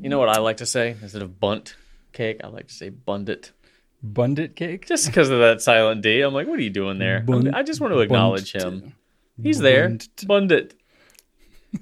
[0.00, 1.76] You know what I like to say instead of bunt
[2.12, 2.40] cake?
[2.42, 3.52] I like to say bundit.
[4.02, 4.86] Bundit cake.
[4.86, 6.22] Just because of that silent D.
[6.22, 7.24] I'm like, what are you doing there?
[7.28, 8.94] I'm- I just want to acknowledge bunt- him.
[9.42, 9.96] He's there.
[10.26, 10.74] Bundit.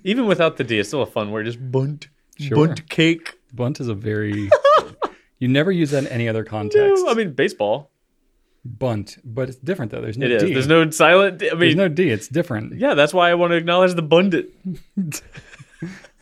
[0.04, 1.46] Even without the D, it's still a fun word.
[1.46, 2.08] Just bunt.
[2.38, 2.56] Sure.
[2.66, 3.34] Bunt cake.
[3.54, 4.50] Bunt is a very.
[5.38, 7.04] you never use that in any other context.
[7.08, 7.90] I mean, baseball.
[8.64, 10.00] Bunt, but it's different though.
[10.00, 10.42] There's no It is.
[10.42, 10.52] D.
[10.52, 11.50] There's no silent D.
[11.50, 12.10] I There's no D.
[12.10, 12.78] It's different.
[12.78, 14.52] yeah, that's why I want to acknowledge the bundit.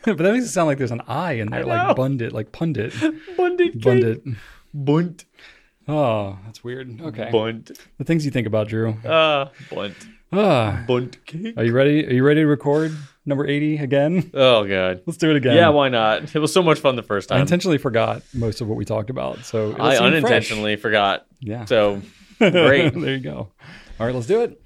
[0.15, 1.67] but that makes it sound like there's an I in there, know.
[1.67, 2.93] like bundit, like pundit,
[3.35, 3.81] Bundit cake.
[3.83, 4.23] bundit.
[4.73, 5.25] Bunt.
[5.87, 6.99] Oh, that's weird.
[7.01, 7.29] Okay.
[7.31, 7.71] Bunt.
[7.97, 8.97] The things you think about, Drew.
[9.05, 9.95] Ah, bunt.
[10.33, 11.53] Ah, Bunt cake.
[11.57, 12.05] are you ready?
[12.05, 12.91] Are you ready to record
[13.25, 14.29] number 80 again?
[14.33, 15.01] Oh, God.
[15.05, 15.55] Let's do it again.
[15.55, 16.35] Yeah, why not?
[16.35, 17.37] It was so much fun the first time.
[17.37, 20.07] I intentionally forgot most of what we talked about, so it'll I seem fresh.
[20.07, 21.25] unintentionally forgot.
[21.39, 21.63] Yeah.
[21.65, 22.01] So
[22.39, 22.93] great.
[22.93, 23.49] there you go.
[23.99, 24.61] All right, let's do it.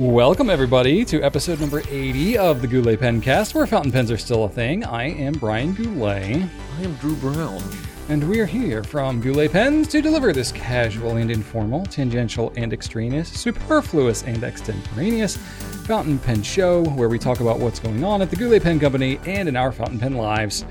[0.00, 4.44] Welcome, everybody, to episode number 80 of the Goulet Pencast, where fountain pens are still
[4.44, 4.82] a thing.
[4.82, 7.62] I am Brian Goulet, I am Drew Brown.
[8.08, 12.72] and we are here from Goulet Pens to deliver this casual and informal, tangential and
[12.72, 18.30] extraneous, superfluous and extemporaneous fountain pen show where we talk about what's going on at
[18.30, 20.64] the Goulet Pen Company and in our fountain pen lives.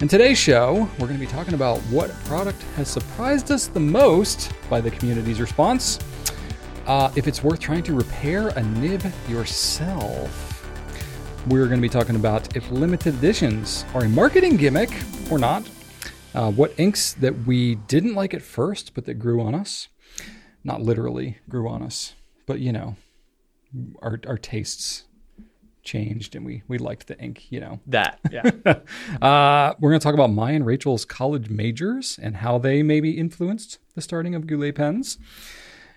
[0.00, 3.80] In today's show, we're going to be talking about what product has surprised us the
[3.80, 5.98] most by the community's response,
[6.86, 10.50] uh, if it's worth trying to repair a nib yourself.
[11.46, 14.90] We're going to be talking about if limited editions are a marketing gimmick
[15.30, 15.68] or not,
[16.34, 19.88] uh, what inks that we didn't like at first but that grew on us.
[20.62, 22.14] Not literally grew on us,
[22.46, 22.96] but you know,
[24.00, 25.04] our, our tastes
[25.82, 27.80] changed and we, we liked the ink, you know.
[27.86, 28.18] That.
[28.30, 28.50] Yeah.
[29.20, 33.12] Uh, we're going to talk about Maya and Rachel's college majors and how they maybe
[33.12, 35.18] influenced the starting of Goulet pens.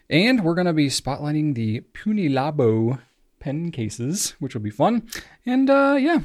[0.10, 3.00] And we're going to be spotlighting the Punilabo
[3.40, 5.08] pen cases, which will be fun.
[5.46, 6.20] And uh, yeah,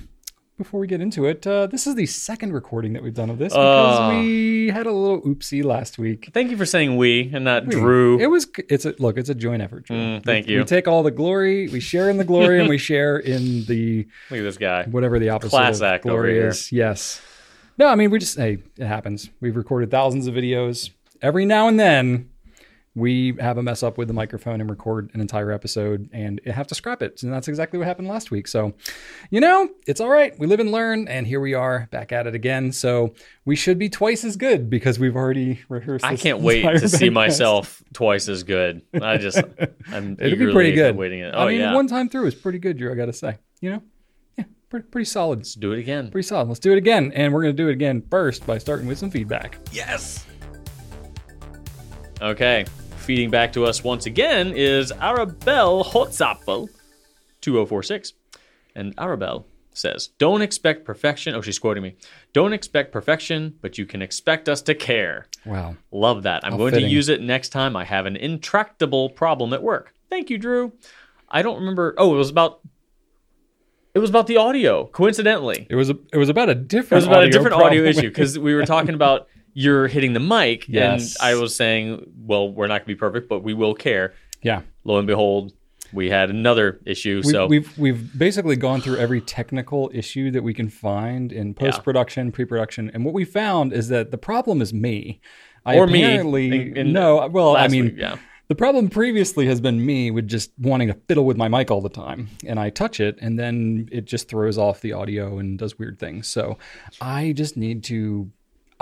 [0.57, 3.39] before we get into it, uh, this is the second recording that we've done of
[3.39, 4.19] this because Oh.
[4.21, 6.31] we had a little oopsie last week.
[6.33, 8.21] Thank you for saying we and not Drew.
[8.21, 9.87] It was it's a look, it's a joint effort.
[9.87, 9.97] Drew.
[9.97, 10.59] Mm, thank We- you.
[10.61, 14.07] We take all the glory, we share in the glory, and we share in the
[14.31, 14.85] Look at this guy.
[14.85, 16.49] whatever the opposite Class of act over glory here.
[16.49, 16.71] is.
[16.71, 17.21] Yes.
[17.79, 19.29] No, I mean we just hey, it happens.
[19.41, 20.91] We've recorded thousands of videos.
[21.21, 22.29] Every now and then
[22.95, 26.67] we have a mess up with the microphone and record an entire episode and have
[26.67, 27.23] to scrap it.
[27.23, 28.47] And that's exactly what happened last week.
[28.47, 28.75] So,
[29.31, 30.39] you know, it's all right.
[30.39, 32.71] We live and learn and here we are back at it again.
[32.71, 33.15] So,
[33.45, 37.09] we should be twice as good because we've already rehearsed I can't wait to see
[37.09, 37.13] podcast.
[37.15, 38.83] myself twice as good.
[39.01, 39.39] I just,
[39.89, 40.95] I'm It'll be pretty good.
[40.95, 41.33] awaiting it.
[41.35, 43.39] Oh I mean, yeah, one time through is pretty good, Drew, I got to say.
[43.61, 43.83] You know?
[44.39, 45.39] Yeah, pretty, pretty solid.
[45.41, 46.11] let's do it again.
[46.11, 46.47] Pretty solid.
[46.49, 47.11] Let's do it again.
[47.15, 49.57] And we're going to do it again first by starting with some feedback.
[49.73, 50.25] Yes.
[52.21, 52.65] Okay,
[53.03, 56.69] feeding back to us once again is Arabelle Hotzapfel,
[57.41, 58.13] 2046.
[58.75, 61.35] And Arabelle says, Don't expect perfection.
[61.35, 61.97] Oh, she's quoting me.
[62.33, 65.27] Don't expect perfection, but you can expect us to care.
[65.45, 65.77] Wow.
[65.91, 66.45] Love that.
[66.45, 66.89] I'm How going fitting.
[66.89, 69.93] to use it next time I have an intractable problem at work.
[70.09, 70.73] Thank you, Drew.
[71.29, 71.95] I don't remember.
[71.99, 72.61] Oh, it was about.
[73.95, 74.87] It was about the audio.
[74.87, 77.85] Coincidentally, It was a, it was about a different it was about a different audio
[77.85, 81.17] issue because we were talking about you're hitting the mic, Yes.
[81.21, 84.15] and I was saying, well, we're not going to be perfect, but we will care.
[84.43, 84.63] yeah.
[84.85, 85.53] Lo and behold,
[85.93, 87.21] we had another issue.
[87.25, 91.55] We, so we've we've basically gone through every technical issue that we can find in
[91.55, 95.21] post production, pre production, and what we found is that the problem is me.
[95.65, 97.29] I Or me, in- in no.
[97.29, 98.17] Well, I mean, week, yeah.
[98.49, 101.81] the problem previously has been me with just wanting to fiddle with my mic all
[101.81, 105.57] the time, and I touch it, and then it just throws off the audio and
[105.59, 106.27] does weird things.
[106.27, 106.59] So
[107.01, 108.31] I just need to.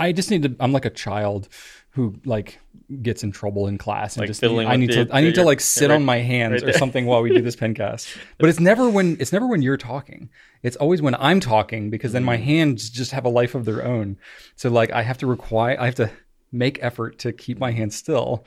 [0.01, 0.57] I just need to.
[0.61, 1.49] I'm like a child
[1.91, 2.59] who like
[3.03, 5.43] gets in trouble in class and Like just fiddling I need to I need to
[5.45, 8.17] like sit right- on my hands right or something while we do this pencast.
[8.39, 10.29] But it's never when it's never when you're talking.
[10.63, 12.43] It's always when I'm talking because then my Mm.
[12.45, 14.17] hands just have a life of their own.
[14.57, 16.11] So like I have to require I have to
[16.53, 18.45] make effort to keep my hands still.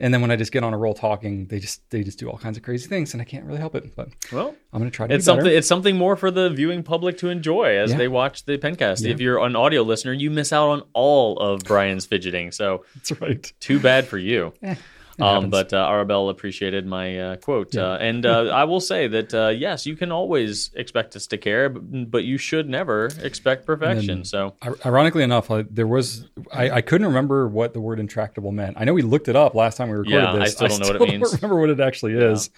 [0.00, 2.30] And then when I just get on a roll talking, they just they just do
[2.30, 3.96] all kinds of crazy things and I can't really help it.
[3.96, 5.40] But well, I'm gonna try to it's be better.
[5.42, 5.58] something.
[5.58, 7.96] It's something more for the viewing public to enjoy as Yeah.
[7.98, 9.04] they watch the pencast.
[9.04, 12.52] If you're an audio listener, you miss out on all of Brian's fidgeting.
[12.52, 13.52] So That's right.
[13.60, 14.52] too bad for you.
[14.62, 14.74] Eh,
[15.20, 19.34] Um, but uh, Arabelle appreciated my uh, quote, uh, and uh, I will say that
[19.34, 23.66] uh, yes, you can always expect us to care, but, but you should never expect
[23.66, 24.24] perfection.
[24.24, 24.54] So
[24.86, 28.76] Ironically enough, uh, there was I, I couldn't remember what the word intractable meant.
[28.78, 30.86] I know we looked it up last time we recorded Yeah, I still don't know
[30.92, 31.30] what it still means.
[31.30, 32.50] Don't remember what it actually is.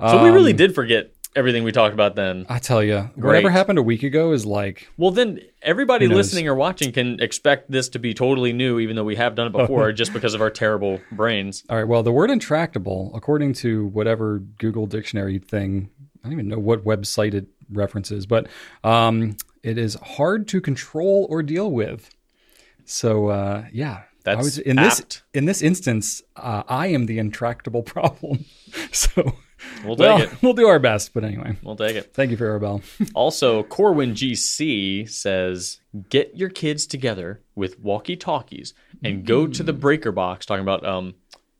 [0.00, 2.46] so we really Um, did forget everything we talked about then.
[2.48, 6.54] I tell you, whatever happened a week ago is like Well, then everybody listening or
[6.54, 9.92] watching can expect this to be totally new, even though we have done it before,
[9.92, 11.64] just because of our terrible brains.
[11.68, 11.86] All right.
[11.86, 15.90] Well, the word intractable, according to whatever Google dictionary thing,
[16.22, 18.46] I don't even know what website it references, but
[18.84, 22.10] um, It is hard to control or deal with.
[22.84, 27.18] So uh, yeah, That's I was, in this in this instance, uh, I am the
[27.18, 28.44] intractable problem.
[28.92, 29.34] so
[29.84, 30.30] We'll take well, it.
[30.42, 31.12] we'll do our best.
[31.14, 32.12] But anyway, We'll take it.
[32.14, 32.82] thank you for Arabelle.
[33.14, 39.72] Also, Corwin GC says, get your kids together with walkie talkies and go to the
[39.72, 41.14] breaker box, talking about um,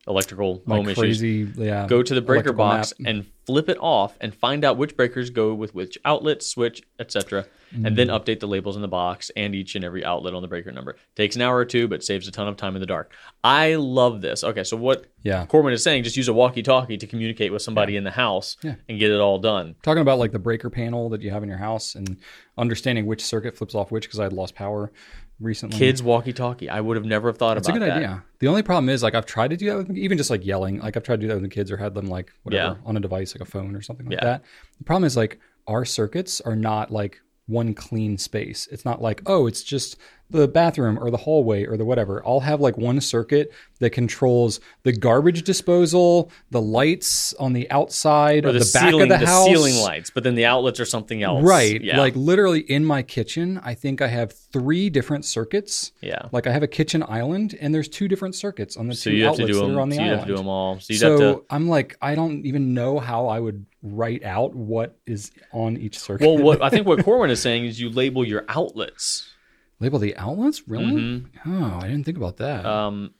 [0.06, 1.22] electrical My home issues.
[1.22, 1.86] yeah.
[1.86, 3.08] Go to the breaker box map.
[3.10, 7.46] and flip it off and find out which breakers go with which outlet, switch, etc.
[7.84, 8.18] And then Mm.
[8.18, 10.96] update the labels in the box and each and every outlet on the breaker number.
[11.16, 13.12] Takes an hour or two, but saves a ton of time in the dark.
[13.42, 14.44] I love this.
[14.44, 15.46] Okay, so what Yeah.
[15.46, 18.74] Corwin is saying, just use a walkie-talkie to communicate with somebody in the house Yeah.
[18.88, 19.74] and get it all done.
[19.82, 22.16] talking about like the breaker panel that you have in your house and
[22.58, 24.90] understanding which circuit flips off which because I had lost power
[25.40, 25.78] recently.
[25.78, 26.68] Kids walkie-talkie.
[26.68, 27.86] I would have never have thought That's about that.
[27.86, 28.08] It's a good that.
[28.10, 28.24] idea.
[28.40, 30.80] The only problem is like I've tried to do that with even just like yelling.
[30.80, 32.86] Like I've tried to do that with the kids or had them like whatever Yeah.
[32.88, 34.24] on a device like a phone or something like Yeah.
[34.24, 34.44] that.
[34.78, 38.68] The problem is like our circuits are not like one clean space.
[38.70, 39.96] It's not like oh, it's just
[40.30, 42.22] the bathroom or the hallway or the whatever.
[42.26, 43.50] I'll have like one circuit
[43.80, 48.92] that controls the garbage disposal, the lights on the outside Or of the, the, back
[48.92, 51.42] of the, house, the ceiling lights, but then the outlets are something else.
[51.42, 51.80] Right.
[51.82, 51.98] Yeah.
[51.98, 55.92] Like literally in my kitchen, I think I have three different circuits.
[56.02, 56.28] yeah.
[56.30, 59.16] Like I have a kitchen island, and there's two different circuits on the So two
[59.16, 59.76] you have to outlets that them.
[59.78, 60.78] are on the so you have to do them all.
[60.80, 61.44] So so to.
[61.48, 65.98] I'm like, I don't even know how I would write out what is on each
[65.98, 66.26] circuit.
[66.26, 69.32] Well, what I think what Corwin is saying is you label your outlets.
[69.80, 70.66] label the outlets?
[70.68, 70.84] Really?
[70.84, 71.64] Mm-hmm.
[71.64, 72.64] Oh, I didn't think about that.
[72.64, 73.14] Um,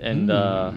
[0.00, 0.72] and uh,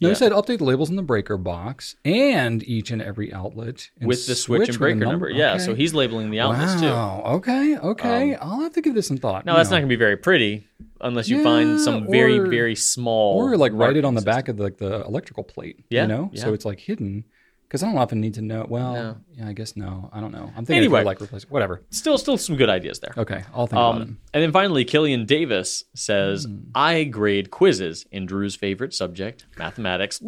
[0.00, 0.08] no, yeah.
[0.10, 4.08] you said update the labels in the breaker box and each and every outlet and
[4.08, 5.28] with the switch, and breaker number.
[5.28, 5.54] Yeah.
[5.54, 5.64] Okay.
[5.64, 6.86] So he's labeling the outlets too.
[6.86, 7.22] wow.
[7.36, 7.76] Okay.
[7.76, 8.34] Okay.
[8.36, 9.44] I'll have to give this some thought.
[9.44, 9.76] Now that's know.
[9.76, 10.68] not going to be very pretty
[11.00, 14.34] unless you find some very or- very small or like write it on the marking
[14.36, 15.84] back of the, like the electrical plate.
[15.90, 17.24] Yeah, You know, so it's like hidden.
[17.68, 18.64] Because I don't often need to know.
[18.66, 19.16] Well, No.
[19.36, 20.08] yeah, I guess no.
[20.10, 20.44] I don't know.
[20.56, 21.04] I'm thinking Anyway.
[21.04, 21.82] like replace whatever.
[21.90, 23.12] Still, still some good ideas there.
[23.16, 24.02] Okay, I'll think about it.
[24.04, 26.60] Um, and then finally, Killian Davis says, Hmm.
[26.74, 30.22] I grade quizzes in Drew's favorite subject, mathematics,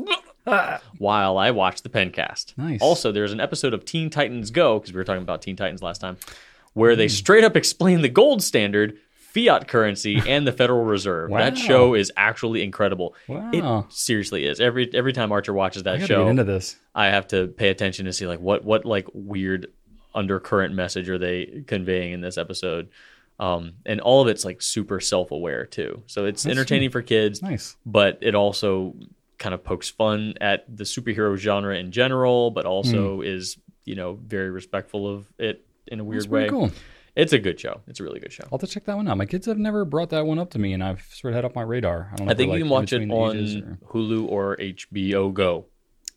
[0.98, 2.56] while I watch the Pencast.
[2.58, 2.80] Nice.
[2.82, 5.82] Also, there's an episode of Teen Titans Go, because we were talking about Teen Titans
[5.82, 6.16] last time,
[6.74, 6.98] where Hmm.
[6.98, 8.98] they straight up explain the gold standard,
[9.32, 11.30] fiat currency, and the Federal Reserve.
[11.30, 13.14] That show is actually incredible.
[13.28, 13.50] Wow.
[13.52, 14.60] It seriously is.
[14.60, 16.76] Every every time Archer watches that gotta show, into this.
[16.94, 19.68] I have to pay attention to see like what what like weird
[20.14, 22.88] undercurrent message are they conveying in this episode.
[23.38, 26.02] Um, and all of it's like super self-aware too.
[26.06, 27.74] So it's entertaining for kids, Nice.
[27.86, 28.94] but it also
[29.38, 33.56] kind of pokes fun at the superhero genre in general, but also is,
[33.86, 36.24] you know, very respectful of it in a weird.
[36.24, 36.48] That's way.
[36.50, 36.70] cool.
[37.20, 37.80] It's a good show.
[37.86, 38.44] It's a really good show.
[38.44, 39.16] I'll have to check that one out.
[39.16, 41.44] My kids have never brought that one up to me, and I've sort of had
[41.44, 42.10] up my radar.
[42.12, 42.32] I don't know.
[42.32, 45.66] I think you like, can watch it on or- Hulu or HBO Go.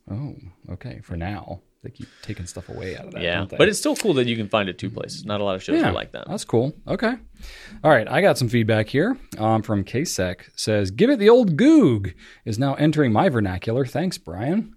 [0.10, 0.36] Oh,
[0.72, 1.02] okay.
[1.04, 3.22] For now, they keep taking stuff away out of that.
[3.22, 5.26] Yeah, but it's still cool that you can find it two places.
[5.26, 6.28] Not a lot of shows yeah, are like that.
[6.28, 6.74] That's cool.
[6.88, 7.14] Okay.
[7.84, 8.08] All right.
[8.08, 10.42] I got some feedback here um, from KSEC.
[10.56, 12.14] Says, give it the old goog
[12.46, 13.86] is now entering my vernacular.
[13.86, 14.76] Thanks, Brian.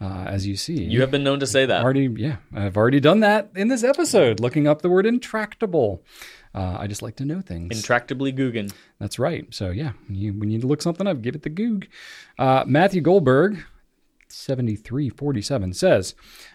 [0.00, 1.82] Uh, as you see, You have been known to say that.
[1.84, 6.02] already, yeah, I've already done that in this episode, looking up the word intractable.
[6.54, 7.70] Uh, I just like to know things.
[7.80, 8.72] Intractably Guggen.
[8.98, 9.46] That's right.
[9.54, 11.86] So yeah, when you, when you need to look something up, give it the goog.
[12.38, 13.62] Uh, Matthew Goldberg,
[14.26, 16.14] seventy three forty seven says,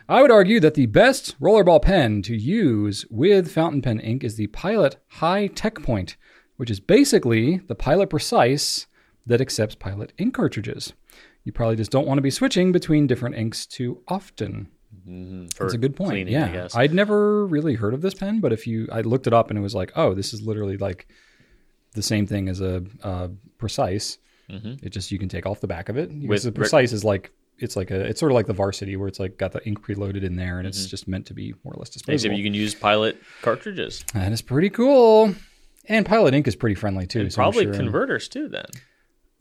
[0.10, 4.38] I would argue that the best rollerball pen to use with fountain pen ink is
[4.38, 6.18] the Pilot High Tech Point,
[6.58, 8.88] which is basically the Pilot Precise
[9.26, 10.94] that accepts Pilot ink cartridges.
[11.46, 14.68] You probably just don't want to be switching between different inks too often.
[15.56, 16.12] For That's a good point.
[16.12, 16.68] cleaning, yeah.
[16.74, 19.60] I'd never really heard of this pen, but if you, I looked it up and
[19.60, 21.08] it was like, oh, this is literally like
[21.94, 24.18] the same thing as a uh, precise.
[24.48, 26.10] It just you can take off the back of it.
[26.12, 26.28] Mm-hmm.
[26.28, 29.08] With the precise is like it's like a it's sort of like the varsity where
[29.08, 30.68] it's like got the ink preloaded in there and Mm-hmm.
[30.68, 32.38] it's just meant to be more or less Except disposable.
[32.38, 34.04] you can use pilot cartridges.
[34.14, 35.34] That is pretty cool.
[35.88, 37.22] And Pilot Ink is pretty friendly too.
[37.22, 38.66] And so probably sure- converters too then.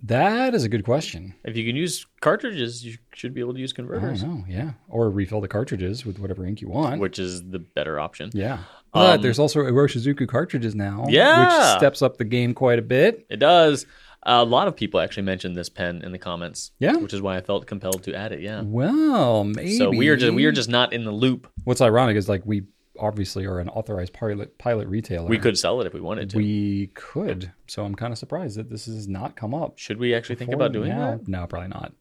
[0.07, 1.35] That is a good question.
[1.45, 4.45] If you can use cartridges, you should be able to use I don't converters, know.
[4.49, 7.01] Yeah, or refill the cartridges with whatever ink you want.
[7.01, 8.31] which is the better option.
[8.35, 8.59] Yeah.
[8.93, 11.41] But Um, there's also Iroshizuku cartridges now, Yeah.
[11.71, 13.25] which steps up the game quite a bit.
[13.31, 13.87] It does.
[14.27, 16.71] A lot of people actually mentioned this pen in the comments.
[16.79, 16.97] Yeah.
[16.97, 18.41] Which is why I felt compelled to add it.
[18.41, 18.63] Yeah.
[18.63, 19.77] Well, maybe.
[19.79, 21.47] So we are just we are just not in the loop.
[21.65, 22.63] What's ironic is like we
[22.99, 25.29] obviously are an authorized pilot pilot retailer.
[25.29, 26.37] We could sell it if we wanted to.
[26.37, 27.53] We could.
[27.67, 29.79] So I'm kind of surprised that this has not come up.
[29.79, 31.13] Should we actually think about doing now.
[31.13, 31.29] that?
[31.29, 31.93] No, probably not.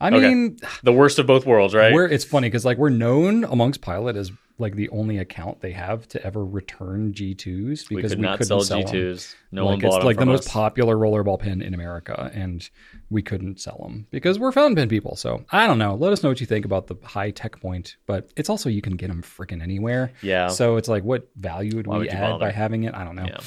[0.00, 0.28] I Okay.
[0.28, 1.92] mean, The worst of both worlds, right?
[1.92, 5.72] we're it's funny because like we're known amongst pilot as like the only account they
[5.72, 8.86] have to ever return G2s We because could we, not couldn't sell them.
[8.94, 9.34] G2s.
[9.52, 12.30] No like one bought it's them like the from most popular rollerball pin in America,
[12.34, 12.68] and
[13.10, 15.16] we couldn't sell them because we're fountain pen people.
[15.16, 15.94] So I don't know.
[15.94, 18.82] Let us know what you think about the high tech point, but it's also you
[18.82, 20.12] can get them freaking anywhere.
[20.22, 20.48] Yeah.
[20.48, 22.44] So it's like, what value would Why we would add bother?
[22.46, 22.94] by having it?
[22.94, 23.26] I don't know.
[23.26, 23.38] Yeah.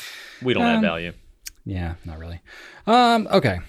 [0.41, 1.13] We don't add Um, value.
[1.65, 2.41] Yeah, not really.
[2.87, 3.59] Um, okay.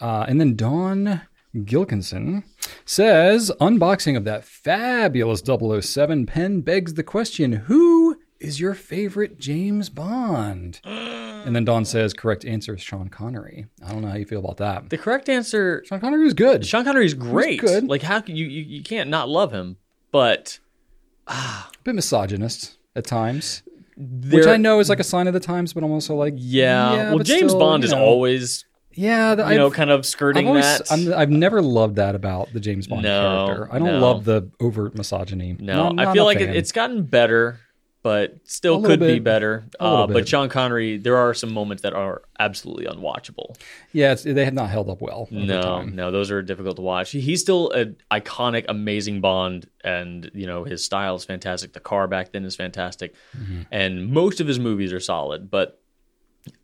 [0.00, 1.20] Uh, and then Dawn
[1.54, 2.44] Gilkinson
[2.84, 9.88] says unboxing of that fabulous 007 pen begs the question who is your favorite James
[9.88, 10.80] Bond?
[10.84, 13.66] And then Don says correct answer is Sean Connery.
[13.84, 14.90] I don't know how you feel about that.
[14.90, 16.66] The correct answer Sean Connery is good.
[16.66, 17.60] Sean Connery is great.
[17.60, 17.86] good.
[17.86, 19.76] Like how can you, you you can't not love him?
[20.10, 20.58] But
[21.28, 23.62] A bit misogynist at times,
[23.96, 26.34] there, which I know is like a sign of the times, but I'm also like,
[26.36, 27.12] Yeah.
[27.14, 28.64] well, James still, Bond you is always
[28.94, 30.90] yeah, the, you know I've- kind of I've skirting always, that.
[30.92, 33.68] I'm, I've never loved that about the James Bond No, character.
[33.74, 33.98] I don't no.
[34.00, 35.56] love the overt misogyny.
[35.58, 37.58] no, Not- I feel like it, it's gotten better,
[38.02, 39.64] but still could be better.
[39.80, 40.28] Uh, but.
[40.28, 43.56] Sean Connery, there are some moments that are absolutely unwatchable.
[43.92, 45.26] yeah, it's, they have not held up well.
[45.30, 45.96] No, time.
[45.96, 47.12] no, those are difficult to watch.
[47.12, 51.72] He's still an iconic, amazing Bond, and you know his style is fantastic.
[51.72, 53.62] The car back then is fantastic, Mm-hmm.
[53.70, 55.50] and most of his movies are solid.
[55.50, 55.80] But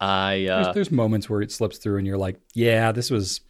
[0.00, 3.40] I, uh, There's, there's moments where it slips through, and you're like, yeah, this was.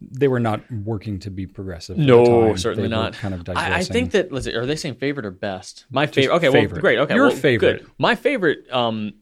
[0.00, 1.98] They were not working to be progressive.
[1.98, 3.14] no, certainly not.
[3.14, 5.86] Kind of I, I think that let's see, are they saying favorite or best?
[5.90, 6.36] My favorite.
[6.36, 6.72] Okay, favorite.
[6.74, 6.98] well, great.
[7.00, 7.80] Okay, Your well, favorite.
[7.82, 7.90] Good.
[7.98, 8.72] My favorite.
[8.72, 9.14] Um,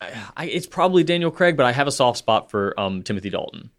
[0.00, 3.30] I, I, it's probably Daniel Craig, but I have a soft spot for um Timothy
[3.30, 3.70] Dalton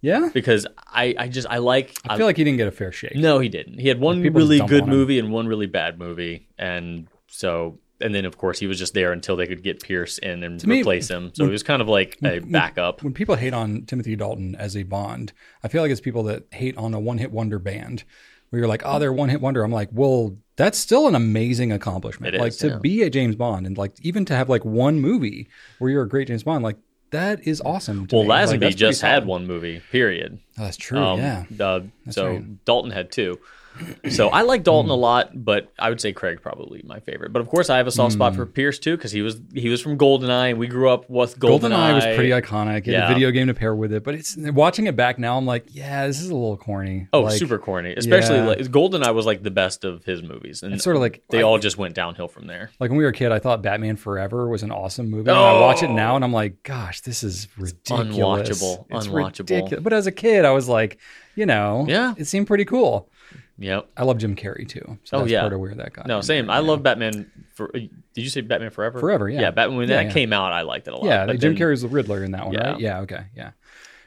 [0.00, 2.92] yeah, because I, I just I like I feel like he didn't get a fair
[2.92, 3.16] shake.
[3.16, 3.80] No, he didn't.
[3.80, 8.14] He had one really good on movie and one really bad movie, and so and
[8.14, 10.80] then of course he was just there until they could get Pierce in and me,
[10.80, 11.32] replace him.
[11.34, 13.02] So he was kind of like a backup.
[13.02, 16.44] When people hate on Timothy Dalton as a Bond, I feel like it's people that
[16.52, 18.04] hate on a one-hit wonder band.
[18.50, 19.62] Where you're like, oh, they're one-hit wonder.
[19.62, 22.34] I'm like, well, that's still an amazing accomplishment.
[22.34, 22.78] It like is, to yeah.
[22.78, 26.08] be a James Bond and like even to have like one movie where you're a
[26.08, 26.78] great James Bond, like
[27.10, 28.06] that is awesome.
[28.06, 28.30] To Well, me.
[28.30, 29.82] Lazenby that's just had one movie.
[29.92, 30.38] Period.
[30.58, 30.98] Oh, that's true.
[30.98, 31.44] Um, yeah.
[31.60, 32.64] uh, so right.
[32.64, 33.38] Dalton had two.
[34.10, 35.00] So I like Dalton a Hmm.
[35.00, 37.32] lot, but I would say Craig probably my favorite.
[37.32, 38.38] But of course, I have a soft spot Hmm.
[38.38, 41.38] for Pierce too because he was he was from Goldeneye, and we grew up with
[41.38, 41.60] Goldeneye.
[41.70, 42.78] GoldenEye was pretty iconic.
[42.78, 43.10] It Yeah.
[43.10, 45.36] a video game to pair with it, but it's watching it back now.
[45.36, 47.08] I'm like, yeah, this is a little corny.
[47.12, 47.94] Oh, Like, super corny.
[47.96, 48.46] Especially yeah.
[48.46, 51.42] like, Goldeneye was like the best of his movies, and It's sort of like they
[51.42, 52.70] all just went downhill from there.
[52.80, 53.32] like when we were a kid.
[53.32, 55.28] I thought Batman Forever was an awesome movie.
[55.30, 58.16] And I watch it now, and I'm like, gosh, this is ridiculous.
[58.16, 58.84] unwatchable.
[58.90, 59.38] It's Unwatchable.
[59.50, 59.82] ridiculous.
[59.82, 60.98] But as a kid, I was like,
[61.34, 62.14] you know, Yeah.
[62.16, 63.08] it seemed pretty cool.
[63.58, 63.88] Yep.
[63.96, 64.98] I love Jim Carrey too.
[65.04, 65.40] So Oh, that's yeah.
[65.40, 66.06] part of where that got.
[66.06, 66.46] No, same.
[66.46, 67.30] there, I love Batman.
[67.54, 69.00] For did you say Batman Forever?
[69.00, 69.40] Forever, yeah.
[69.40, 70.12] Yeah, Batman when Yeah, that yeah.
[70.12, 71.06] came out, I liked it a lot.
[71.06, 72.70] Yeah, but Jim then- Carrey's the Riddler in that one, Yeah.
[72.72, 72.80] right?
[72.80, 73.00] Yeah.
[73.00, 73.22] Okay.
[73.36, 73.50] Yeah.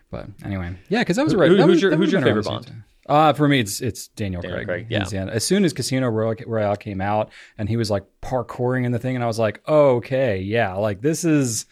[0.09, 1.49] But anyway, yeah, because that was right.
[1.49, 2.83] who- who's was- your- who's your favorite time.
[3.07, 4.87] Uh, for me, it's it's Daniel, Daniel Craig.
[4.89, 5.25] Craig, yeah.
[5.25, 8.99] As soon as Casino Royale, Royale came out and he was like parkouring in the
[8.99, 11.65] thing, and I was like, oh, okay, yeah, like this is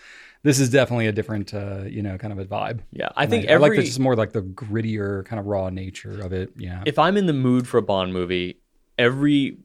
[0.43, 2.79] this is definitely a different, uh, you know, kind of a vibe.
[2.91, 5.45] Yeah, I And think I, every like the, just more like the grittier, kind of
[5.45, 6.51] raw nature of it.
[6.57, 6.83] Yeah.
[6.85, 8.59] if I'm in the mood for a Bond movie,
[8.97, 9.57] every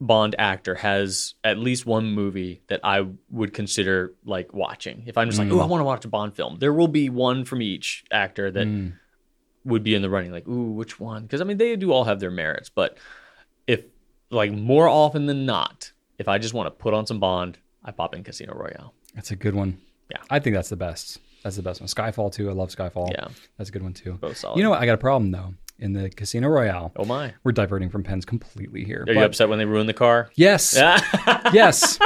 [0.00, 5.04] Bond actor has at least one movie that I would consider like watching.
[5.06, 7.08] If I'm just like, oh, I want to watch a Bond film, there will be
[7.10, 8.94] one from each actor that Mm.
[9.64, 10.30] would be in the running.
[10.32, 11.22] Like, ooh, which one?
[11.22, 12.98] Because I mean, they do all have their merits, but
[13.66, 13.84] if
[14.30, 17.90] like more often than not, if I just want to put on some Bond, I
[17.92, 18.92] pop in Casino Royale.
[19.14, 19.78] That's a good one.
[20.10, 20.18] Yeah.
[20.30, 21.18] I think that's the best.
[21.42, 21.88] That's the best one.
[21.88, 22.48] Skyfall too.
[22.48, 23.10] I love Skyfall.
[23.10, 23.28] Yeah.
[23.58, 24.14] That's a good one too.
[24.14, 24.56] Both solid.
[24.56, 24.80] You know what?
[24.80, 25.54] I got a problem though.
[25.80, 27.34] In the Casino Royale, Oh my!
[27.42, 29.04] we're diverting from pens completely here.
[29.08, 30.30] Are you upset when they ruined the car?
[30.36, 30.74] Yes.
[31.52, 31.98] yes.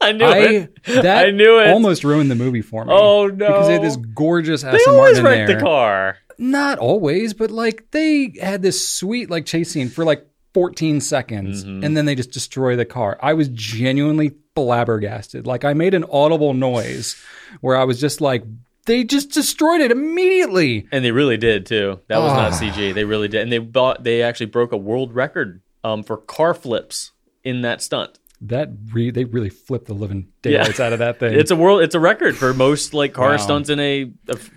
[0.00, 0.82] I knew I it.
[1.02, 1.70] that I knew it.
[1.70, 2.92] almost ruined the movie for me.
[2.94, 3.34] Oh, no.
[3.48, 5.56] Because they had this gorgeous They always Martin wreck there.
[5.56, 6.16] the car.
[6.38, 11.64] Not always, but like they had this sweet like chase scene for like 14 seconds
[11.64, 11.84] Mm-hmm.
[11.84, 13.18] and then they just destroy the car.
[13.20, 15.46] I was genuinely flabbergasted.
[15.46, 17.16] Like I made an audible noise
[17.60, 18.44] where I was just like
[18.86, 20.86] they just destroyed it immediately.
[20.90, 22.00] And they really did too.
[22.08, 22.56] That was not Ah.
[22.58, 22.94] CG.
[22.94, 23.42] They really did.
[23.42, 24.04] And they bought.
[24.04, 27.12] They actually broke a world record um, for car flips
[27.44, 28.18] in that stunt.
[28.42, 31.34] That re- they really flipped the living daylights out of that thing.
[31.38, 31.82] It's a world.
[31.82, 33.36] It's a record for most like car Wow.
[33.36, 34.10] stunts in a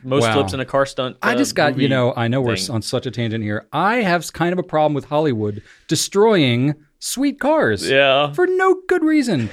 [0.04, 0.34] most Wow.
[0.36, 1.18] flips in a car stunt.
[1.22, 2.74] I uh, just got, you know, I know we're thing.
[2.76, 3.68] on such a tangent here.
[3.74, 8.32] I have kind of a problem with Hollywood destroying sweet cars Yeah.
[8.32, 9.50] for no good reason.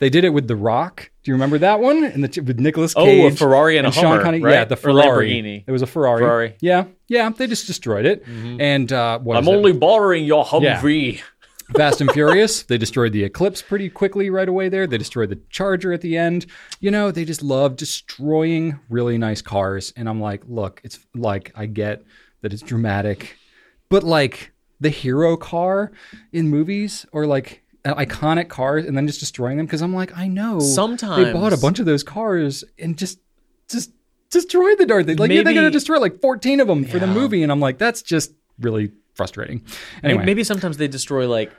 [0.00, 1.10] They did it with The Rock.
[1.22, 2.02] Do you remember that one?
[2.04, 3.34] And the with Nicolas Oh, Cage.
[3.34, 4.40] a Ferrari and a Sean Hummer, Connery.
[4.42, 4.52] right?
[4.52, 5.30] Yeah, the Ferrari.
[5.30, 5.64] Lamborghini.
[5.66, 6.20] It was a Ferrari.
[6.22, 6.48] Ferrari.
[6.50, 6.66] Mm-hmm.
[6.66, 7.28] Yeah, yeah.
[7.28, 8.24] They just destroyed it.
[8.26, 9.54] And uh, what I'm is it?
[9.54, 11.20] only borrowing your Humvee.
[11.76, 12.64] Fast and Furious.
[12.64, 14.88] They destroyed the Eclipse pretty quickly right away there.
[14.88, 16.46] They destroyed the Charger at the end.
[16.80, 19.92] You know, they just love destroying really nice cars.
[19.96, 22.02] And I'm like, look, it's like, I get
[22.42, 23.36] that it's dramatic,
[23.88, 25.92] but like the hero car
[26.32, 30.28] in movies or like iconic cars and then just destroying them because I'm like, I
[30.28, 33.18] know Sometimes they bought a bunch of those cars and just
[33.68, 33.90] just
[34.30, 35.16] destroyed the darn thing.
[35.16, 37.78] Like yeah, they're gonna destroy like 14 of them for the movie, and I'm like,
[37.78, 39.62] that's just really frustrating.
[40.02, 41.52] Anyway, Maybe sometimes they destroy like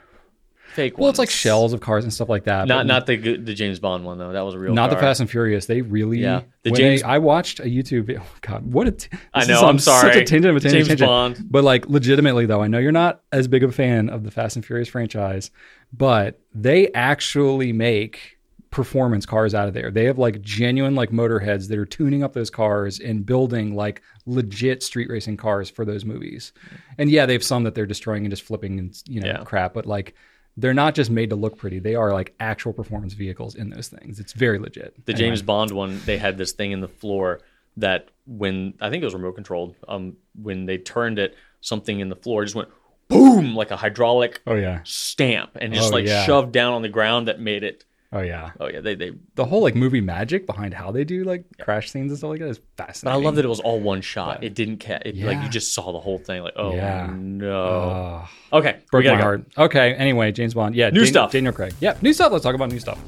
[0.74, 2.66] fake well, it's like shells of cars and stuff like that.
[2.68, 4.32] Not not the the James Bond one though.
[4.32, 4.74] That was a real.
[4.74, 4.96] not the.
[4.96, 5.66] Fast and Furious.
[5.66, 6.42] They really, Yeah.
[6.62, 8.04] The James- they- I watched a YouTube.
[8.04, 8.92] video- Oh God, what a!
[8.92, 10.20] T- I know, I'm on Such sorry.
[10.22, 11.00] a tangent of a tangent, James.
[11.00, 11.46] Bond.
[11.50, 14.30] But like, legitimately though, I know you're not as big of a fan of the
[14.30, 15.50] Fast and Furious franchise,
[15.92, 18.38] but they actually make
[18.70, 19.90] performance cars out of there.
[19.90, 24.00] They have like genuine like motorheads that are tuning up those cars and building like
[24.24, 26.52] legit street racing cars for those movies.
[26.96, 29.42] And yeah, they have some that they're destroying and just flipping and you know Yeah.
[29.44, 30.14] crap, but like
[30.56, 31.78] they're not just made to look pretty.
[31.78, 34.20] They are like actual performance vehicles in those things.
[34.20, 35.04] It's very legit.
[35.06, 35.28] The Anyway.
[35.28, 37.40] James Bond one, they had this thing in the floor
[37.78, 39.74] that when I think it was remote controlled.
[39.88, 42.68] Um, when they turned it, something in the floor just went
[43.08, 44.80] boom like a hydraulic Oh yeah.
[44.84, 46.24] stamp and just Oh, like yeah.
[46.24, 47.84] shoved down on the ground that made it.
[48.14, 48.50] Oh yeah.
[48.60, 49.12] Oh yeah, they they.
[49.36, 52.40] The whole like movie magic behind how they do like crash scenes and stuff like
[52.40, 53.04] that is fascinating.
[53.18, 54.44] But I love that it was all one shot.
[54.44, 56.42] It didn't ca- it, like you just saw the whole thing.
[56.42, 57.10] Like oh Yeah.
[57.10, 58.28] no.
[58.52, 59.16] Oh, okay, broke my go.
[59.16, 59.44] heart.
[59.56, 59.94] Okay.
[59.94, 60.74] Anyway, James Bond.
[60.74, 60.90] Yeah.
[60.90, 61.32] New Dan- stuff.
[61.32, 61.72] Daniel Craig.
[61.80, 61.96] Yeah.
[62.02, 62.32] New stuff.
[62.32, 62.98] Let's talk about new stuff.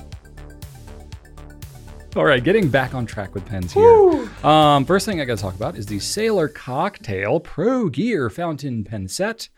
[2.16, 4.28] All right, getting back on track with pens here.
[4.44, 8.84] Um, first thing I got to talk about is the Sailor Cocktail Pro Gear Fountain
[8.84, 9.48] Pen Set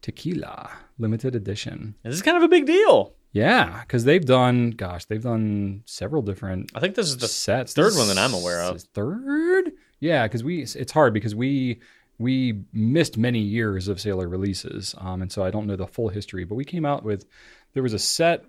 [0.00, 1.96] Tequila Limited Edition.
[2.04, 3.14] This is kind of a big deal.
[3.34, 7.74] Yeah, because they've done, gosh, they've done several different I think this is the sets.
[7.74, 8.80] third one that I'm aware of.
[8.80, 9.72] Third?
[9.98, 11.80] Yeah, because we it's hard because we
[12.18, 16.10] we missed many years of Sailor releases, um, and so I don't know the full
[16.10, 16.44] history.
[16.44, 17.26] But we came out with
[17.72, 18.44] there was a set,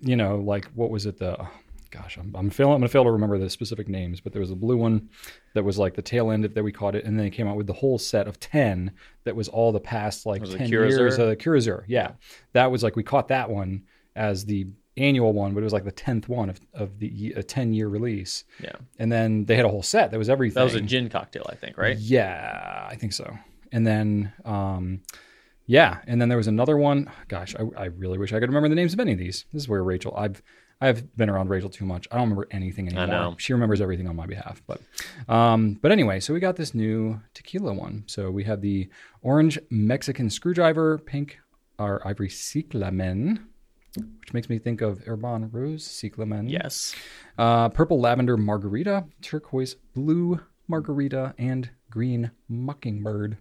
[0.00, 1.18] you know, like what was it?
[1.18, 1.46] The
[1.90, 2.72] gosh, I'm I'm failing.
[2.72, 5.10] I'm gonna fail to remember the specific names, but there was a blue one
[5.52, 7.46] that was like the tail end of that we caught it, and then they came
[7.46, 8.92] out with the whole set of ten
[9.24, 11.18] that was all the past like ten years.
[11.18, 12.12] Uh, Kurazur, yeah,
[12.54, 13.82] that was like we caught that one
[14.16, 17.42] as the annual one, but it was like the tenth one of, of the a
[17.42, 18.44] ten year release.
[18.62, 18.72] yeah.
[18.98, 20.54] And then they had a whole set that was everything.
[20.54, 21.96] That was a gin cocktail, I think, right?
[21.96, 23.36] Yeah, I think so.
[23.72, 25.02] And then, um,
[25.66, 27.10] yeah, and then there was another one.
[27.28, 29.44] Gosh, I, I really wish I could remember the names of any of these.
[29.52, 30.14] This is where Rachel.
[30.16, 30.42] I've
[30.80, 32.08] I've been around Rachel too much.
[32.10, 33.06] I don't remember anything anymore.
[33.06, 33.36] know.
[33.38, 34.62] She remembers everything on my behalf.
[34.66, 34.80] But
[35.28, 38.04] um, but anyway, so we got this new tequila one.
[38.06, 38.88] So we have the
[39.22, 41.38] orange Mexican screwdriver, pink
[41.78, 43.46] our ivory cyclamen,
[43.96, 46.48] which makes me think of Urban Rose cyclamen.
[46.48, 46.94] Yes.
[47.38, 53.36] Uh, purple lavender margarita, turquoise blue margarita, and green mockingbird.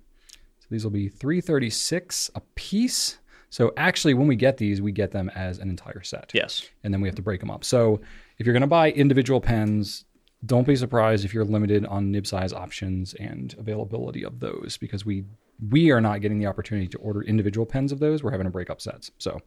[0.59, 3.19] So these will be 336 a piece.
[3.51, 6.31] So actually, when we get these, we get them as an entire set.
[6.33, 6.69] Yes.
[6.83, 7.63] And then we have to break them up.
[7.63, 8.01] So
[8.37, 10.05] if you're going to buy individual pens,
[10.45, 15.05] don't be surprised if you're limited on nib size options and availability of those because
[15.05, 15.25] we
[15.67, 18.23] we are not getting the opportunity to order individual pens of those.
[18.23, 19.11] We're having to break up sets.
[19.17, 19.39] So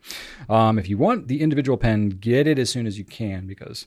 [0.49, 3.87] um, if you want the individual pen, get it as soon as you can because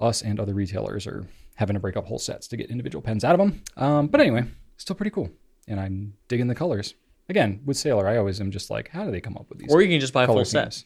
[0.00, 3.24] us and other retailers are having to break up whole sets to get individual pens
[3.24, 3.62] out of them.
[3.76, 4.44] Um, but anyway,
[4.76, 5.30] still pretty cool.
[5.68, 6.94] And I'm digging the colors.
[7.28, 9.72] Again, with Sailor, I always am just like, how do they come up with these?
[9.72, 10.82] Or you can just buy a full set.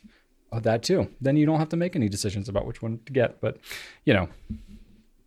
[0.53, 1.09] Oh, that too.
[1.21, 3.41] Then you don't have to make any decisions about which one to get.
[3.41, 3.59] But
[4.05, 4.29] you know,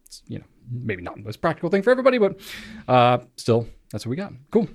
[0.05, 2.39] it's, you know, maybe not the most practical thing for everybody, but
[2.87, 4.31] uh, still, that's what we got.
[4.51, 4.69] Cool.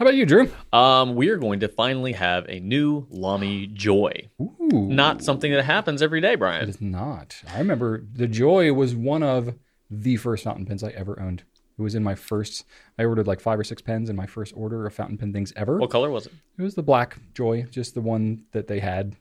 [0.00, 0.50] How about you, Drew?
[0.72, 4.30] Um, we are going to finally have a new Lamy Joy.
[4.40, 6.62] Ooh, Not something that happens every day, Brian.
[6.62, 7.42] It is not.
[7.52, 9.54] I remember the Joy was one of
[9.90, 11.42] the first fountain pens I ever owned.
[11.78, 12.64] It was in my first.
[12.98, 15.52] I ordered like five or six pens in my first order of fountain pen things
[15.54, 15.76] ever.
[15.76, 16.32] What color was it?
[16.56, 19.16] It was the black Joy, just the one that they had,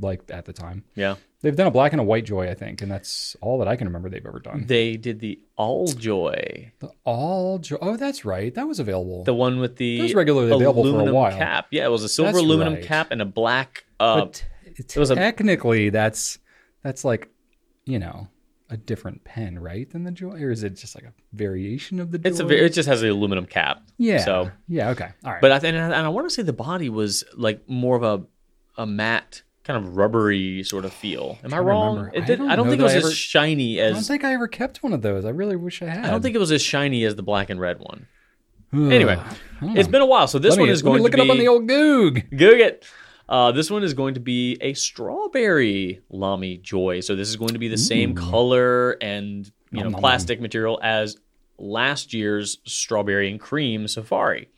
[0.00, 0.84] like at the time.
[0.94, 1.16] Yeah.
[1.46, 3.76] They've done a black and a white Joy, I think, and that's all that I
[3.76, 4.64] can remember they've ever done.
[4.66, 7.76] They did the All Joy, The all Joy.
[7.80, 8.52] Oh, that's right.
[8.52, 9.22] That was available.
[9.22, 11.36] the one with the That was regularly available for a aluminum while.
[11.38, 11.68] cap.
[11.70, 12.82] Yeah, it was a silver That's aluminum right.
[12.84, 13.84] cap and a black.
[14.00, 16.38] Uh, t- was a- technically, that's
[16.82, 17.28] that's like,
[17.84, 18.26] you know,
[18.68, 19.88] a different pen, right?
[19.88, 22.28] Than the Joy, or is it just like a variation of the Joy?
[22.28, 22.48] it's a.
[22.64, 23.82] It just has the aluminum cap.
[23.98, 24.24] yeah.
[24.24, 24.90] So, yeah.
[24.90, 25.08] Okay.
[25.24, 25.40] All right.
[25.40, 28.26] but I think, and I want to say the body was like more of a,
[28.82, 31.38] a matte kind of rubbery sort of feel.
[31.42, 31.96] Am I wrong?
[31.96, 32.16] remember.
[32.16, 34.46] It I don't I don't think it was as shiny I don't think I ever
[34.46, 35.24] kept one of those.
[35.24, 36.04] I really wish I had.
[36.04, 38.06] I don't think it was as shiny as the black and red one.
[38.72, 38.92] Ugh.
[38.92, 39.18] Anyway,
[39.60, 41.22] I don't been a while, so this let one me, is going look to it
[41.22, 42.30] be up on the old Goog.
[42.30, 42.86] Goog it.
[43.28, 47.00] Uh, this one is going to be a strawberry Lamy Joy.
[47.00, 50.40] So this is going to be the same color and you know Nom, nom, plastic
[50.40, 51.16] material as
[51.58, 54.48] last year's strawberry and cream Safari.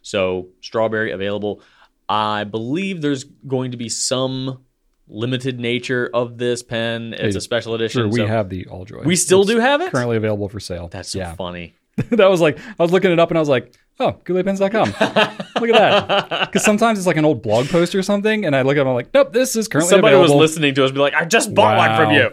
[0.00, 1.60] So strawberry available.
[2.08, 4.64] I believe there's going to be some
[5.08, 7.14] limited nature of this pen.
[7.16, 8.02] It's a special edition.
[8.02, 9.02] Sure, we so have the All Joy.
[9.04, 9.92] we still It's do have it.
[9.92, 10.88] currently available for sale.
[10.88, 11.34] That's so yeah.
[11.36, 11.74] funny.
[12.10, 14.88] that was like I was looking it up and I was like, oh, gouletpens.com.
[15.60, 16.46] Look at that.
[16.50, 18.88] Because sometimes it's like an old blog post or something, and I look at it,
[18.88, 21.54] I'm like, nope, this is currently Somebody was listening to us be like, I just
[21.54, 22.30] bought one from you.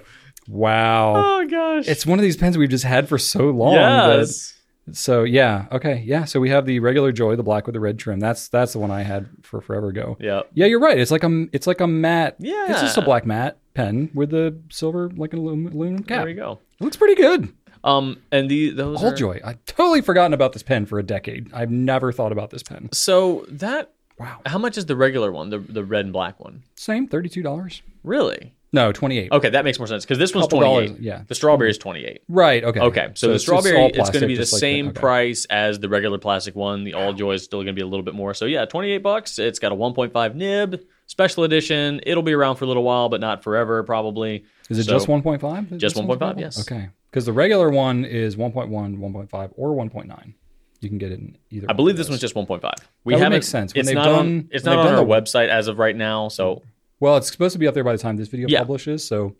[0.47, 1.13] Wow.
[1.15, 1.87] Oh gosh.
[1.87, 3.75] It's one of these pens we've just had for so long.
[3.75, 4.53] that- yes.
[4.93, 6.25] So yeah, okay, yeah.
[6.25, 8.19] So we have the regular Joy, the black with the red trim.
[8.19, 10.17] That's that's the one I had for forever ago.
[10.19, 10.41] Yeah.
[10.53, 10.97] Yeah, you're right.
[10.99, 12.35] It's like a it's like a matte.
[12.39, 12.71] Yeah.
[12.71, 16.21] It's just a black matte pen with the silver like an alum- aluminum cap.
[16.21, 16.59] There you go.
[16.79, 17.53] It looks pretty good.
[17.83, 19.39] Um, and the those All are, joy.
[19.43, 21.51] I totally forgotten about this pen for a decade.
[21.53, 22.89] I've never thought about this pen.
[22.91, 24.39] So that Wow.
[24.45, 26.63] how much is the regular one, the the red and black one?
[26.75, 27.81] Same, thirty-two dollars.
[28.03, 28.53] Really?
[28.73, 29.31] No, twenty-eight.
[29.31, 30.87] Okay, that makes more sense because this one's twenty eight.
[30.87, 31.23] dollars, yeah.
[31.27, 32.21] The strawberry is twenty eight.
[32.29, 32.63] Right.
[32.63, 32.79] Okay.
[32.79, 34.99] Okay, so, the it's strawberry it's going to be the like same okay.
[34.99, 36.85] price as the regular plastic one.
[36.85, 38.33] The all joy is still going to be a little bit more.
[38.33, 39.39] So yeah, twenty eight bucks.
[39.39, 41.99] It's got a one point five nib, special edition.
[42.05, 44.45] It'll be around for a little while, but not forever probably.
[44.69, 45.77] Is it So- just one point five?
[45.77, 46.61] Just 1.5, yes.
[46.61, 46.89] Okay.
[47.09, 50.33] Because the regular one is 1.1, 1.5, or one point nine.
[50.79, 51.67] You can get it in either.
[51.69, 52.75] I believe this one's just one point five.
[53.03, 53.41] We That haven't.
[53.43, 53.73] sense.
[53.75, 54.47] When It's not done- on.
[54.51, 56.29] It's not on our done website as of right now.
[56.29, 56.63] So
[57.01, 58.59] Well, it's supposed to be up there by the time this video Yeah.
[58.59, 59.35] publishes, so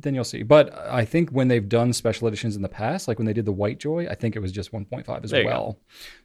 [0.00, 0.42] then you'll see.
[0.42, 3.44] But I think when they've done special editions in the past, like when they did
[3.46, 5.78] the White Joy, I think it was just 1.5 as There well.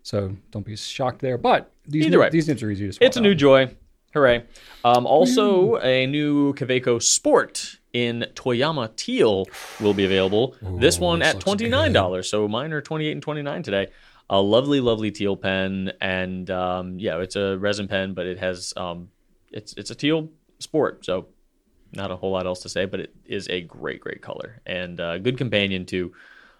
[0.04, 1.38] So don't be shocked there.
[1.38, 2.30] But these Either nib- way.
[2.30, 3.72] these nibs are easy to It's a new joy.
[4.14, 4.44] Hooray.
[4.86, 9.46] Um, also, a new Kaweco Sport in Toyama Teal
[9.82, 10.56] will be available.
[10.80, 12.26] this one at $29.
[12.30, 13.88] So mine are 28 and 29 today.
[14.30, 15.92] A lovely, lovely teal pen.
[16.02, 19.10] And um, yeah, it's a resin pen, but it has, um,
[19.52, 21.06] it's, it's a teal sport.
[21.06, 21.28] So
[21.94, 25.00] not a whole lot else to say, but it is a great, great color and
[25.00, 26.14] a good companion to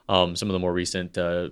[0.10, 1.50] um, some of the more recent uh,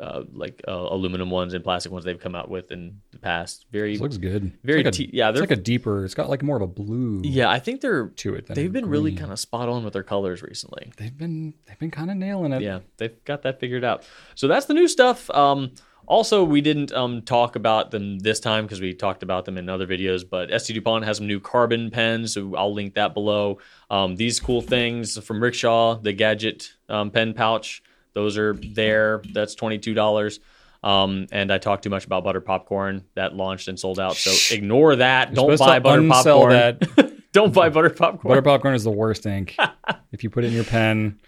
[0.00, 3.66] uh, like uh, aluminum ones and plastic ones they've come out with in the past.
[3.70, 4.52] Very This looks good.
[4.64, 6.04] very like a, te- yeah, it's like a deeper.
[6.04, 7.50] It's got like more of a blue yeah.
[7.50, 8.46] I think they're to it.
[8.46, 10.90] They've been really kind of spot on with their colors recently.
[10.96, 12.62] They've been they've been kind of nailing it.
[12.62, 14.04] Yeah, they've got that figured out.
[14.34, 15.28] So that's the new stuff.
[15.30, 15.72] Um,
[16.10, 19.68] also, we didn't um, talk about them this time because we talked about them in
[19.68, 20.28] other videos.
[20.28, 23.58] But ST Dupont has some new carbon pens, so I'll link that below.
[23.90, 29.22] Um, these cool things from Rickshaw, the Gadget um, pen pouch, those are there.
[29.32, 30.40] That's twenty two dollars.
[30.82, 34.16] Um, and I talked too much about butter popcorn that launched and sold out.
[34.16, 35.32] So ignore that.
[35.32, 36.52] Don't buy butter popcorn.
[36.52, 37.22] that.
[37.32, 38.32] Don't buy butter popcorn.
[38.32, 39.56] Butter popcorn is the worst ink.
[40.12, 41.20] if you put it in your pen,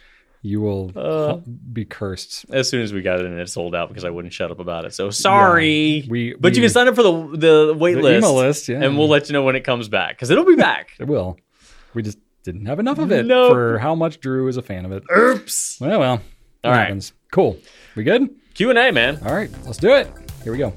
[0.45, 1.37] you will Uh.
[1.73, 2.47] be cursed.
[2.51, 4.59] as soon as we got it in, it sold out because I wouldn't shut up
[4.59, 4.93] about it.
[4.93, 6.05] So sorry.
[6.11, 8.83] We- but you can sign up for the the wait The list, email list, yeah.
[8.83, 10.91] and we'll let you know when it comes back because it'll be back.
[10.99, 11.37] It will.
[11.95, 13.53] We just didn't have enough of it Nope.
[13.53, 15.05] for how much Drew is a fan of it.
[15.17, 15.81] Oops.
[15.81, 16.21] Well, well.
[16.65, 16.79] All right.
[16.81, 17.13] happens.
[17.31, 17.57] Cool.
[17.95, 18.29] We good?
[18.55, 19.19] Q and A, man.
[19.25, 19.51] All right.
[19.65, 20.09] Let's do it.
[20.43, 20.73] Here we go.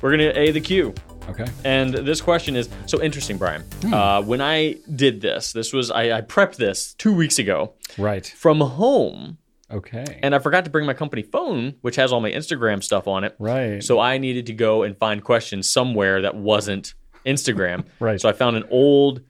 [0.00, 0.94] We're gonna A the Q.
[1.30, 1.46] Okay.
[1.64, 3.62] And this question is so interesting, Brian.
[3.82, 3.94] Hmm.
[3.94, 8.26] Uh, when I did this, this was I, I prepped this two weeks ago Right.
[8.26, 9.38] from home,
[9.70, 10.18] Okay.
[10.22, 13.24] and I forgot to bring my company phone, which has all my Instagram stuff on
[13.24, 13.34] it.
[13.38, 13.82] right.
[13.82, 16.94] So I needed to go and find questions somewhere that wasn't
[17.26, 17.84] Instagram.
[18.00, 18.20] Right.
[18.20, 19.22] So I found an old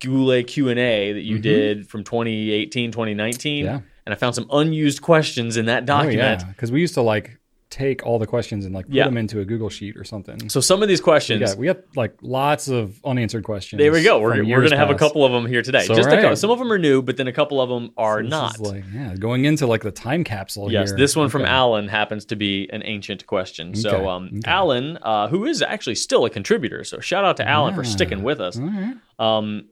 [0.00, 3.64] Goulet Q&A that you did from 2018, 2019.
[3.64, 3.74] Mm-hmm.
[3.74, 3.80] Yeah.
[4.06, 6.40] And I found some unused questions in that oh, document.
[6.42, 6.48] yeah.
[6.48, 7.37] Because we used to like
[7.70, 9.04] take all the questions and like put Yeah.
[9.04, 10.48] them into a Google sheet or something.
[10.48, 13.78] So some of these questions, Yeah, we have like lots of unanswered questions.
[13.78, 14.18] there we go.
[14.20, 15.80] We're, we're going to have a couple of them here today.
[15.84, 16.28] So, Just a couple.
[16.30, 16.38] right.
[16.38, 18.58] Some of them are new, but then a couple of them are This not.
[18.60, 20.72] like yeah, going into like the time capsule.
[20.72, 20.96] Yes, here.
[20.98, 23.70] this one from Alan happens to be an ancient question.
[23.70, 24.50] Okay, So, um, okay.
[24.50, 28.22] Alan, uh, who is actually still a contributor, so shout out to Alan for sticking
[28.22, 28.56] with us.
[28.58, 28.94] Right.
[29.18, 29.66] um,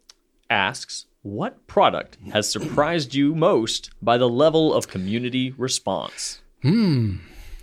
[0.50, 6.40] asks, What product has surprised you most by the level of community response?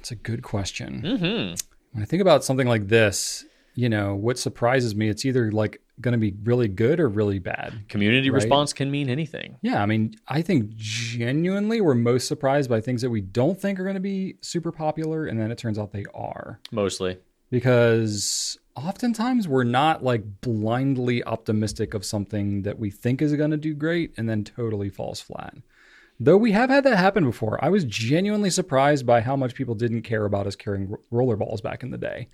[0.04, 1.02] It's a good question.
[1.02, 1.56] Mm-hmm.
[1.94, 5.80] When I think about something like this, you know, what surprises me, it's either like
[6.02, 7.86] going to be really good or really bad.
[7.88, 8.36] Community Right.
[8.36, 9.56] response can mean anything.
[9.62, 13.80] Yeah, I mean, I think genuinely we're most surprised by things that we don't think
[13.80, 16.60] are going to be super popular, and then it turns out they are.
[16.70, 17.18] Mostly.
[17.50, 23.58] Because oftentimes we're not like blindly optimistic of something that we think is going to
[23.58, 25.56] do great and then totally falls flat.
[26.20, 27.64] Though we have had that happen before.
[27.64, 31.62] I was genuinely surprised by how much people didn't care about us carrying ro- rollerballs
[31.62, 32.30] back in the day.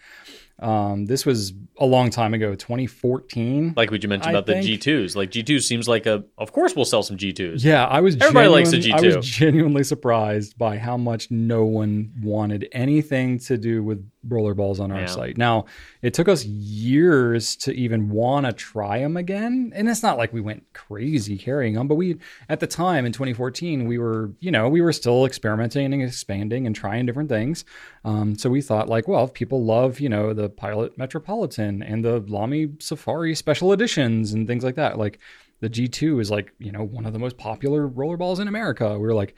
[0.61, 3.73] Um, this was a long time ago, 2014.
[3.77, 5.15] Like what you mentioned I about the G2s.
[5.15, 7.63] Like G2 seems like a, of course we'll sell some G2s.
[7.63, 8.15] Yeah, I was.
[8.17, 9.15] Everybody likes the genuine- I G2.
[9.17, 14.91] was genuinely surprised by how much no one wanted anything to do with rollerballs on
[14.91, 15.05] our Yeah.
[15.05, 15.37] site.
[15.37, 15.63] Now,
[16.01, 20.33] it took us years to even want to try them again, and it's not like
[20.33, 22.17] we went crazy carrying them, but we
[22.49, 26.67] at the time in 2014 we were, you know, we were still experimenting and expanding
[26.67, 27.63] and trying different things.
[28.05, 32.03] Um, so we thought like, well, if people love, you know, the Pilot Metropolitan and
[32.03, 35.19] the Lamy Safari special editions and things like that, like
[35.59, 38.93] the G2 is like, you know, one of the most popular rollerballs in America.
[38.93, 39.35] We were like,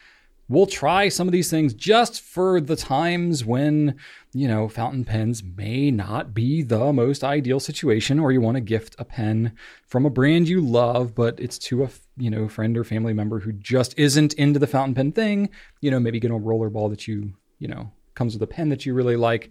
[0.52, 3.96] we'll try some of these things just for the times when,
[4.34, 8.62] you know, fountain pens may not be the most ideal situation or you want to
[8.62, 9.54] gift a pen
[9.88, 13.40] from a brand you love, but it's to a, you know, friend or family member
[13.40, 15.50] who just isn't into the fountain pen thing.
[15.80, 18.86] You know, maybe get a rollerball that you, you know, comes with a pen that
[18.86, 19.50] you really like.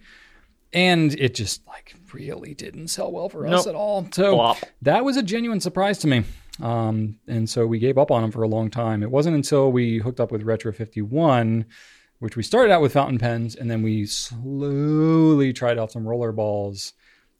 [0.72, 3.66] And it just like really didn't sell well for us Nope.
[3.66, 4.06] at all.
[4.12, 4.58] So Flop.
[4.82, 6.22] that was a genuine surprise to me.
[6.62, 9.02] Um, and so we gave up on them for a long time.
[9.02, 11.64] It wasn't until we hooked up with Retro 51,
[12.20, 16.32] which we started out with fountain pens, and then we slowly tried out some roller
[16.32, 16.92] balls.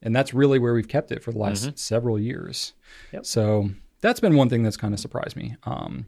[0.03, 2.73] And that's really where we've kept it for the last several years.
[3.13, 3.27] Yep.
[3.27, 5.57] So that's been one thing that's kind of surprised me.
[5.65, 6.07] Um,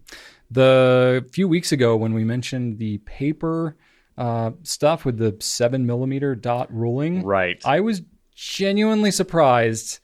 [0.50, 3.76] the few weeks ago when we mentioned the paper
[4.18, 7.60] uh, stuff with the seven millimeter dot ruling, Right.
[7.64, 8.02] I was
[8.34, 10.00] genuinely surprised.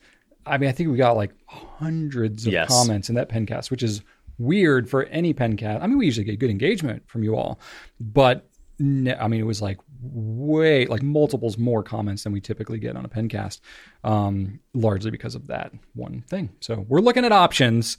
[0.47, 2.69] I mean, I think we got like hundreds of Yes.
[2.69, 4.03] comments in that pencast, which is
[4.39, 5.83] weird for any pencast.
[5.83, 7.59] I mean, we usually get good engagement from you all,
[8.01, 12.79] but ne- I mean, it was like way, like multiples more comments than we typically
[12.79, 13.61] get on a pencast,
[14.05, 16.51] um, largely because of that one thing.
[16.61, 17.99] So we're looking at options.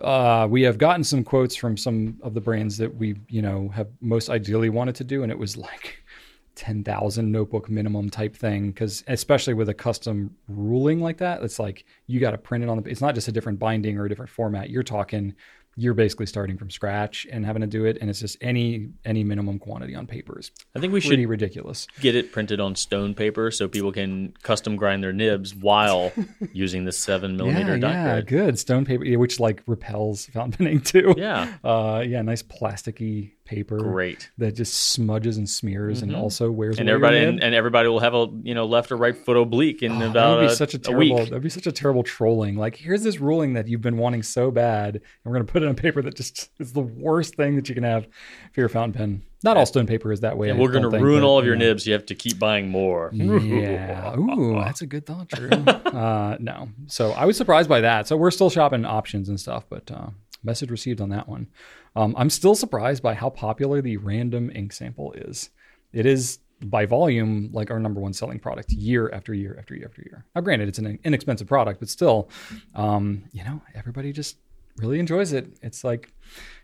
[0.00, 3.68] Uh, we have gotten some quotes from some of the brands that we, you know,
[3.68, 6.04] have most ideally wanted to do, and it was like
[6.54, 11.84] 10,000 notebook minimum type thing because especially with a custom ruling like that it's like
[12.08, 14.08] you got to print it on the it's not just a different binding or a
[14.08, 14.68] different format.
[14.68, 15.36] You're talking
[15.78, 19.22] you're basically starting from scratch and having to do it and it's just any any
[19.22, 21.86] minimum quantity on paper is I think we should ridiculous.
[22.00, 26.10] get it printed on stone paper so people can custom grind their nibs while
[26.52, 28.26] using the seven millimeter yeah, yeah grid.
[28.26, 28.58] good.
[28.58, 31.14] Stone paper which like repels fountain penning too.
[31.16, 34.30] Yeah, uh yeah nice plasticky paper great.
[34.36, 36.80] that just smudges and smears and also wears Mm-hmm.
[36.82, 39.82] And everybody and, and everybody will have a you know left or right foot oblique
[39.82, 41.16] in Oh, that about would be a, such a terrible.
[41.16, 41.28] week.
[41.30, 42.56] That'd be such a terrible trolling.
[42.56, 45.68] Like, here's this ruling that you've been wanting so bad, and we're gonna put it
[45.68, 48.06] on paper that just is the worst thing that you can have
[48.52, 49.22] for your fountain pen.
[49.44, 50.50] Not all stone paper is that way.
[50.50, 51.66] And we're going to ruin but, all of your you know.
[51.66, 51.86] nibs.
[51.86, 53.10] You have to keep buying more.
[53.12, 54.16] Yeah.
[54.18, 55.48] Ooh, that's a good thought, Drew.
[55.50, 56.70] uh, no.
[56.88, 58.08] So I was surprised by that.
[58.08, 60.08] So we're still shopping options and stuff, but uh,
[60.42, 61.46] message received on that one.
[61.96, 65.50] Um, I'm still surprised by how popular the random ink sample is.
[65.92, 69.86] It is by volume like our number one selling product year after year after year
[69.86, 70.24] after year.
[70.34, 72.30] Now, granted, it's an inexpensive product, but still,
[72.74, 74.38] um, you know, everybody just
[74.76, 75.56] really enjoys it.
[75.62, 76.12] It's like,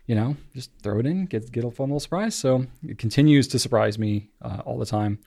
[0.07, 2.35] you know, just throw it in, get get a fun little surprise.
[2.35, 5.19] So it continues to surprise me uh, all the time.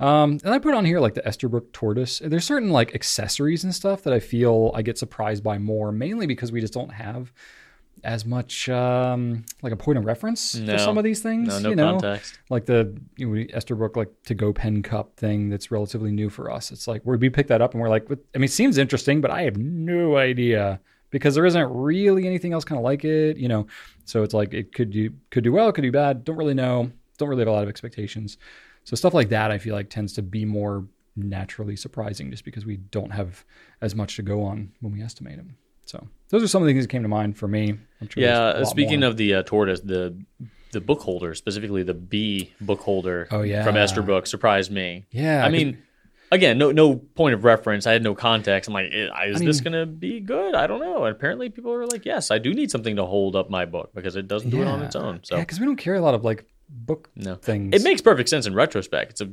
[0.00, 2.20] Um, and I put on here like the Esterbrook tortoise.
[2.24, 6.26] There's certain like accessories and stuff that I feel I get surprised by more, mainly
[6.26, 7.32] because we just don't have
[8.04, 10.72] as much um, like a point of reference No.
[10.72, 11.48] for some of these things.
[11.48, 11.90] No, no you know?
[11.92, 12.38] context.
[12.50, 16.50] like the you know, Esterbrook like to go pen cup thing that's relatively new for
[16.50, 16.70] us.
[16.70, 19.30] It's like we pick that up and we're like, I mean, it seems interesting, but
[19.30, 20.80] I have no idea
[21.10, 23.66] because there isn't really anything else kind of like it, you know.
[24.04, 26.24] So it's like it could do could do well, could do bad.
[26.24, 26.90] Don't really know.
[27.18, 28.38] Don't really have a lot of expectations.
[28.84, 32.64] So stuff like that, I feel like tends to be more naturally surprising, just because
[32.64, 33.44] we don't have
[33.80, 35.56] as much to go on when we estimate them.
[35.88, 37.70] So those are some of the things that came to mind for me.
[38.00, 38.52] I'm sure Yeah.
[38.52, 39.08] there's a lot Speaking more.
[39.10, 40.16] of the uh, tortoise, the
[40.72, 43.64] the book holder, specifically the B book holder Oh, yeah.
[43.64, 45.06] from Esther Esterbrook, surprised me.
[45.10, 45.78] yeah, I mean,
[46.30, 47.86] again, no no point of reference.
[47.86, 48.68] I had no context.
[48.68, 50.54] I'm like, is I this going to be good?
[50.54, 51.04] I don't know.
[51.04, 53.92] And apparently, people are like, yes, I do need something to hold up my book
[53.94, 55.20] because it doesn't do it on its own.
[55.22, 57.74] So yeah, because we don't carry a lot of like book no, things.
[57.74, 59.12] it makes perfect sense in retrospect.
[59.12, 59.30] It's a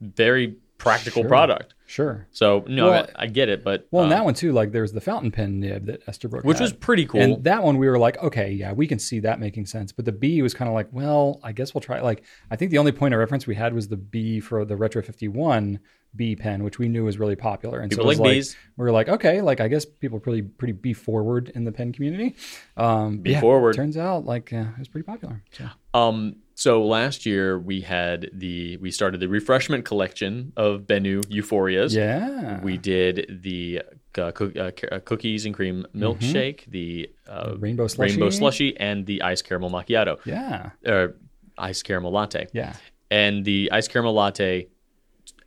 [0.00, 1.28] very practical Sure.
[1.28, 1.74] product.
[1.90, 2.26] Sure.
[2.30, 4.72] So no, Well- I, I get it, but Well, and uh, that one too, like
[4.72, 6.62] there's the fountain pen nib that Esterbrook which had.
[6.64, 7.20] was pretty cool.
[7.20, 9.92] And that one we were like, okay, yeah, we can see that making sense.
[9.92, 12.00] But the B was kind of like, well, I guess we'll try.
[12.00, 14.76] Like, I think the only point of reference we had was the B for the
[14.76, 15.80] Retro 51
[16.16, 17.80] B pen, which we knew was really popular.
[17.80, 18.56] And People so it was like Bs.
[18.76, 21.72] we were like, okay, like I guess people are pretty pretty B forward in the
[21.72, 22.34] pen community.
[22.76, 23.76] Um, B yeah, forward.
[23.76, 25.42] Turns out like uh, it was pretty popular.
[25.52, 25.66] So.
[25.94, 31.94] Um, so last year we had the we started the refreshment collection of Benu Euphorias.
[31.94, 33.82] Yeah, We did the
[34.18, 37.60] uh, cook, uh, uh, cookies and cream milkshake, the uh, Mm-hmm.
[37.60, 38.12] rainbow slushy.
[38.12, 41.14] rainbow slushy, and the ice caramel macchiato Yeah, or
[41.56, 42.48] ice caramel latte.
[42.52, 42.74] yeah,
[43.10, 44.66] And the ice caramel latte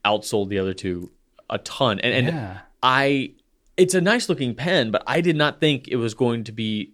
[0.05, 1.11] outsold the other two
[1.49, 1.99] a ton.
[1.99, 2.59] And, and yeah.
[2.81, 3.33] I,
[3.77, 6.93] it's a nice looking pen, but I did not think it was going to be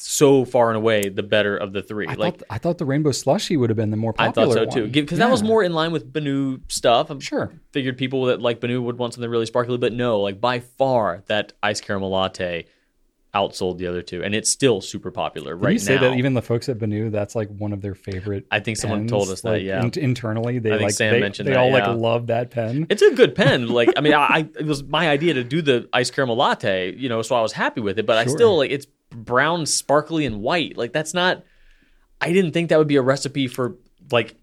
[0.00, 2.06] so far and away the better of the three.
[2.06, 4.48] I like thought I thought the rainbow slushy would have been the more popular.
[4.48, 7.10] I thought so too, because that was more in line with Benu stuff.
[7.10, 7.52] I'm sure.
[7.72, 11.24] figured people that like Benu would want something really sparkly, but no, like by far
[11.26, 12.66] that ice caramel latte
[13.38, 16.02] outsold the other two, and it's still super popular Did right you say now.
[16.02, 18.46] that even the folks at Benu, that's like one of their favorite.
[18.50, 19.10] I think someone pens?
[19.10, 19.84] told us that, Like, yeah.
[19.84, 21.88] in- internally, they I think like Sam they, mentioned they that, all yeah.
[21.88, 22.86] like love that pen.
[22.90, 23.68] it's a good pen.
[23.68, 26.94] Like I mean, I, I it was my idea to do the ice caramel latte,
[26.96, 28.06] you know, so I was happy with it.
[28.06, 28.36] But I Sure.
[28.36, 30.76] still like it's brown, sparkly, and white.
[30.76, 31.44] Like that's not.
[32.20, 33.76] I didn't think that would be a recipe for
[34.10, 34.34] like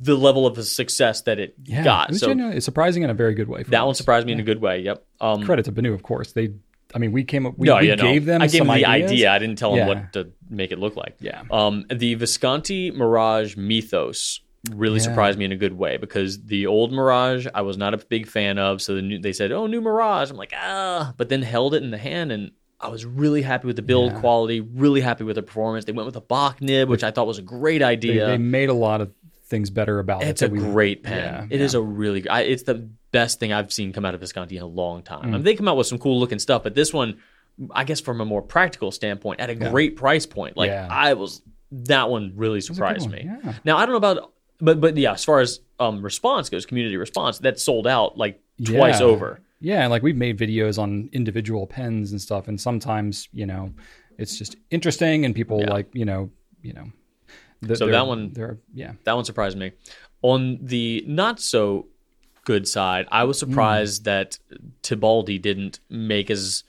[0.00, 2.08] the level of success that it Yeah, got.
[2.08, 3.64] it was So genuine- it's surprising in a very good way.
[3.64, 4.80] For that one surprised me in a good way.
[4.80, 5.04] Yep.
[5.20, 6.32] Um, Credit to Benu, of course.
[6.32, 6.50] They,
[6.94, 7.54] I mean, we came up.
[7.56, 8.02] We, no, we yeah, no.
[8.04, 8.42] gave them.
[8.42, 9.10] I gave some them the ideas.
[9.12, 9.30] idea.
[9.32, 11.16] I didn't tell them what to make it look like.
[11.20, 11.42] Yeah.
[11.50, 15.02] Um, the Visconti Mirage Mythos really Yeah.
[15.04, 18.26] surprised me in a good way because the old Mirage I was not a big
[18.28, 18.80] fan of.
[18.82, 21.82] So the new, they said, "Oh, new Mirage." I'm like, ah, but then held it
[21.82, 22.52] in the hand and.
[22.84, 24.18] I was really happy with the build Yeah.
[24.18, 25.84] quality, really happy with the performance.
[25.84, 28.26] They went with a Bock nib, which I thought was a great They, idea.
[28.26, 29.12] they made a lot of
[29.52, 30.28] things better about it.
[30.30, 31.18] It's a we- great pen.
[31.18, 31.78] Yeah, It is yeah.
[31.80, 32.26] a really.
[32.28, 35.22] I, it's the best thing I've seen come out of Visconti in a long time.
[35.22, 35.28] Mm.
[35.28, 37.18] I mean, they come out with some cool looking stuff, but this one,
[37.70, 40.88] I guess, from a more practical standpoint, at a great price point, like Yeah.
[40.90, 43.30] I was, that one really surprised one, me.
[43.44, 43.54] yeah.
[43.64, 46.96] Now I don't know about, but but yeah, as far as um response goes, community
[46.96, 49.06] response, that sold out like twice Yeah.
[49.06, 49.40] over.
[49.60, 53.72] Yeah, and like we've made videos on individual pens and stuff, and sometimes you know
[54.18, 55.70] it's just interesting, and people Yeah.
[55.70, 56.30] like you know
[56.62, 56.86] you know.
[57.66, 58.32] Th- So that one-
[58.74, 59.72] yeah, That one surprised me.
[60.22, 61.86] On the not so
[62.44, 63.28] good side, I Hmm.
[63.28, 64.38] was surprised that
[64.82, 66.64] Tibaldi didn't make as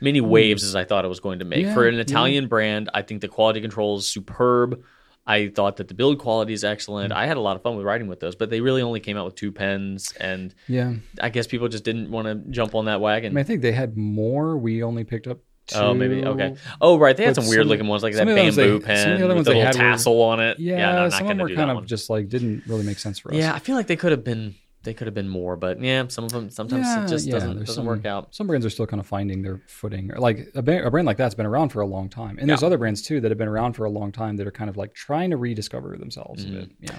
[0.00, 1.60] many waves as I thought it was going to make.
[1.62, 1.68] Hmm.
[1.68, 2.00] Yeah, For an yeah.
[2.00, 4.82] Italian brand, I think the quality control is superb.
[5.28, 7.12] I thought that the build quality is excellent.
[7.12, 7.18] Hmm.
[7.18, 9.16] I had a lot of fun with writing with those, but they really only came
[9.16, 10.94] out with two pens, and yeah.
[11.20, 13.32] I guess people just didn't want to jump on that wagon.
[13.32, 14.56] I mean, I think they had more.
[14.56, 15.38] We only picked up.
[15.66, 15.78] Two.
[15.78, 16.54] Oh, maybe okay.
[16.80, 17.16] Oh, right.
[17.16, 18.84] They had But some weird some- looking ones like that some of those bamboo they-
[18.84, 20.58] pen the other with ones the little had were- tassel on it.
[20.60, 21.86] Yeah, no, some of them were kind of one.
[21.86, 23.36] just like didn't really make sense for us.
[23.38, 24.54] Yeah, I feel like they could have been.
[24.84, 27.32] They could have been more, but yeah, some of them sometimes Yeah, it just yeah,
[27.32, 28.32] doesn't doesn't some- work out.
[28.32, 30.12] Some brands are still kind of finding their footing.
[30.16, 32.62] Like a, ba- a brand like that's been around for a long time, and there's
[32.62, 34.76] other brands too that have been around for a long time that are kind of
[34.76, 36.44] like trying to rediscover themselves.
[36.44, 36.62] A bit.
[36.70, 36.84] Mm-hmm.
[36.84, 36.98] Yeah,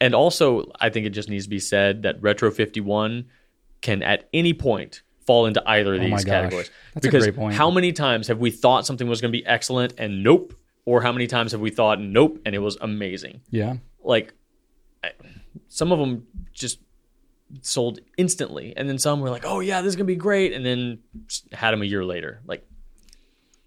[0.00, 3.26] And also, I think it just needs to be said that Retro 51
[3.82, 6.70] can at any point fall into either of Oh these categories.
[6.94, 7.54] That's a because great point.
[7.56, 10.54] how many times have we thought something was going to be excellent and nope?
[10.84, 13.40] Or how many times have we thought nope and it was amazing?
[13.50, 14.32] yeah, Like
[15.02, 15.10] I-
[15.68, 16.78] some of them just
[17.62, 20.64] sold instantly, and then some were like, "Oh yeah, this is gonna be great," and
[20.64, 20.98] then
[21.52, 22.40] had them a year later.
[22.46, 22.64] Like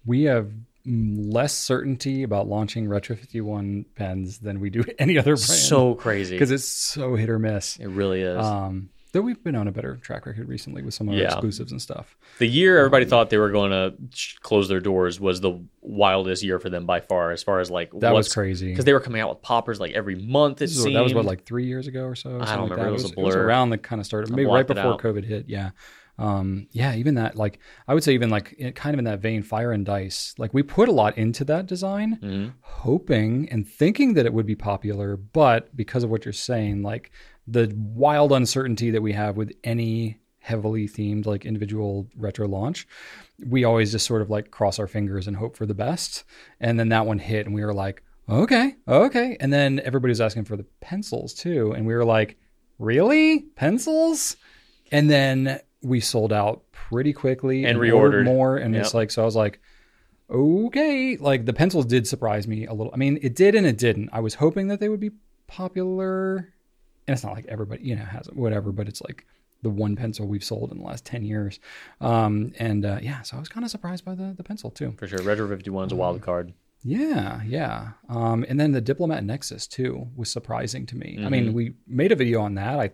[0.06, 0.50] we have
[0.86, 5.40] less certainty about launching Retro 51 pens than we do any other brand.
[5.40, 7.76] so crazy because it's so hit or miss.
[7.76, 8.38] it really is.
[8.44, 11.26] Um, though we've been on a better track record recently with some of our Yeah.
[11.28, 12.16] exclusives and stuff.
[12.38, 16.42] The year everybody thought they were going to sh- close their doors was the wildest
[16.42, 18.68] year for them by far, as far as like That was crazy.
[18.70, 20.62] because they were coming out with poppers like every month.
[20.62, 22.30] It what- seemed that was what like three years ago or so.
[22.30, 22.88] or I don't like remember.
[22.88, 23.42] It was a blur.
[23.44, 24.96] around the kind of started, maybe right before.
[24.98, 25.46] COVID hit.
[25.48, 25.70] Yeah,
[26.18, 26.94] um, yeah.
[26.94, 29.72] Even that, like, I would say, even like it, kind of in that vein, Fire
[29.72, 30.34] and Dice.
[30.38, 32.48] Like we put a lot into that design, Mm-hmm.
[32.60, 37.10] hoping and thinking that it would be popular, but because of what you're saying, like
[37.50, 42.86] the wild uncertainty that we have with any heavily themed like individual retro launch
[43.48, 46.24] we always just sort of like cross our fingers and hope for the best.
[46.60, 49.36] And then that one hit and we were like okay okay.
[49.40, 51.72] And then everybody was asking for the pencils too.
[51.72, 52.36] And we were like
[52.78, 53.40] really?
[53.56, 54.36] Pencils?
[54.92, 58.24] And then we sold out pretty quickly And ordered reordered.
[58.24, 58.56] more.
[58.56, 59.60] And it's like so i was like
[60.28, 61.16] okay.
[61.16, 62.92] Like the pencils did surprise me a little.
[62.92, 64.10] I mean it did and it didn't.
[64.12, 65.10] I was hoping that they would be
[65.46, 66.52] popular
[67.10, 69.26] and it's not like everybody you know has it whatever but it's like
[69.62, 71.58] the one pencil we've sold in the last 10 years
[72.00, 74.94] um and uh yeah so i was kind of surprised by the the pencil too
[74.98, 75.20] for sure.
[75.22, 76.52] Retro 51 is a wild card.
[76.84, 81.30] yeah yeah um and then the diplomat nexus too was surprising to me i Mm-hmm.
[81.30, 82.90] mean we made a video on that i, I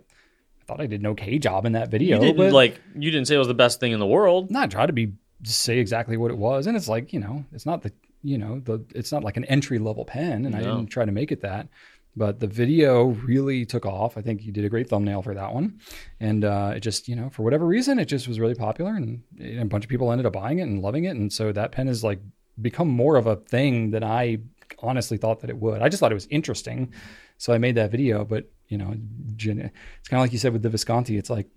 [0.67, 3.37] thought i did an okay job in that video You but like you didn't say
[3.37, 4.51] it was the best thing in the world.
[4.51, 5.13] not try to be
[5.45, 7.93] say exactly what it was and it's like you know it's not the
[8.25, 11.13] you know the it's not like an entry level pen and i didn't try to
[11.13, 11.69] make it that
[12.17, 14.17] but the video really took off.
[14.17, 15.81] I think you did a great thumbnail for that one.
[16.19, 19.23] And uh, it just you know for whatever reason it just was really popular and,
[19.39, 21.17] and a bunch of people ended up buying it and loving it.
[21.17, 22.21] And so that pen has like
[22.61, 24.39] become more of a thing than i
[24.81, 25.81] honestly thought that it would.
[25.81, 26.93] I just thought it was interesting.
[27.39, 28.95] So i made that video but you know
[29.37, 29.71] it's kind
[30.13, 31.49] of like you said with the visconti it's like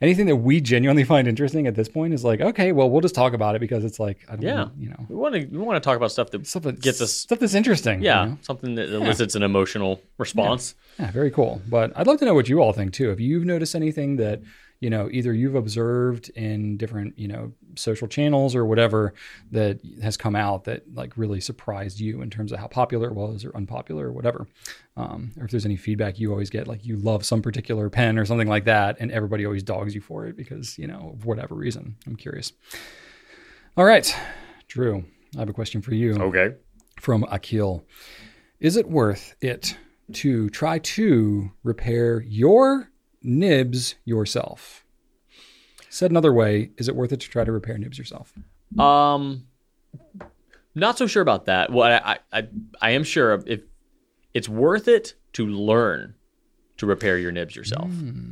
[0.00, 3.14] anything that we genuinely find interesting at this point is like, okay, well, we'll just
[3.14, 4.54] talk about it because it's like, I don't Yeah.
[4.56, 6.80] know, you know, We want to we want to talk about stuff that stuff that
[6.80, 8.00] gets us stuff that's interesting.
[8.00, 8.38] you yeah know?
[8.42, 10.74] something that elicits an emotional response.
[10.98, 11.60] Yeah, very cool.
[11.68, 13.10] But I'd love to know what you all think too.
[13.10, 14.40] If you've noticed anything that,
[14.80, 19.14] you know, either you've observed in different, you know, social channels or whatever
[19.50, 23.14] that has come out that like really surprised you in terms of how popular it
[23.14, 24.46] was or unpopular or whatever.
[24.96, 28.18] Um, or if there's any feedback you always get, like you love some particular pen
[28.18, 31.24] or something like that, and everybody always dogs you for it because, you know, of
[31.26, 31.96] whatever reason.
[32.06, 32.52] I'm curious.
[33.76, 34.14] All right,
[34.68, 35.04] Drew,
[35.36, 36.54] I have a question for you Okay.
[37.00, 37.84] from Akil.
[38.58, 39.76] Is it worth it
[40.14, 42.90] to try to repair your
[43.22, 44.84] nibs yourself?
[45.88, 48.32] Said another way, is it worth it to try to repair nibs yourself?
[48.78, 49.46] Um,
[50.74, 51.72] Not so sure about that.
[51.72, 52.48] Well, I, I,
[52.82, 53.60] I am sure if
[54.34, 56.14] it's worth it to learn
[56.76, 57.88] to repair your nibs yourself.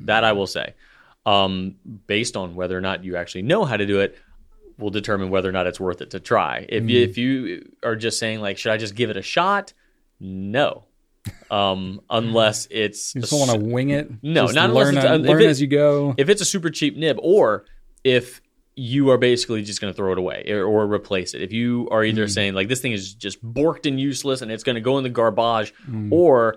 [0.06, 0.74] That I will say.
[1.24, 1.76] Um,
[2.06, 4.18] based on whether or not you actually know how to do it,
[4.76, 6.66] will determine whether or not it's worth it to try.
[6.68, 9.72] If you, if you are just saying like, should I just give it a shot?
[10.20, 10.84] No.
[11.50, 14.10] Um, unless it's You just don't want to wing it.
[14.22, 16.14] No, Just not unless learn, it's- a- if learn it- as you go.
[16.18, 17.64] if it's a super cheap nib or
[18.02, 18.40] if
[18.76, 21.88] you are basically just going to throw it away or, or replace it if you
[21.92, 24.80] are either saying like this thing is just borked and useless and it's going to
[24.80, 25.72] go in the garbage
[26.10, 26.56] or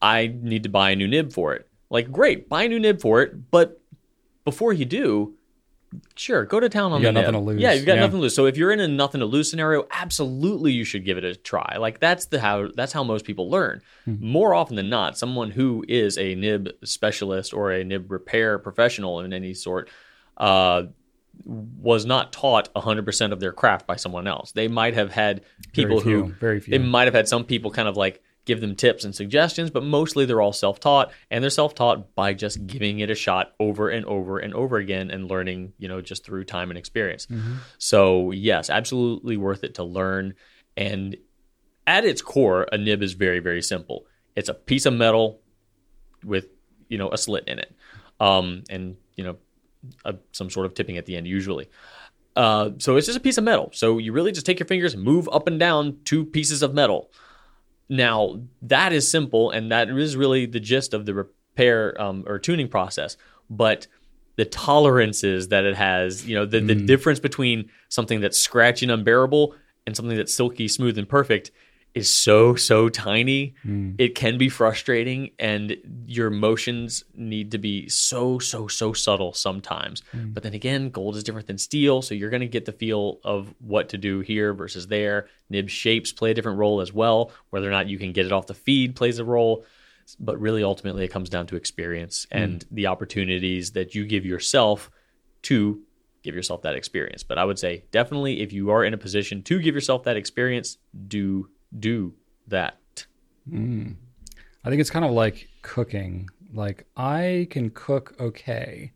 [0.00, 3.00] i need to buy a new nib for it like great buy a new nib
[3.00, 3.80] for it but
[4.44, 5.34] before you do
[6.14, 7.40] sure go to town on You the got nothing nib.
[7.42, 7.60] to lose.
[7.60, 8.00] yeah you've got Yeah.
[8.02, 11.04] nothing to lose so if you're in a nothing to lose scenario absolutely you should
[11.04, 14.14] give it a try like that's the how that's how most people learn Hmm.
[14.20, 19.20] more often than not someone who is a nib specialist or a nib repair professional
[19.20, 19.88] in any sort
[20.36, 20.84] uh,
[21.44, 26.00] was not taught 100% of their craft by someone else they might have had people
[26.00, 26.70] few, who very few.
[26.70, 29.84] they might have had some people kind of like give them tips and suggestions but
[29.84, 34.04] mostly they're all self-taught and they're self-taught by just giving it a shot over and
[34.06, 37.28] over and over again and learning you know just through time and experience.
[37.78, 40.34] So yes absolutely worth it to learn.
[40.76, 41.16] And
[41.86, 44.06] at its core a nib is very very simple.
[44.34, 45.40] It's a piece of metal
[46.24, 46.48] with
[46.88, 47.72] you know a slit in it
[48.18, 49.36] um, and you know
[50.04, 51.70] a, some sort of tipping at the end usually.
[52.34, 53.70] Uh, so it's just a piece of metal.
[53.72, 57.12] So you really just take your fingers move up and down two pieces of metal
[57.90, 62.38] now that is simple and that is really the gist of the repair um, or
[62.38, 63.18] tuning process.
[63.50, 63.86] But
[64.36, 68.92] the tolerances that it has you know the, the difference between something that's scratchy and
[68.92, 69.54] unbearable
[69.86, 71.50] and something that's silky smooth and perfect
[71.94, 73.92] is so so tiny hmm.
[73.98, 75.76] it can be frustrating and
[76.06, 80.02] your motions need to be so so so subtle sometimes.
[80.12, 80.30] Hmm.
[80.30, 83.18] But then again gold is different than steel so you're going to get the feel
[83.24, 85.28] of what to do here versus there.
[85.48, 87.32] Nib shapes play a different role as well.
[87.50, 89.64] Whether or not you can get it off the feed plays a role.
[90.18, 92.38] But really ultimately it comes down to experience hmm.
[92.38, 94.90] and the opportunities that you give yourself
[95.42, 95.82] to
[96.22, 97.24] give yourself that experience.
[97.24, 100.16] But i would say definitely if you are in a position to give yourself that
[100.16, 100.78] experience
[101.08, 101.48] do
[101.78, 102.14] do
[102.48, 103.06] that
[103.48, 103.94] mm.
[104.64, 106.28] I think it's kind of like cooking.
[106.52, 108.92] Like I can cook okay,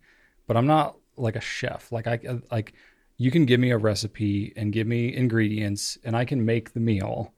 [0.47, 1.91] but I'm not like a chef.
[1.93, 2.19] Like I
[2.51, 2.75] like
[3.17, 6.81] you can give me a recipe and give me ingredients and I can make the
[6.81, 7.33] meal.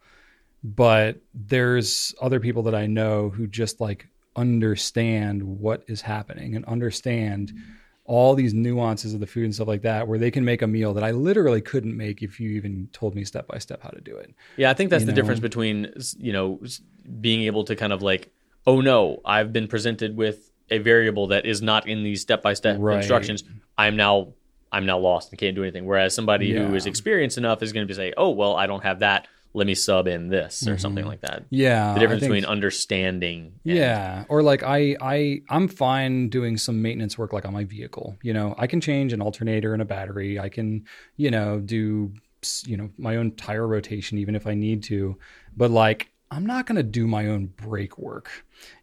[0.65, 6.65] But there's other people that I know who just like understand what is happening and
[6.65, 7.53] understand
[8.07, 10.67] all these nuances of the food and stuff like that where they can make a
[10.67, 13.91] meal that I literally couldn't make if you even told me step by step how
[13.91, 14.35] to do it.
[14.57, 15.17] Yeah, I think that's You the know?
[15.17, 16.61] difference between you know
[17.21, 18.31] being able to kind of like,
[18.67, 22.55] oh no, I've been presented with a variable that is not in these step by
[22.55, 23.45] step instructions.
[23.79, 24.35] I'm now
[24.73, 25.87] I'm now lost and can't do anything.
[25.87, 26.75] Whereas somebody who Yeah.
[26.77, 29.29] is experienced enough is going to be say, oh well, I don't have that.
[29.57, 31.45] Let me sub in this or something like that.
[31.51, 31.95] Yeah.
[31.95, 32.33] The difference Mm-hmm.
[32.33, 33.53] Think- between understanding.
[33.65, 37.65] and- Yeah, or like I I I'm fine doing some maintenance work like on my
[37.65, 38.17] vehicle.
[38.23, 40.39] You know, I can change an alternator and a battery.
[40.39, 40.85] I can,
[41.17, 42.13] you know, do
[42.67, 45.17] you know, my own tire rotation even if I need to.
[45.57, 48.29] But like I'm not going to do my own brake work.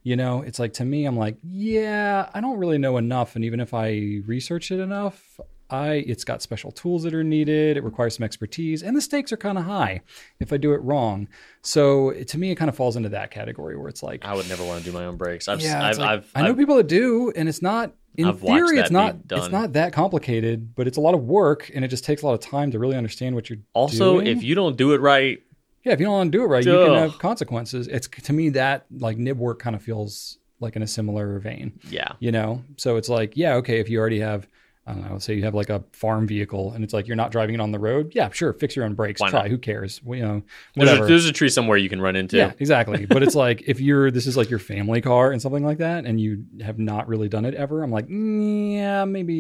[0.01, 3.45] You know, it's like to me I'm like, yeah, I don't really know enough and
[3.45, 5.39] even if I research it enough,
[5.73, 7.75] I it's got special tools that are needed.
[7.77, 10.01] It requires some expertise, and the stakes are kind of high
[10.39, 11.27] if I do it wrong.
[11.61, 14.47] So to me, it kind of falls into that category where it's like, I would
[14.47, 15.47] never want to do my own brakes.
[15.47, 17.93] I've, yeah, I've, like- I've, I know I've- people that do, and it's not.
[18.15, 19.15] In theory, it's not.
[19.39, 22.27] It's not that complicated, but it's a lot of work, and it just takes a
[22.27, 24.27] lot of time to really understand what you're also doing.
[24.27, 25.41] if you don't do it right,
[25.83, 27.87] yeah, if you don't want to do it right, you can have consequences.
[27.87, 31.79] It's to me that like nib work kind of feels like in a similar vein,
[31.89, 32.63] yeah, you know.
[32.77, 34.47] So it's like, yeah, okay, if you already have.
[34.85, 35.17] I don't know.
[35.17, 37.71] Say you have like a farm vehicle, and it's like you're not driving it on
[37.71, 38.11] the road.
[38.13, 38.51] Yeah, sure.
[38.51, 39.21] Fix your own brakes.
[39.21, 39.41] Why Try.
[39.43, 39.49] not?
[39.49, 40.01] Who cares?
[40.03, 40.43] Well, you know,
[40.75, 42.35] there's a, there's a tree somewhere you can run into.
[42.35, 43.05] Yeah, exactly.
[43.05, 46.05] But it's like if you're this is like your family car and something like that,
[46.05, 47.81] and you have not really done it ever.
[47.81, 49.33] I'm like, mm, yeah, maybe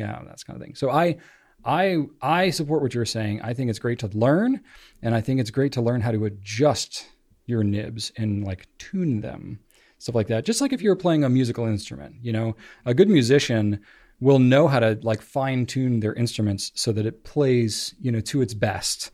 [0.00, 0.74] yeah, that's kind of thing.
[0.74, 1.16] So I,
[1.64, 3.40] I, I support what you're saying.
[3.40, 4.60] I think it's great to learn,
[5.02, 7.06] and I think it's great to learn how to adjust
[7.46, 9.60] your nibs and like tune them,
[9.96, 10.44] stuff like that.
[10.44, 13.80] Just like if you're playing a musical instrument, you know, a good musician
[14.20, 18.20] will know how to like fine tune their instruments so that it plays, you know,
[18.20, 19.10] to its best.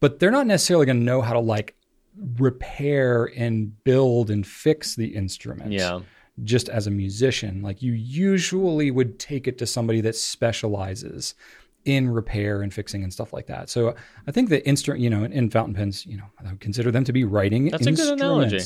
[0.00, 1.74] But they're not necessarily going to know how to like
[2.38, 5.72] repair and build and fix the instrument.
[5.72, 6.00] Yeah.
[6.44, 11.34] Just as a musician, like you usually would take it to somebody that specializes
[11.84, 13.68] in repair and fixing and stuff like that.
[13.68, 13.94] So
[14.26, 16.90] I think the instrument, you know, in, in fountain pens, you know, I would consider
[16.90, 18.22] them to be writing That's a good instruments.
[18.22, 18.64] analogy.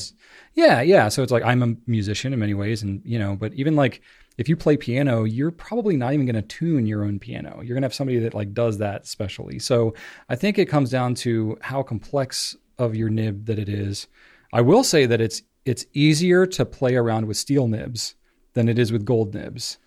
[0.53, 1.09] Yeah, yeah.
[1.09, 4.01] So it's like I'm a musician in many ways, and you know, but even like
[4.37, 7.55] if you play piano, you're probably not even going to tune your own piano.
[7.57, 9.59] You're going to have somebody that like does that specially.
[9.59, 9.95] So
[10.29, 14.07] I think it comes down to how complex of your nib that it is.
[14.53, 18.15] I will say that it's it's easier to play around with steel nibs
[18.53, 19.77] than it is with gold nibs.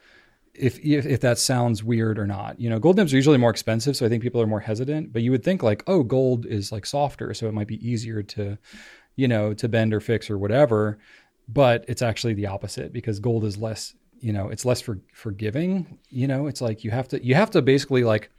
[0.52, 3.50] If, if if that sounds weird or not, you know, gold nibs are usually more
[3.50, 5.12] expensive, so I think people are more hesitant.
[5.12, 8.22] But you would think like, oh, gold is like softer, so it might be easier
[8.24, 8.58] to,
[9.16, 10.98] you know, to bend or fix or whatever.
[11.48, 15.98] But it's actually the opposite because gold is less you know it's less for forgiving
[16.10, 18.30] you know it's like you have to you have to basically like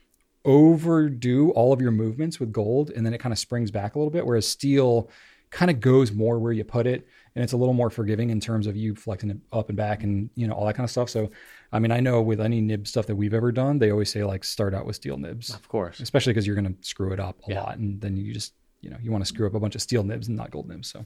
[0.45, 3.99] overdo all of your movements with gold and then it kind of springs back a
[3.99, 5.09] little bit whereas steel
[5.51, 7.05] kind of goes more where you put it
[7.36, 10.03] and it's a little more forgiving in terms of you flexing it up and back
[10.03, 11.29] and you know all that kind of stuff so
[11.71, 14.23] i mean i know with any nib stuff that we've ever done they always say
[14.23, 15.99] like start out with steel nibs Of course.
[15.99, 17.61] especially because you're going to screw it up a Yeah.
[17.61, 19.82] lot and then you just you know you want to screw up a bunch of
[19.82, 21.05] steel nibs and not gold nibs so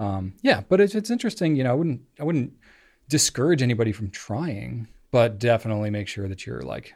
[0.00, 2.52] um, yeah but it's, it's interesting you know i wouldn't i wouldn't
[3.08, 6.94] discourage anybody from trying but definitely make sure that you're like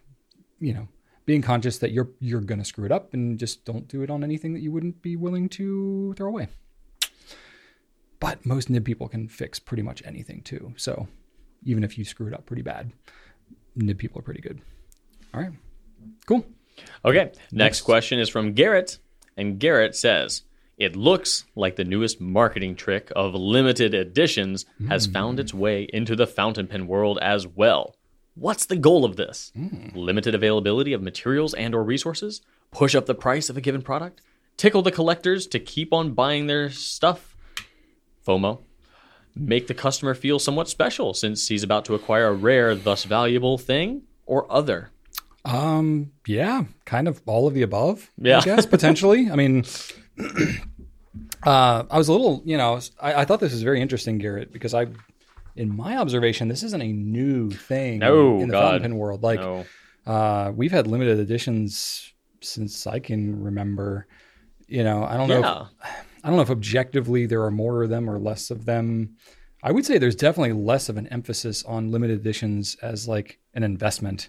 [0.60, 0.88] you know
[1.26, 4.24] being conscious that you're you're to screw it up and just don't do it on
[4.24, 6.48] anything that you wouldn't be willing to throw away
[8.20, 11.06] but most nib people can fix pretty much anything too so
[11.64, 12.90] even if you screw it up pretty bad
[13.76, 14.60] nib people are pretty good
[15.34, 15.52] all right
[16.26, 16.44] cool
[17.04, 17.32] Okay.
[17.52, 18.98] Next question is from Garrett.
[19.36, 20.42] And Garrett says,
[20.78, 26.14] It looks like the newest marketing trick of limited editions has found its way into
[26.14, 27.96] the fountain pen world as well.
[28.36, 29.50] What's the goal of this?
[29.94, 32.40] Limited availability of materials and or resources?
[32.70, 34.20] Push up the price of a given product?
[34.56, 37.36] Tickle the collectors to keep on buying their stuff?
[38.24, 38.60] FOMO.
[39.34, 43.58] Make the customer feel somewhat special since he's about to acquire a rare, thus valuable
[43.58, 44.02] thing?
[44.26, 44.90] Or other?
[45.44, 48.10] Um, yeah, kind of all of the above.
[48.18, 48.38] Yeah.
[48.38, 49.30] I guess potentially.
[49.30, 49.64] I mean,
[51.46, 54.52] uh, I was a little, you know, I, I thought this was very interesting, Garrett,
[54.52, 54.86] because I,
[55.56, 58.62] in my observation, this isn't a new thing No, in the God.
[58.62, 59.22] fountain pen world.
[59.22, 59.64] Like, No.
[60.06, 64.06] uh, we've had limited editions since I can remember.
[64.66, 65.40] You know, I don't know.
[65.40, 65.62] Yeah.
[65.62, 69.16] If, I don't know if objectively there are more of them or less of them.
[69.62, 73.62] I would say there's definitely less of an emphasis on limited editions as like an
[73.62, 74.28] investment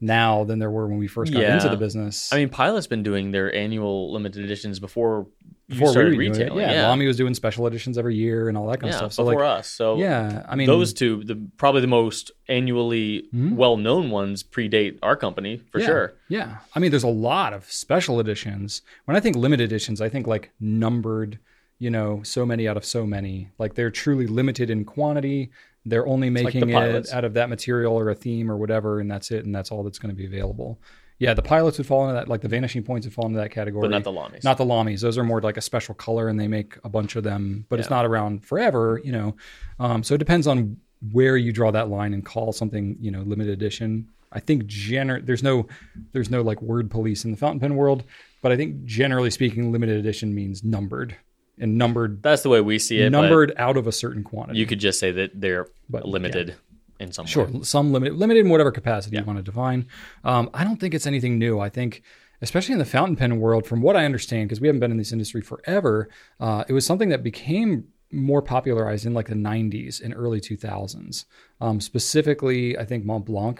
[0.00, 1.54] now than there were when we first got Yeah.
[1.54, 2.32] into the business.
[2.32, 5.26] I mean, Pilot's been doing their annual limited editions before,
[5.68, 6.60] before started we were doing it, retailing.
[6.60, 8.98] yeah, yeah, Lamy was doing special editions every year and all that kind yeah, of
[8.98, 9.12] stuff.
[9.14, 9.68] So before like, us.
[9.68, 13.56] So yeah, I mean, those two, the probably the most annually hmm?
[13.56, 16.14] well-known ones, predate our company for yeah, sure.
[16.28, 18.82] Yeah, I mean, there's a lot of special editions.
[19.06, 21.38] When I think limited editions, I think like numbered.
[21.78, 23.50] You know, so many out of so many.
[23.58, 25.50] Like they're truly limited in quantity.
[25.86, 29.00] They're only like making the it out of that material or a theme or whatever,
[29.00, 30.80] and that's it, and that's all that's going to be available.
[31.18, 32.28] Yeah, the pilots would fall into that.
[32.28, 33.82] Like the vanishing points would fall into that category.
[33.82, 34.44] But not the Lamies.
[34.44, 35.00] Not the Lamies.
[35.00, 37.78] Those are more like a special color, and they make a bunch of them, but
[37.78, 39.00] it's not around forever.
[39.02, 39.36] You know,
[39.78, 40.76] um, so it depends on
[41.12, 44.08] where you draw that line and call something you know limited edition.
[44.32, 45.66] I think gener- there's no
[46.12, 48.02] there's no like word police in the fountain pen world,
[48.42, 51.16] but I think generally speaking, limited edition means numbered
[51.58, 53.10] and numbered That's the way we see it.
[53.10, 54.58] numbered out of a certain quantity.
[54.58, 56.54] you could just say that they're But, limited
[57.00, 57.62] in some Sure, way.
[57.62, 59.86] some limited, limited in whatever capacity you want to define.
[60.24, 61.58] Um, I don't think it's anything new.
[61.60, 62.02] I think,
[62.42, 64.96] especially in the fountain pen world, from what I understand, because we haven't been in
[64.98, 66.08] this industry forever,
[66.40, 71.24] uh, it was something that became more popularized in like the 90s and early 2000s.
[71.60, 73.58] Um, specifically, I think Montblanc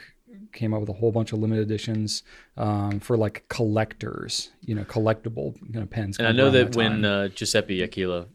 [0.57, 2.23] came out with a whole bunch of limited editions
[2.57, 6.19] um, for like collectors, you know, collectible you know, pens.
[6.19, 8.27] And I know around that, when uh, Giuseppe Aquila,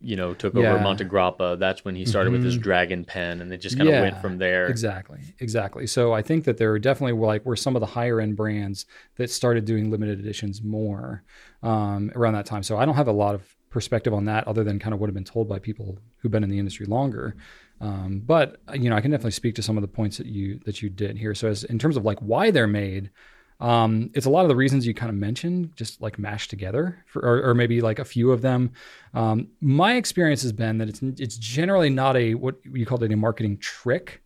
[0.00, 0.74] you know, took Yeah.
[0.74, 0.86] Mm-hmm.
[0.86, 4.00] over Montegrappa, that's when he started with his dragon pen, and it just kind of
[4.00, 4.66] went from there.
[4.66, 5.86] Exactly, exactly.
[5.86, 8.86] So I think that there are definitely like were some of the higher end brands
[9.16, 11.22] that started doing limited editions more
[11.62, 12.62] um, around that time.
[12.62, 15.08] So I don't have a lot of perspective on that other than kind of what
[15.08, 17.36] have been told by people who've been in the industry longer.
[17.80, 20.60] Um, but you know, I can definitely speak to some of the points that you
[20.64, 21.34] that you did here.
[21.34, 23.10] So as in terms of like why they're made.
[23.58, 27.02] Um, it's a lot of the reasons you kind of mentioned, just like mashed together,
[27.06, 28.72] for, or, or maybe like a few of them.
[29.14, 33.12] Um, my experience has been that it's it's generally not a what you called it
[33.12, 34.22] a marketing trick.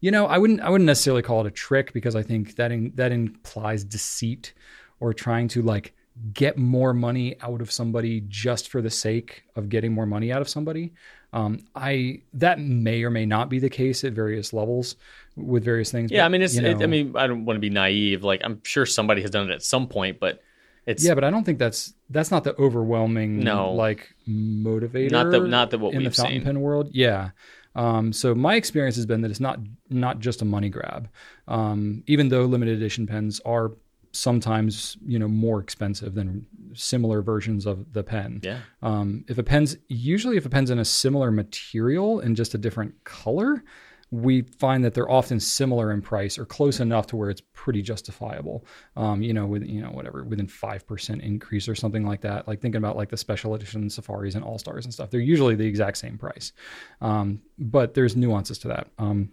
[0.00, 2.72] You know, I wouldn't I wouldn't necessarily call it a trick because I think that
[2.72, 4.52] in, that implies deceit
[4.98, 5.94] or trying to like
[6.32, 10.40] get more money out of somebody just for the sake of getting more money out
[10.42, 10.92] of somebody.
[11.32, 14.96] Um, I that may or may not be the case at various levels
[15.36, 16.10] with various things.
[16.10, 16.54] Yeah, but, I mean, it's.
[16.54, 18.22] you It, I mean, I don't want to be naive.
[18.22, 20.42] Like, I'm sure somebody has done it at some point, but
[20.84, 23.72] it's yeah, but I don't think that's that's not the overwhelming No.
[23.72, 25.10] like motivator.
[25.10, 26.44] Not the not the what in the we've fountain seen.
[26.44, 26.90] pen world.
[26.92, 27.30] Yeah.
[27.74, 29.58] Um, so my experience has been that it's not
[29.88, 31.08] not just a money grab.
[31.48, 33.72] Um, even though limited edition pens are
[34.12, 38.40] sometimes you know more expensive than similar versions of the pen.
[38.42, 38.60] yeah.
[38.82, 42.58] Um, if a pen's usually if a pen's in a similar material and just a
[42.58, 43.64] different color,
[44.10, 47.80] we find that they're often similar in price or close enough to where it's pretty
[47.80, 48.66] justifiable.
[48.94, 52.46] Um, you know, with you know whatever within five percent increase or something like that.
[52.46, 55.54] Like thinking about like the special edition safaris and all stars and stuff, they're usually
[55.54, 56.52] the exact same price,
[57.00, 58.88] um, but there's nuances to that.
[58.98, 59.30] Um,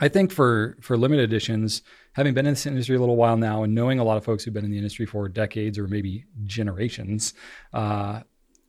[0.00, 1.82] I think for for limited editions,
[2.12, 4.44] having been in this industry a little while now and knowing a lot of folks
[4.44, 7.34] who've been in the industry for decades or maybe generations,
[7.72, 8.20] uh,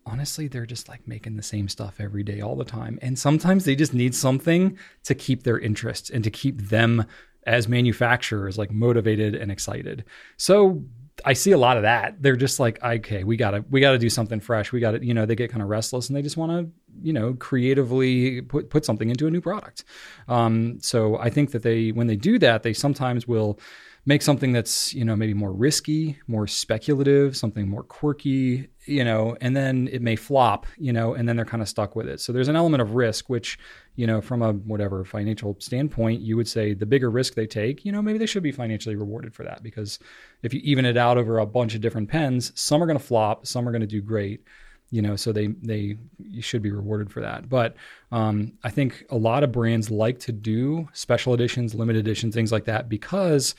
[0.05, 2.99] honestly, they're just like making the same stuff every day, all the time.
[3.01, 7.05] And sometimes they just need something to keep their interest and to keep them
[7.47, 10.05] as manufacturers like motivated and excited.
[10.37, 10.83] So
[11.25, 12.21] I see a lot of that.
[12.21, 14.71] They're just like, okay, we gotta we gotta do something fresh.
[14.71, 17.13] We gotta, you know, they get kind of restless and they just want to, you
[17.13, 19.83] know, creatively put put something into a new product.
[20.27, 23.59] Um, so I think that they when they do that, they sometimes will
[24.05, 29.37] make something that's you know maybe more risky more speculative something more quirky you know
[29.41, 32.19] and then it may flop you know and then they're kind of stuck with it
[32.19, 33.59] so there's an element of risk which
[33.95, 37.85] you know from a whatever financial standpoint you would say the bigger risk they take
[37.85, 39.99] you know maybe they should be financially rewarded for that because
[40.41, 43.03] if you even it out over a bunch of different pens some are going to
[43.03, 44.43] flop some are going to do great
[44.89, 45.97] you know so they they
[46.39, 47.75] should be rewarded for that but
[48.11, 52.51] um, i think a lot of brands like to do special editions limited editions things
[52.51, 53.53] like that because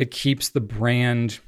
[0.00, 1.40] it keeps the brand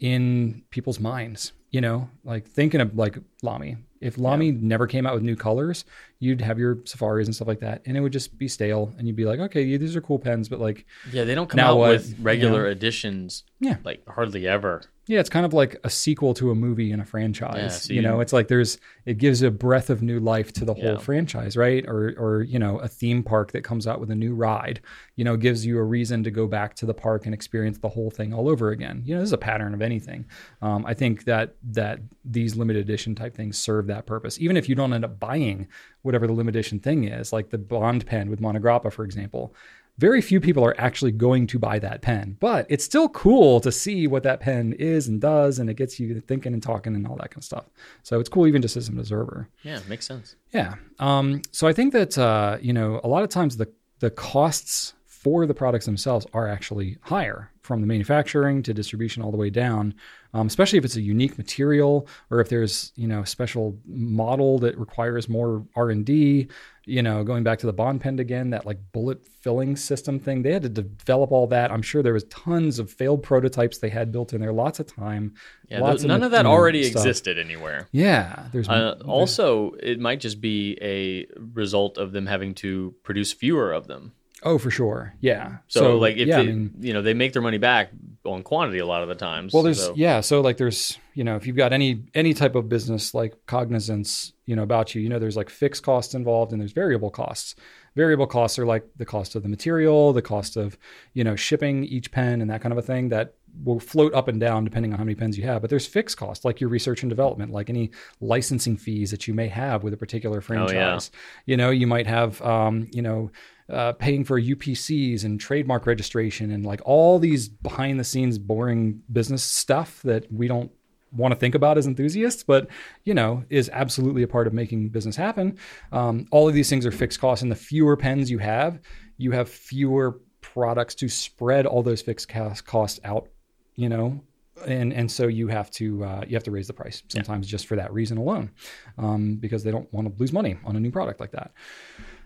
[0.00, 1.52] in people's minds.
[1.70, 3.76] You know, like thinking of like Lamy.
[4.00, 4.58] If Lamy yeah.
[4.60, 5.84] never came out with new colors,
[6.20, 8.94] you'd have your safaris and stuff like that, and it would just be stale.
[8.96, 11.48] And you'd be like, okay, yeah, these are cool pens, but like, yeah, they don't
[11.48, 11.90] come out what?
[11.90, 13.44] with regular editions.
[13.60, 14.82] Yeah, like hardly ever.
[15.06, 17.56] Yeah, it's kind of like a sequel to a movie in a franchise.
[17.56, 20.52] Yeah, so you, you, know, it's like there's it gives a breath of new life
[20.52, 20.98] to the whole yeah.
[20.98, 21.84] franchise, right?
[21.88, 24.80] Or or you know, a theme park that comes out with a new ride,
[25.16, 27.88] you know, gives you a reason to go back to the park and experience the
[27.88, 29.02] whole thing all over again.
[29.04, 30.26] You know, this is a pattern of anything.
[30.62, 34.38] Um, I think that that these limited edition type things serve that purpose.
[34.38, 35.66] Even if you don't end up buying
[36.02, 39.54] whatever the limited edition thing is, like the Bond pen with Montegrappa, for example
[40.00, 43.70] very few people are actually going to buy that pen, but it's still cool to
[43.70, 47.06] see what that pen is and does, and it gets you thinking and talking and
[47.06, 47.66] all that kind of stuff.
[48.02, 49.48] So it's cool even just as an observer.
[49.62, 50.36] Yeah, makes sense.
[50.52, 50.76] Yeah.
[50.98, 54.94] Um, so I think that uh, you know a lot of times the the costs
[55.04, 59.50] for the products themselves are actually higher from the manufacturing to distribution all the way
[59.50, 59.94] down
[60.32, 64.58] um, especially if it's a unique material or if there's you know a special model
[64.58, 66.48] that requires more r&d
[66.90, 70.42] you know going back to the bond pen again that like bullet filling system thing
[70.42, 71.70] they had to develop all that.
[71.70, 74.86] I'm sure there was tons of failed prototypes they had built in there lots of
[74.86, 75.34] time
[75.68, 77.00] yeah lots none of, of that already stuff.
[77.02, 77.88] existed anywhere.
[77.92, 83.32] Yeah there's uh, also it might just be a result of them having to produce
[83.32, 84.12] fewer of them
[84.42, 85.14] Oh, for sure.
[85.20, 85.58] Yeah.
[85.68, 87.90] So, so like if yeah, they, I mean, you know, they make their money back
[88.24, 89.52] on quantity a lot of the times.
[89.52, 89.94] Well, there's so.
[89.96, 93.34] yeah, so like there's, you know, if you've got any any type of business like
[93.46, 97.10] cognizance, you know, about you, you know, there's like fixed costs involved and there's variable
[97.10, 97.54] costs.
[97.96, 100.78] Variable costs are like the cost of the material, the cost of,
[101.12, 103.34] you know, shipping each pen and that kind of a thing that
[103.64, 105.60] will float up and down depending on how many pens you have.
[105.60, 109.34] But there's fixed costs like your research and development, like any licensing fees that you
[109.34, 111.10] may have with a particular franchise.
[111.12, 111.52] Oh, yeah.
[111.52, 113.32] You know, you might have, um, you know,
[113.70, 119.02] uh, paying for UPCs and trademark registration and like all these behind the scenes boring
[119.12, 120.70] business stuff that we don't
[121.12, 122.68] want to think about as enthusiasts, but
[123.04, 125.58] you know is absolutely a part of making business happen.
[125.92, 128.80] Um, all of these things are fixed costs, and the fewer pens you have,
[129.18, 133.28] you have fewer products to spread all those fixed costs out.
[133.76, 134.20] You know,
[134.66, 137.50] and and so you have to uh, you have to raise the price sometimes yeah.
[137.52, 138.50] just for that reason alone,
[138.98, 141.52] um, because they don't want to lose money on a new product like that.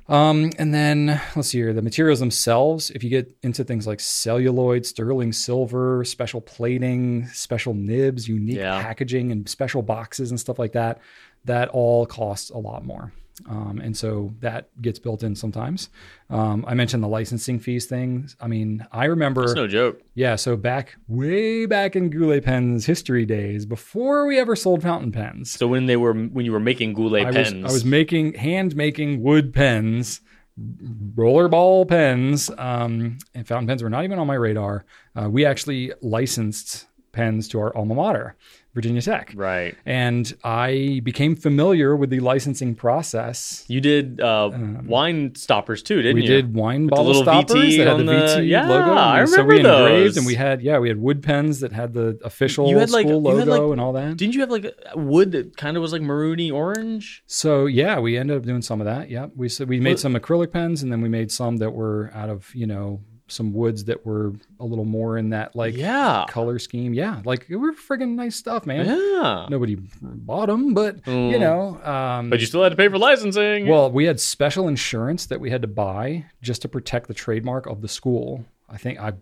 [0.07, 2.91] Um, and then let's see here the materials themselves.
[2.91, 8.83] If you get into things like celluloid, sterling silver, special plating, special nibs, unique yeah.
[8.83, 11.01] packaging, and special boxes and stuff like that,
[11.47, 13.13] that all costs a lot more.
[13.49, 15.89] Um, and so that gets built in sometimes.
[16.31, 18.37] Um, I mentioned the licensing fees things.
[18.41, 19.43] I mean, I remember.
[19.43, 20.01] That's no joke.
[20.15, 20.37] Yeah.
[20.37, 25.51] So back, way back in Goulet Pens history days, before we ever sold fountain pens.
[25.51, 27.55] So when they were, when you were making Goulet I pens.
[27.55, 30.21] Was, I was making, hand making wood pens,
[30.57, 34.85] rollerball pens, um, and fountain pens were not even on my radar.
[35.17, 38.37] Uh, we actually licensed pens to our alma mater.
[38.75, 39.33] Virginia Tech.
[39.37, 39.77] Right.
[39.87, 43.65] And I became familiar with the licensing process.
[43.69, 46.29] You did uh, um, wine stoppers too, didn't we you?
[46.29, 48.93] We did wine bottle stoppers VT that had the, the VT yeah, logo.
[48.93, 49.87] I remember so we those.
[49.87, 52.91] engraved and we had yeah, we had wood pens that had the official you had
[52.91, 54.17] like, school logo like, and all that.
[54.17, 54.67] Didn't you have like
[54.97, 57.23] wood that kind of was like maroony orange?
[57.27, 59.09] So yeah, we ended up doing some of that.
[59.09, 59.29] Yeah.
[59.37, 62.29] We so we made some acrylic pens and then we made some that were out
[62.29, 66.27] of, you know, some woods that were a little more in that like yeah.
[66.29, 66.93] color scheme.
[66.93, 68.85] Yeah, like they were friggin' nice stuff, man.
[68.87, 69.47] Yeah.
[69.49, 71.41] Nobody bought them, but you Mm.
[71.41, 73.67] know, um, But you still had to pay for licensing.
[73.67, 77.67] well, we had special insurance that we had to buy just to protect the trademark
[77.67, 78.45] of the school.
[78.69, 79.15] I think I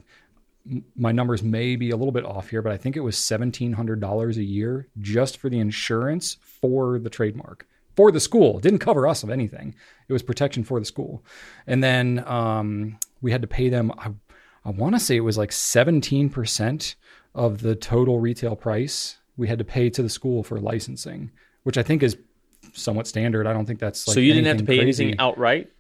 [0.96, 3.72] my numbers may be a little bit off here, but I think it was seventeen
[3.72, 8.58] hundred dollars a year just for the insurance for the trademark for the school.
[8.58, 9.74] It didn't cover us of anything.
[10.08, 11.24] It was protection for the school,
[11.66, 13.90] and then um, we had to pay them.
[13.96, 14.10] I,
[14.64, 16.96] I want to say it was like seventeen percent
[17.34, 21.30] of the total retail price we had to pay to the school for licensing,
[21.62, 22.16] which I think is
[22.74, 23.46] somewhat standard.
[23.46, 25.04] I don't think that's like so you didn't have to pay crazy.
[25.04, 25.72] anything outright,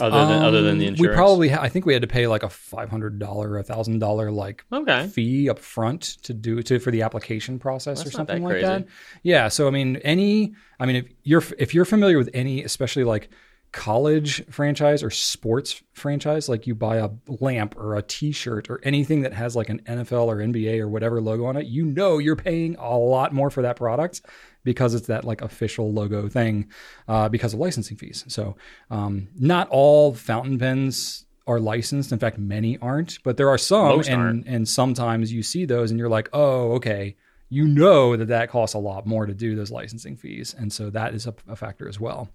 [0.00, 1.10] other than other than the Um, insurance.
[1.10, 3.62] We probably, ha- I think we had to pay like a five hundred dollar, a
[3.62, 5.08] thousand dollar like okay.
[5.08, 8.60] fee up front to do to for the application process or not that something like
[8.60, 8.86] that.
[9.22, 9.48] Yeah.
[9.48, 13.30] So I mean, any, I mean, if you're if you're familiar with any, especially like
[13.72, 17.10] college franchise or sports franchise, like you buy a
[17.40, 21.20] lamp or a T-shirt or anything that has like an NFL or NBA or whatever
[21.20, 24.22] logo on it, you know you're paying a lot more for that product
[24.64, 26.70] because it's that like official logo thing
[27.08, 28.24] uh, because of licensing fees.
[28.28, 28.56] So
[28.90, 32.12] um, not all fountain pens are licensed.
[32.12, 34.46] In fact, many aren't, but there are some, Most and aren't.
[34.46, 37.16] and sometimes you see those and you're like, oh, okay.
[37.50, 40.90] You know that that costs a lot more to do those licensing fees, and so
[40.90, 42.28] that is a, a factor as well.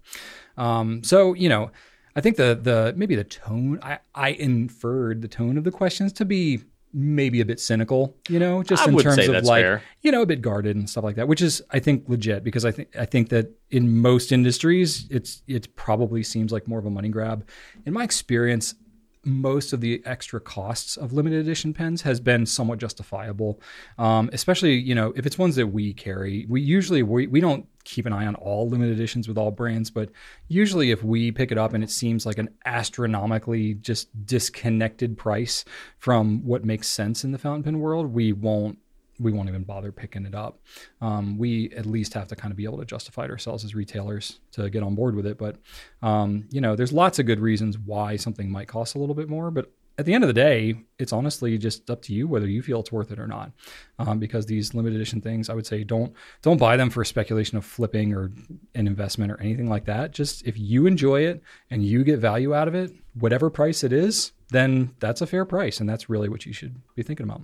[0.56, 1.70] Um, so you know,
[2.16, 6.12] I think the the maybe the tone I, I inferred the tone of the questions
[6.14, 6.62] to be
[6.96, 9.82] maybe a bit cynical, you know, just I in terms of like fair.
[10.02, 12.64] you know a bit guarded and stuff like that, which is I think legit because
[12.64, 16.86] I think I think that in most industries it's it probably seems like more of
[16.86, 17.46] a money grab.
[17.84, 18.76] In my experience,
[19.24, 23.60] most of the extra costs of limited edition pens has been somewhat justifiable
[23.98, 27.66] um, especially you know if it's ones that we carry we usually we, we don't
[27.84, 30.10] keep an eye on all limited editions with all brands but
[30.48, 35.64] usually if we pick it up and it seems like an astronomically just disconnected price
[35.98, 38.78] from what makes sense in the fountain pen world we won't
[39.20, 40.60] we won't even bother picking it up.
[41.00, 43.74] Um, we at least have to kind of be able to justify it ourselves as
[43.74, 45.38] retailers to get on board with it.
[45.38, 45.56] But
[46.02, 49.28] um, you know, there's lots of good reasons why something might cost a little bit
[49.28, 49.50] more.
[49.50, 52.62] But at the end of the day, it's honestly just up to you whether you
[52.62, 53.52] feel it's worth it or not.
[53.98, 57.56] Um, because these limited edition things, I would say, don't don't buy them for speculation
[57.56, 58.32] of flipping or
[58.74, 60.12] an investment or anything like that.
[60.12, 63.92] Just if you enjoy it and you get value out of it, whatever price it
[63.92, 67.42] is, then that's a fair price, and that's really what you should be thinking about.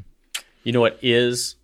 [0.65, 1.57] You know what is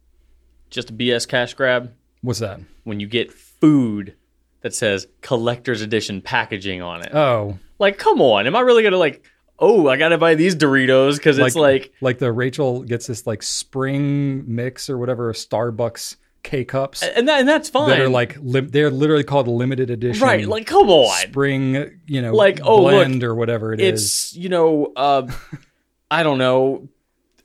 [0.71, 1.93] just a BS cash grab?
[2.23, 2.61] What's that?
[2.85, 4.15] When you get food
[4.63, 7.15] that says collector's edition packaging on it.
[7.15, 8.47] Oh, like, come on.
[8.47, 9.25] Am I really going to like,
[9.59, 13.27] oh, I got to buy these Doritos because it's like, like the Rachel gets this
[13.27, 17.89] like spring mix or whatever Starbucks K cups and, that, and that's fine.
[17.89, 20.23] that are like lim- they're literally called limited edition.
[20.23, 20.47] right.
[20.47, 21.11] Like, come on.
[21.29, 24.03] spring, you know, Like, oh, look, blend or whatever it is.
[24.05, 25.27] it's, you know, uh,
[26.11, 26.89] I don't know.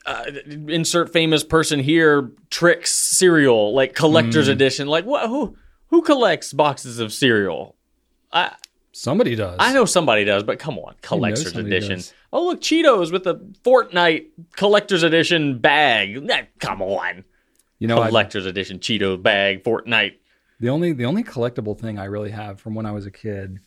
[0.05, 0.23] Uh,
[0.67, 2.31] insert famous person here.
[2.49, 4.51] Trix cereal, like collector's Mm.
[4.51, 4.87] edition.
[4.87, 5.27] Like, what?
[5.29, 5.55] Who
[5.87, 7.75] who collects boxes of cereal?
[8.31, 8.53] I
[8.93, 9.55] Somebody does.
[9.59, 11.97] I know somebody does, but come on, collector's edition.
[11.97, 12.13] does.
[12.33, 14.25] Oh look, Cheetos with the Fortnite
[14.55, 16.29] collector's edition bag.
[16.59, 17.23] Come on,
[17.79, 20.15] You know, I, collector's edition Cheeto bag Fortnite.
[20.59, 23.59] the only the only collectible thing I really have from when I was a kid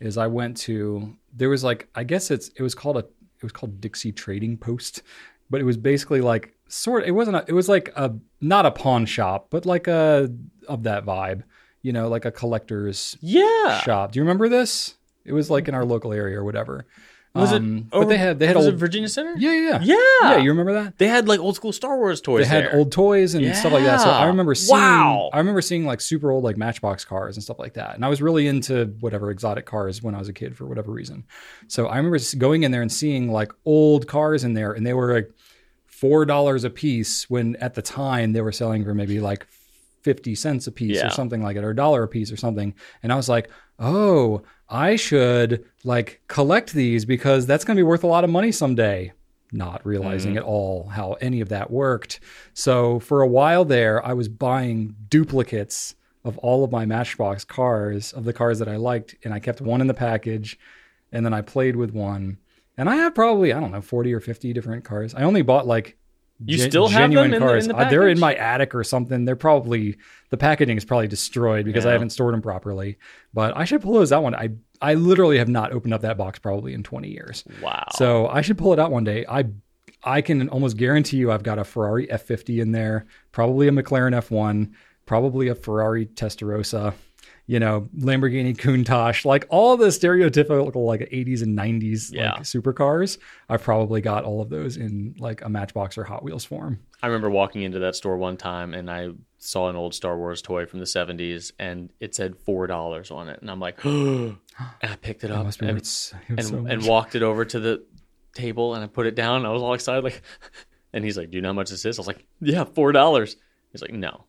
[0.00, 3.42] is I went to there was like I guess it's it was called a it
[3.42, 5.02] was called Dixie Trading Post,
[5.50, 8.70] but it was basically like sort it wasn't a, it was like a not a
[8.70, 10.30] pawn shop, but like a
[10.68, 11.42] of that vibe,
[11.82, 14.12] you know, like a collector's Yeah, shop.
[14.12, 14.94] Do you remember this?
[15.24, 16.86] It was like in our local area or whatever.
[17.34, 17.90] was Um, it?
[17.90, 19.34] But they had they had was old it Virginia Center?
[19.38, 20.36] yeah yeah yeah, yeah.
[20.38, 20.98] You remember that?
[20.98, 22.42] They had like old school Star Wars toys.
[22.42, 22.74] they had there.
[22.76, 24.00] old toys and stuff like that.
[24.00, 25.30] So I remember seeing Wow.
[25.32, 27.94] I remember seeing like super old like Matchbox cars and stuff like that.
[27.94, 30.90] And I was really into whatever exotic cars when I was a kid for whatever
[30.90, 31.24] reason.
[31.68, 34.94] So I remember going in there and seeing like old cars in there and they
[34.94, 35.30] were like
[35.86, 39.46] four dollars a piece when at the time they were selling for maybe like
[40.02, 41.08] 50 cents a piece Yeah.
[41.08, 42.74] or something like it or a dollar a piece or something.
[43.02, 47.86] And i was like oh i should like collect these because that's going to be
[47.86, 49.12] worth a lot of money someday.
[49.52, 50.38] Not realizing mm-hmm.
[50.38, 52.20] at all how any of that worked.
[52.54, 55.94] So for a while there i was buying duplicates
[56.24, 59.60] of all of my matchbox cars of the cars that i liked and i kept
[59.60, 60.58] one in the package
[61.12, 62.38] and then i played with one.
[62.76, 65.14] And i have probably i don't know 40 or 50 different cars.
[65.14, 65.96] I only bought like
[66.44, 67.66] You gen- still have them genuine in the- cars.
[67.66, 69.24] in the Uh, they're in my attic or something.
[69.24, 69.96] They're probably
[70.30, 72.98] the packaging is probably destroyed because I haven't stored them properly.
[73.34, 74.34] But I should pull those out one.
[74.34, 74.50] I
[74.82, 77.44] I literally have not opened up that box probably in 20 years.
[77.62, 77.84] Wow.
[77.92, 79.24] So I should pull it out one day.
[79.28, 79.44] I
[80.02, 84.14] I can almost guarantee you I've got a Ferrari F50 in there, probably a McLaren
[84.14, 84.70] F1,
[85.04, 86.94] probably a Ferrari Testarossa.
[87.50, 92.34] You know, Lamborghini Countach, like all the stereotypical like 80s and 90s Yeah.
[92.34, 93.18] like supercars.
[93.48, 96.78] I've probably got all of those in like a Matchbox or Hot Wheels form.
[97.02, 100.42] I remember walking into that store one time and I saw an old Star Wars
[100.42, 103.40] toy from the 70s and it said $4 on it.
[103.40, 104.36] And I'm like, and
[104.80, 106.86] I picked it up and, it and, so and much.
[106.86, 107.82] walked it over to the
[108.32, 109.38] table and I put it down.
[109.38, 110.04] And I was all excited.
[110.04, 110.22] Like,
[110.92, 111.98] and he's like, Do you know how much this is?
[111.98, 113.34] I was like, Yeah, $4.
[113.72, 114.22] He's like, No,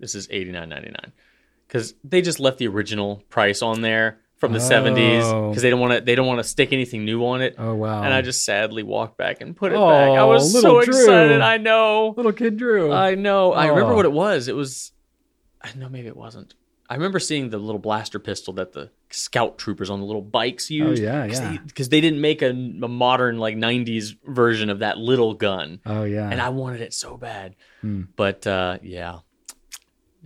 [0.00, 1.12] this is $89.99.
[1.66, 5.48] Because they just left the original price on there from the 70s Oh.
[5.48, 7.54] because they don't want to they don't want to stick anything new on it.
[7.58, 8.02] Oh wow.
[8.02, 10.18] And I just sadly walked back and put it Oh, back.
[10.18, 10.94] I was so Drew.
[10.94, 11.40] excited.
[11.40, 12.12] I know.
[12.16, 12.92] little kid Drew.
[12.92, 13.52] I know.
[13.52, 13.96] I remember Oh.
[13.96, 14.48] what it was.
[14.48, 14.92] It was.
[15.62, 16.54] I know maybe it wasn't.
[16.88, 20.70] I remember seeing the little blaster pistol that the scout troopers on the little bikes
[20.70, 21.02] used.
[21.02, 21.56] Oh, yeah, yeah.
[21.66, 26.04] Because they, didn't make a, a modern like '90s version of that little gun, oh
[26.04, 26.30] yeah.
[26.30, 27.56] and I wanted it so bad.
[27.80, 28.02] Hmm.
[28.14, 29.18] But uh, yeah,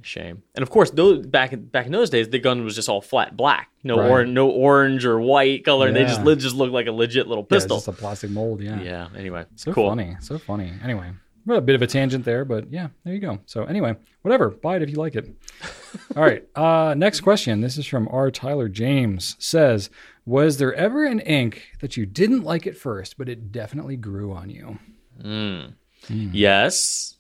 [0.03, 0.43] shame.
[0.55, 3.01] And of course, those back in, back in those days, the gun was just all
[3.01, 4.11] flat black, no Right.
[4.11, 5.93] or, no orange or white color.
[5.93, 6.35] They just Yeah.
[6.37, 7.77] just looked like a legit little Yeah, it's pistol.
[7.79, 8.63] just a plastic mold.
[8.63, 8.81] Yeah.
[8.83, 9.09] Yeah.
[9.17, 9.89] Anyway, So cool.
[9.89, 10.17] funny.
[10.21, 10.73] So funny.
[10.85, 11.11] Anyway,
[11.49, 13.41] a bit of a tangent there, but yeah, there you go.
[13.47, 14.51] So anyway, whatever.
[14.51, 15.29] Buy it if you like it.
[16.17, 16.45] All right.
[16.57, 17.61] Uh, next question.
[17.61, 18.31] This is from R.
[18.31, 19.35] Tyler James.
[19.39, 19.91] Says,
[20.25, 24.33] was there ever an ink that you didn't like at first, but it definitely grew
[24.33, 24.79] on you?
[25.21, 25.73] Mm.
[26.09, 27.17] Yes.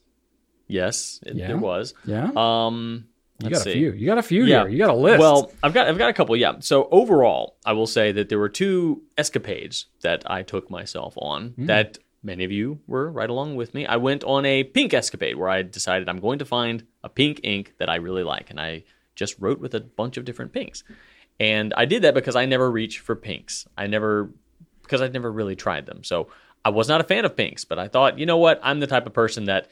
[0.70, 1.48] Yes, it, Yeah?
[1.48, 1.94] there was.
[2.04, 2.30] Yeah.
[2.36, 3.06] Um,
[3.42, 3.72] you got a see.
[3.72, 3.92] few.
[3.92, 4.60] You got a few Yeah.
[4.62, 4.68] here.
[4.68, 5.18] You got a list.
[5.20, 6.36] Well, I've got I've got a couple.
[6.36, 6.54] Yeah.
[6.60, 11.50] So overall, I will say that there were two escapades that I took myself on
[11.56, 11.66] Hmm.
[11.66, 13.86] that many of you were right along with me.
[13.86, 17.40] I went on a pink escapade where I decided I'm going to find a pink
[17.42, 20.84] ink that I really like, and I just wrote with a bunch of different pinks.
[21.38, 23.66] And I did that because I never reach for pinks.
[23.78, 24.30] I never
[24.82, 26.04] because I'd never really tried them.
[26.04, 26.28] So
[26.62, 28.60] I was not a fan of pinks, but I thought, you know what?
[28.62, 29.68] I'm the type of person that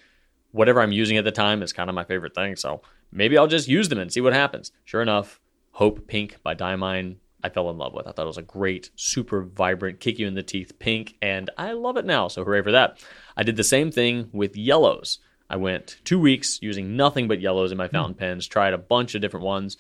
[0.53, 2.57] whatever I'm using at the time is kind of my favorite thing.
[2.57, 2.83] So
[3.13, 4.73] maybe I'll just use them and see what happens.
[4.85, 5.41] Sure enough,
[5.73, 8.07] Hope Pink by Diamine, I fell in love with.
[8.07, 11.51] I thought it was a great, super vibrant, kick you in the teeth pink, and
[11.57, 12.29] I love it now.
[12.29, 12.99] So hooray for that.
[13.37, 15.21] I did the same thing with yellows.
[15.49, 17.93] I went two weeks using nothing but yellows in my hmm.
[17.93, 19.77] fountain pens, tried a bunch of different ones.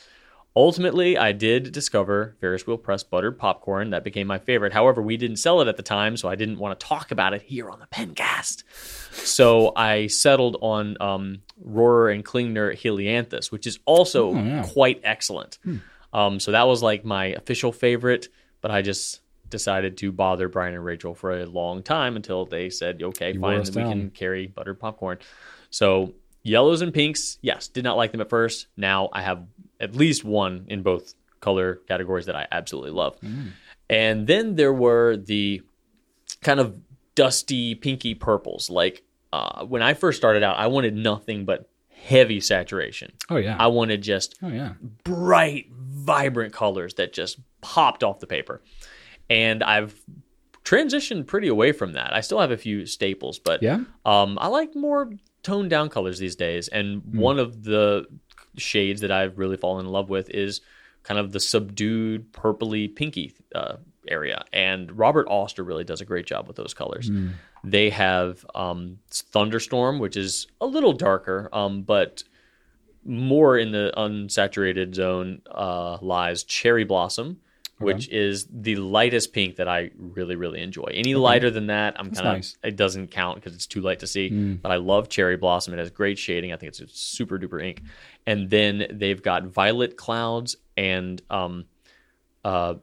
[0.57, 3.91] Ultimately, I did discover Ferris wheel press buttered popcorn.
[3.91, 4.73] That became my favorite.
[4.73, 7.33] However, we didn't sell it at the time, so I didn't want to talk about
[7.33, 8.65] it here on the Pencast.
[9.13, 14.65] So I settled on um, Rohrer and Klingner Helianthus, which is also Oh, yeah.
[14.67, 15.59] quite excellent.
[16.13, 18.29] Um, so that was like my official favorite,
[18.61, 19.21] but I just
[19.51, 23.41] decided to bother Brian and Rachel for a long time until they said, okay, You
[23.41, 23.91] fine, then we down.
[23.93, 25.19] can carry buttered popcorn.
[25.71, 26.15] So
[26.49, 28.67] yellows and pinks, yes, did not like them at first.
[28.77, 29.45] Now I have
[29.81, 33.21] at least one in both color categories that I absolutely love.
[33.21, 33.53] Mm.
[33.91, 35.63] And then there were the
[36.43, 36.75] kind of
[37.15, 38.69] dusty pinky purples.
[38.71, 43.13] Like uh, when I first started out, I wanted nothing but heavy saturation.
[43.31, 43.57] oh yeah.
[43.59, 44.75] I wanted just oh yeah.
[45.05, 48.63] bright, vibrant colors that just popped off the paper.
[49.31, 50.01] And I've
[50.65, 52.13] transitioned pretty away from that.
[52.15, 53.81] I still have a few staples, but Yeah.
[54.05, 55.11] um, I like more
[55.49, 56.69] toned down colors these days.
[56.69, 57.19] And Hmm.
[57.29, 58.07] one of the
[58.57, 60.61] shades that I've really fallen in love with is
[61.03, 63.77] kind of the subdued purpley pinky uh,
[64.09, 64.45] area.
[64.53, 67.09] And Robert Oster really does a great job with those colors.
[67.09, 67.29] Hmm.
[67.65, 68.99] They have um,
[69.33, 72.23] Thunderstorm, which is a little darker, um, but
[73.05, 77.39] more in the unsaturated zone uh, lies Cherry Blossom,
[77.79, 80.91] which is the lightest pink that I really, really enjoy.
[80.93, 82.57] Any lighter than that, I'm kind of nice.
[82.63, 84.29] it doesn't count because it's too light to see.
[84.63, 85.75] But I love Cherry Blossom.
[85.75, 86.53] It has great shading.
[86.53, 87.83] I think it's a super duper ink.
[88.27, 91.65] And then they've got Violet Clouds and um,
[92.45, 92.75] uh,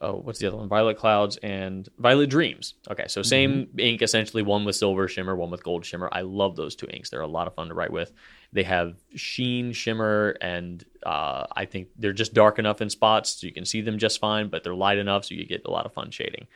[0.00, 0.68] oh, what's the other one?
[0.68, 2.74] Violet Clouds and Violet Dreams.
[2.90, 6.08] Okay, so same ink essentially, one with silver shimmer, one with gold shimmer.
[6.12, 7.10] I love those two inks.
[7.10, 8.12] They're a lot of fun to write with.
[8.52, 13.46] They have sheen, shimmer, and uh, I think they're just dark enough in spots so
[13.46, 15.86] you can see them just fine, but they're light enough so you get a lot
[15.86, 16.46] of fun shading.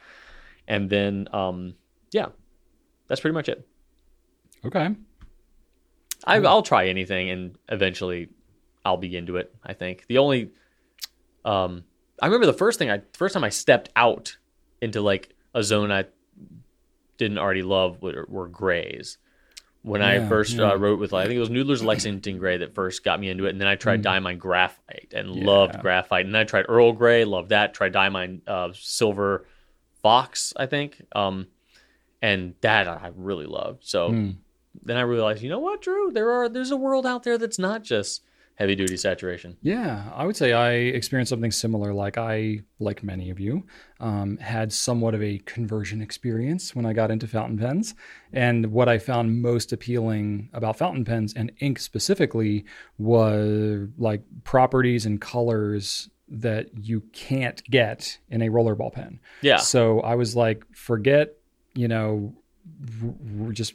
[0.69, 1.75] And then, um,
[2.13, 2.27] yeah,
[3.09, 3.67] that's pretty much it.
[4.65, 4.95] Okay.
[6.25, 8.29] I, I'll try anything, and eventually,
[8.85, 9.55] I'll be into it.
[9.65, 10.51] I think the only,
[11.45, 11.85] um,
[12.21, 14.37] I remember the first thing I, first time I stepped out
[14.81, 16.05] into like a zone I
[17.19, 19.19] didn't already love were, were grays.
[19.83, 20.73] When I first yeah.
[20.73, 23.31] uh, wrote with, like, I think it was Noodler's Lexington Gray that first got me
[23.31, 25.81] into it, and then I tried Diamine Graphite and loved Mm.
[25.81, 27.73] Graphite, and then I tried Earl Gray, loved that.
[27.73, 29.47] Tried Diamine uh, Silver
[30.03, 31.47] Fox, I think, um,
[32.21, 33.85] and that I really loved.
[33.87, 34.31] So Hmm.
[34.83, 36.11] then I realized, you know what, Drew?
[36.13, 38.23] There are there's a world out there that's not just
[38.61, 39.57] heavy duty saturation.
[39.63, 41.95] Yeah, I would say I experienced something similar.
[41.95, 43.65] Like I, like many of you,
[44.01, 47.95] um, had somewhat of a conversion experience when I got into fountain pens.
[48.35, 52.67] And what I found most appealing about fountain pens and ink specifically
[52.99, 59.21] was like properties and colors that you can't get in a rollerball pen.
[59.41, 59.57] Yeah.
[59.57, 61.35] So I was like, forget,
[61.75, 62.35] you know,
[63.03, 63.15] r-
[63.47, 63.73] r- just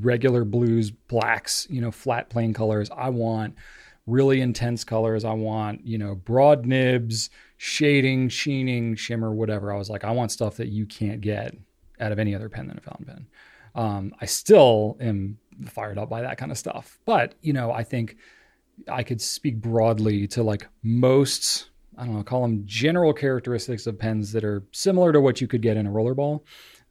[0.00, 2.88] regular blues, blacks, you know, flat plain colors.
[2.96, 3.56] I want
[4.06, 5.24] really intense colors.
[5.24, 9.72] I want, you know, broad nibs, shading, sheening, shimmer, whatever.
[9.72, 11.56] I was like, I want stuff that you can't get
[12.00, 13.26] out of any other pen than a fountain pen.
[13.74, 16.98] Um, I still am fired up by that kind of stuff.
[17.04, 18.16] But, you know, I think
[18.88, 23.98] I could speak broadly to like most, I don't know, call them general characteristics of
[23.98, 26.42] pens that are similar to what you could get in a rollerball.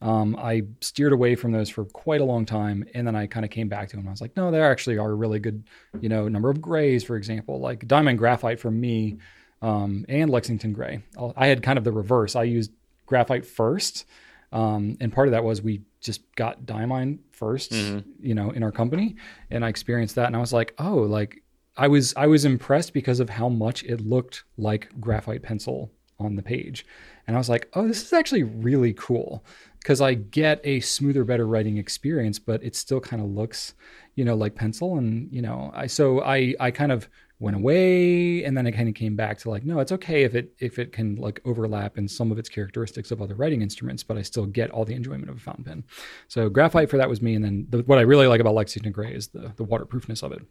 [0.01, 3.45] Um, I steered away from those for quite a long time, and then I kind
[3.45, 4.07] of came back to them.
[4.07, 5.63] I was like, no, there actually are a really good,
[5.99, 9.17] you know, number of grays, for example, like diamine graphite for me,
[9.61, 11.03] um, and Lexington gray.
[11.17, 12.35] I'll- had kind of the reverse.
[12.35, 12.71] I used
[13.05, 14.05] graphite first,
[14.51, 18.71] um, and part of that was we just got diamine 1st you know, in our
[18.71, 19.15] company,
[19.51, 21.43] and I experienced that, and I was like, oh, like
[21.77, 26.35] I was I was impressed because of how much it looked like graphite pencil on
[26.35, 26.85] the page.
[27.27, 29.43] And I was like, oh, this is actually really cool
[29.79, 33.73] because I get a smoother, better writing experience, but it still kind of looks,
[34.15, 34.97] you know, like pencil.
[34.97, 37.09] And, you know, I, so I, I kind of
[37.39, 40.35] went away and then I kind of came back to like, no, it's okay if
[40.35, 44.03] it, if it can like overlap in some of its characteristics of other writing instruments,
[44.03, 45.83] but I still get all the enjoyment of a fountain pen.
[46.27, 47.33] So graphite for that was me.
[47.33, 50.31] And then the, what I really like about Lexington gray is the, the waterproofness of
[50.31, 50.41] it.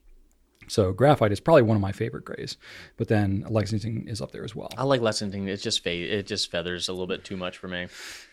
[0.71, 2.57] So graphite is probably one of my favorite grays,
[2.97, 4.69] but then Lexington is up there as well.
[4.79, 5.49] I like Lexington.
[5.49, 7.89] It's just fa- it just feathers a little bit too much for me.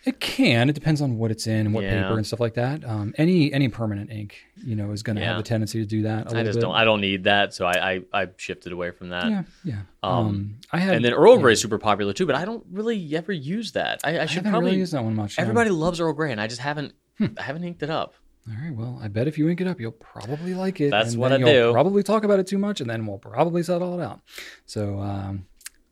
[0.05, 0.69] It can.
[0.69, 2.03] It depends on what it's in and what Yeah.
[2.03, 2.85] paper and stuff like that.
[2.85, 5.29] Um, any any permanent ink, you know, is going to Yeah.
[5.31, 6.31] have a tendency to do that.
[6.31, 6.61] A I just bit.
[6.61, 6.75] don't.
[6.75, 9.29] I don't need that, so I I, I shifted away from that.
[9.29, 9.79] Yeah, yeah.
[10.03, 12.63] Um, Um, I had And then Earl Grey is super popular too, but I don't
[12.71, 14.01] really ever use that.
[14.03, 14.67] I, I should probably.
[14.69, 15.39] really used that one much.
[15.39, 18.13] everybody loves Earl Grey, and I just haven't I haven't inked it up.
[18.49, 18.73] All right.
[18.73, 20.91] Well, I bet if you ink it up, you'll probably like it.
[20.91, 21.71] That's and what I you'll do.
[21.73, 24.21] Probably talk about it too much, and then we'll probably settle it out.
[24.65, 25.45] So um,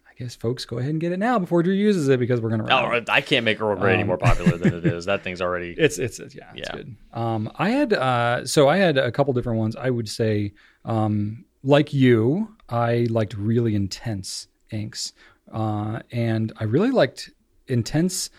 [0.08, 2.49] I guess folks, go ahead and get it now before Drew uses it because we're
[2.49, 2.74] going to.
[2.74, 5.03] Oh, I can't make Earl Grey any more popular than it is.
[5.06, 5.76] That thing's already.
[5.78, 6.76] It's it's, it's yeah, it's Yeah.
[6.78, 6.95] good.
[7.14, 9.76] Um, I had uh, so I had a couple different ones.
[9.76, 10.53] I would say,
[10.86, 15.12] um, like you, I liked really intense inks,
[15.51, 17.32] uh, and I really liked
[17.68, 18.30] intense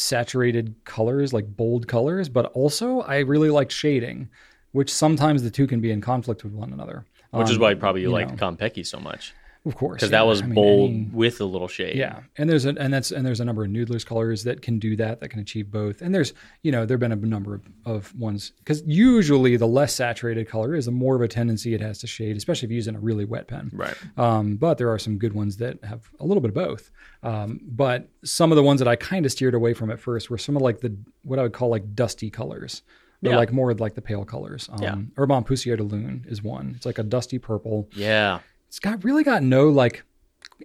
[0.00, 2.28] saturated colors, like bold colors.
[2.28, 4.28] But also, I really liked shading,
[4.72, 7.04] which sometimes the two can be in conflict with one another.
[7.32, 8.34] Which is Um, why probably you, you like know.
[8.34, 9.34] Konpeki so much
[9.66, 10.18] of course, because yeah.
[10.18, 11.96] that was I mean, bold any- with a little shade.
[11.96, 14.78] yeah, and there's a and that's and there's a number of Noodler's colors that can
[14.78, 16.00] do that, that can achieve both.
[16.00, 16.32] And there's
[16.62, 20.74] you know there've been a number of, of ones because usually the less saturated color
[20.74, 22.90] is the more of a tendency it has to shade, especially if you use it
[22.90, 23.70] in a really wet pen.
[23.74, 23.94] Right.
[24.16, 26.90] Um, but there are some good ones that have a little bit of both.
[27.22, 30.30] Um, but some of the ones that I kind of steered away from at first
[30.30, 32.82] were some of like the what I would call like dusty colors.
[33.22, 33.36] They're Yeah.
[33.38, 34.70] like more like the pale colors.
[34.72, 34.94] Um, Yeah.
[35.18, 36.72] Herbin Poussiere de Lune is one.
[36.74, 38.38] It's like a dusty purple Yeah.
[38.70, 40.04] It's got really got no like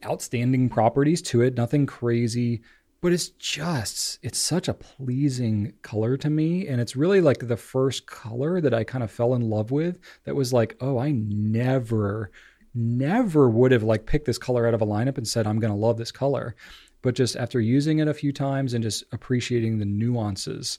[0.06, 2.62] outstanding properties to it nothing crazy
[3.02, 7.58] but it's just it's such a pleasing color to me and it's really like the
[7.58, 11.14] first color that i kind of fell in love with that was like oh i
[11.14, 12.30] never
[12.76, 15.74] never would have like picked this color out of a lineup and said i'm going
[15.74, 16.56] to love this color
[17.02, 20.78] but just after using it a few times and just appreciating the nuances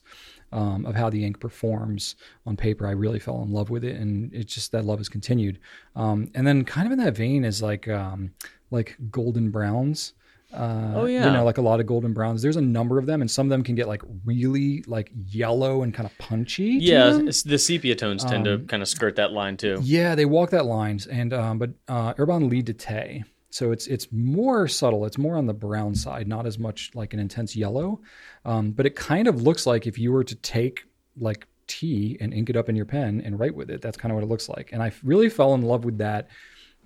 [0.52, 2.16] um, of how the ink performs
[2.46, 5.08] on paper, I really fell in love with it, and it's just that love has
[5.08, 5.58] continued.
[5.94, 8.32] Um, and then, kind of in that vein, is like um,
[8.70, 10.12] like golden browns.
[10.54, 11.26] Uh, Oh, yeah.
[11.26, 12.40] you know, like a lot of golden browns.
[12.40, 15.82] There's a number of them, and some of them can get like really like yellow
[15.82, 16.78] and kind of punchy.
[16.80, 17.18] Yeah.
[17.18, 19.78] It's, the sepia tones tend to Um, kind of skirt that line too.
[19.82, 23.24] Yeah, they walk that lines, and um, but uh, Herbin Lie de Thé.
[23.50, 25.06] So it's it's more subtle.
[25.06, 28.00] It's more on the brown side, not as much like an intense yellow.
[28.44, 30.84] Um, but it kind of looks like if you were to take
[31.18, 33.80] like tea and ink it up in your pen and write with it.
[33.80, 34.70] That's kind of what it looks like.
[34.72, 36.28] And I really fell in love with that,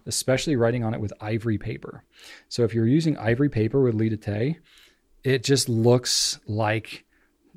[0.06, 2.04] especially writing on it with ivory paper.
[2.48, 4.58] So if you're using ivory paper with Tay,
[5.22, 7.04] it just looks like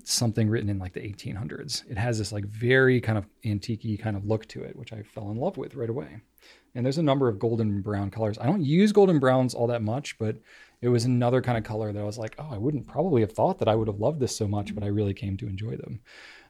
[0.03, 1.89] something written in like the 1800s.
[1.89, 5.03] It has this like very kind of antique kind of look to it, which I
[5.03, 6.21] fell in love with right away.
[6.75, 8.37] And there's a number of golden brown colors.
[8.39, 10.37] I don't use golden browns all that much, but
[10.81, 13.31] it was another kind of color that I was like, oh, I wouldn't probably have
[13.31, 15.77] thought that I would have loved this so much, but I really came to enjoy
[15.77, 16.01] them.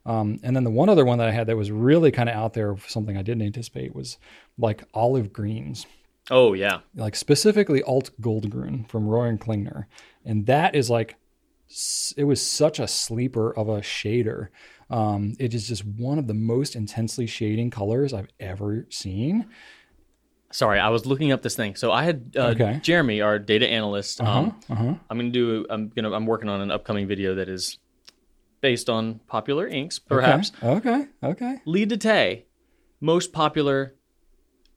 [0.06, 2.36] Um, and then the one other one that I had that was really kind of
[2.36, 4.18] out there, something I didn't anticipate, was
[4.58, 5.86] like olive greens
[6.30, 6.80] Oh yeah.
[6.96, 9.86] like specifically Alt Goldgrün from Rohrer and Klingner,
[10.26, 11.18] and that is like
[12.18, 14.50] it was such a sleeper of a shader.
[14.90, 19.48] Um, it is just one of the most intensely shading colors I've ever seen.
[20.54, 21.76] Sorry, I was looking up this thing.
[21.76, 22.80] So I had uh, Okay.
[22.84, 24.22] Jeremy, our data analyst.
[24.22, 24.93] Um, Uh huh.
[25.10, 25.66] I'm gonna do.
[25.70, 26.12] I'm gonna.
[26.12, 27.80] I'm working on an upcoming video that is
[28.62, 30.51] based on popular inks, perhaps.
[30.62, 31.08] Okay.
[31.24, 31.56] Okay.
[31.66, 32.43] Lie de Thé,
[33.01, 33.95] most popular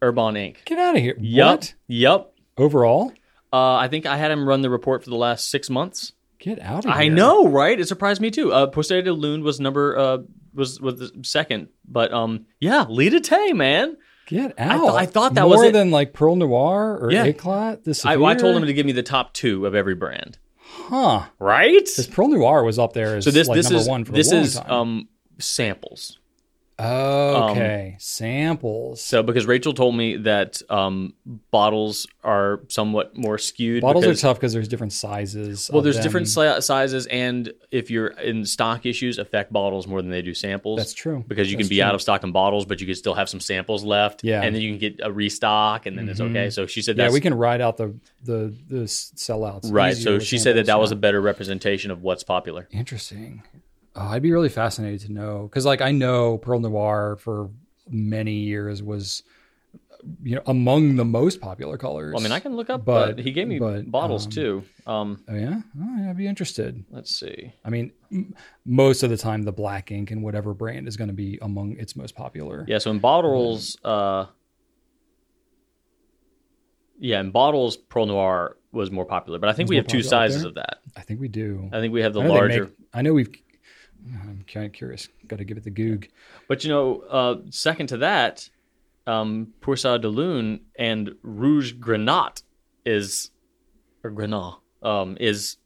[0.03, 0.63] Herbin ink.
[0.65, 1.17] Get out of here.
[1.21, 1.59] Yup.
[1.61, 1.75] What?
[1.89, 2.35] Yup.
[2.57, 3.13] Overall?
[3.53, 6.13] Uh, I think I had him run the report for the last six months.
[6.39, 7.13] Get out of I here.
[7.13, 7.79] I know, right?
[7.79, 8.53] It surprised me too.
[8.53, 10.19] Uh, Poussière de Lune was number uh
[10.55, 13.97] was was the second, but um yeah, Lie de Thé, man.
[14.27, 14.97] Get I out.
[14.97, 17.25] I thought that More was more than like Perle Noire or Yeah.
[17.25, 17.85] Eclat.
[17.85, 20.39] This I, I told him to give me the top two of every brand.
[20.59, 21.27] Huh.
[21.39, 21.85] Right?
[21.85, 24.13] This Perle Noire was up there as So this like this number is one for
[24.13, 25.09] this is um
[25.39, 26.19] samples.
[26.79, 27.97] Okay.
[27.99, 29.01] Samples.
[29.03, 31.15] So because Rachel told me that um
[31.51, 33.83] bottles are somewhat more skewed.
[33.83, 35.71] Bottles because, are tough because there's different sizes.
[35.73, 36.03] Well, there's them.
[36.03, 40.35] different si- sizes, and if you're in stock issues, affect bottles more than they do
[40.35, 40.79] samples.
[40.79, 41.25] That's true.
[41.27, 41.85] because you That's can be true.
[41.85, 44.23] out of stock in bottles, but you can still have some samples left.
[44.25, 44.43] Yeah.
[44.43, 46.51] and then you can get a restock, and then it's okay.
[46.51, 49.73] So she said Yeah, we can ride out the the the sellouts.
[49.73, 49.97] right.
[49.97, 52.69] So she said that that was a better representation of what's popular.
[52.71, 53.43] Interesting.
[53.99, 57.51] Oh, I'd be really fascinated to know because, like, I know Perle Noire for
[57.89, 59.23] many years was,
[60.23, 62.13] you know, among the most popular colors.
[62.13, 64.65] Well, I mean, I can look up, But- he gave me but, bottles um, too.
[64.87, 66.85] Um, Oh yeah, oh, yeah, I'd be interested.
[66.91, 67.53] let's see.
[67.65, 68.35] I mean, m-
[68.67, 71.77] most of the time, the black ink and whatever brand is going to be among
[71.79, 72.65] its most popular.
[72.69, 74.27] Yeah, so in bottles, uh,
[76.99, 80.45] yeah, in bottles, Perle Noire was more popular, but I think we have two sizes
[80.45, 80.79] of that.
[80.97, 81.69] I think we do.
[81.73, 82.65] I think we have the I larger.
[82.65, 83.31] make- I know we've.
[84.23, 85.09] I'm kind of curious.
[85.27, 86.09] Got to give it the goog.
[86.49, 88.49] But you know, uh, second to that,
[89.07, 92.43] um, Poussière de Lune and Rouge Grenat
[92.85, 93.31] is,
[94.05, 95.57] or Grenat, um, is,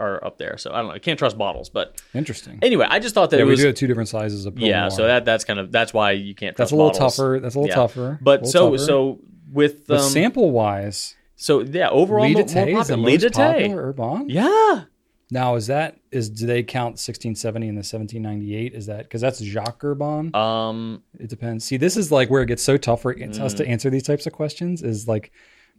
[0.00, 0.58] are up there.
[0.58, 0.94] So I don't know.
[0.94, 2.58] I can't trust bottles, but Interesting.
[2.62, 3.60] anyway, I just thought that yeah, it we was.
[3.60, 6.34] do have two different sizes of yeah, so that that's kind of that's why you
[6.34, 6.56] can't.
[6.56, 7.16] that's a little bottles.
[7.16, 7.40] tougher.
[7.40, 7.74] That's a little Yeah.
[7.76, 8.18] tougher.
[8.20, 8.78] But A so tougher.
[8.84, 9.20] so
[9.50, 13.30] with um, sample wise, so yeah, overall more, more Tay is the popular.
[13.30, 14.24] popular Herbin.
[14.28, 14.84] Yeah.
[15.32, 18.74] Now is that is do they count 1670 and the 1798?
[18.74, 20.34] Is that because that's Jacques Herbin?
[20.36, 21.02] Um.
[21.18, 21.64] it depends.
[21.64, 23.18] See, this is like where it gets so tough for us
[23.54, 23.56] Mm.
[23.56, 24.82] to answer these types of questions.
[24.82, 25.32] Is like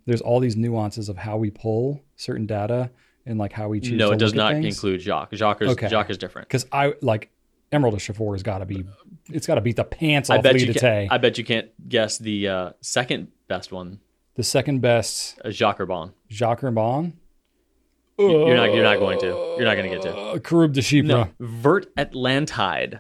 [0.08, 2.89] there's all these nuances of how we pull certain data
[3.28, 3.93] and like how we choose.
[3.99, 5.32] No, it does not include Jacques.
[5.34, 5.88] Jacques is, Okay.
[5.88, 6.47] Jacques is different.
[6.47, 7.30] because I like
[7.72, 8.84] Emerald of Chivor has got to be.
[9.32, 10.74] It's got to beat the pants off I bet Lita you.
[10.80, 13.99] Can, I bet you can't guess the uh, second best one,
[14.34, 16.12] the second best uh, Jacques Herbin.
[16.30, 17.14] Jacques Herbin.
[18.18, 18.74] You're not.
[18.74, 19.26] You're not going to.
[19.26, 20.16] You're not going to get to.
[20.16, 21.05] Uh, Caroube de Chypre.
[21.05, 22.99] No, Vert Atlantide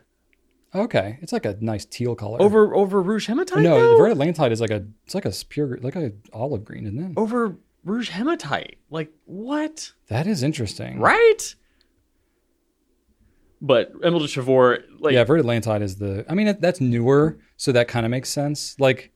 [0.75, 2.41] Okay, it's like a nice teal color.
[2.41, 3.61] over over Rouge Hematite.
[3.61, 3.97] no, though?
[3.97, 7.13] Vert Atlantide is like a it's like a pure like a olive green, isn't it?
[7.17, 8.77] over Rouge Hematite.
[8.89, 9.93] Like what?
[10.07, 10.99] That is interesting.
[10.99, 11.55] Right.
[13.61, 16.25] But Emerald of Chivor, like Yeah, Vert Atlantide is the.
[16.27, 18.77] I mean, that's newer, so that kind of makes sense.
[18.77, 19.12] Like,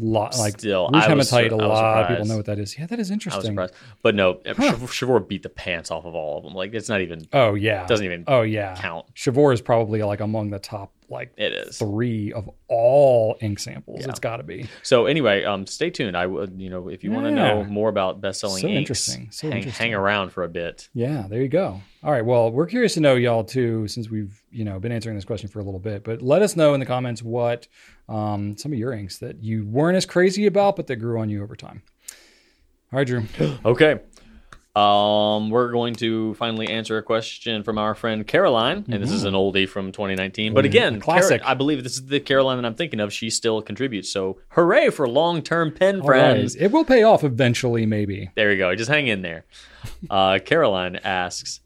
[0.00, 1.50] lot like Still, Rouge I was Hematite.
[1.50, 2.30] sur- a I was lot of people surprised.
[2.30, 2.78] know what that is.
[2.78, 3.42] Yeah, that is I was interesting.
[3.52, 3.74] surprised.
[4.02, 6.54] But no, Chivor beat the pants off of all of them.
[6.54, 9.06] Like it's not even Oh yeah, doesn't even Oh yeah, count.
[9.14, 11.76] Chivor is probably like among the top like It is.
[11.76, 14.06] three of all ink samples.
[14.06, 14.68] It's got to be.
[14.84, 16.16] So anyway, um, stay tuned.
[16.16, 17.48] I would, you know, if you want to Yeah.
[17.54, 19.28] know more about best-selling So inks, interesting.
[19.32, 19.86] So hang, interesting.
[19.86, 20.88] hang around for a bit.
[20.94, 21.80] Yeah, there you go.
[22.04, 22.24] All right.
[22.24, 25.48] Well, we're curious to know y'all too, since we've you know been answering this question
[25.48, 26.04] for a little bit.
[26.04, 27.66] But let us know in the comments what
[28.10, 31.30] um, some of your inks that you weren't as crazy about, but that grew on
[31.30, 31.82] you over time.
[32.92, 33.24] All right, Drew.
[33.64, 34.00] Okay.
[34.76, 39.24] Um, we're going to finally answer a question from our friend Caroline, and this is
[39.24, 40.54] an oldie from 2019.
[40.54, 41.00] But again, Mm-hmm.
[41.02, 41.40] classic.
[41.42, 43.12] Cara- I believe this is the Caroline that I'm thinking of.
[43.12, 44.10] She still contributes.
[44.10, 46.54] So hooray for long-term pen All friends.
[46.54, 46.64] right.
[46.64, 48.30] It will pay off eventually, maybe.
[48.36, 48.74] There you go.
[48.76, 49.44] Just hang in there.
[50.08, 51.60] Uh, Caroline asks,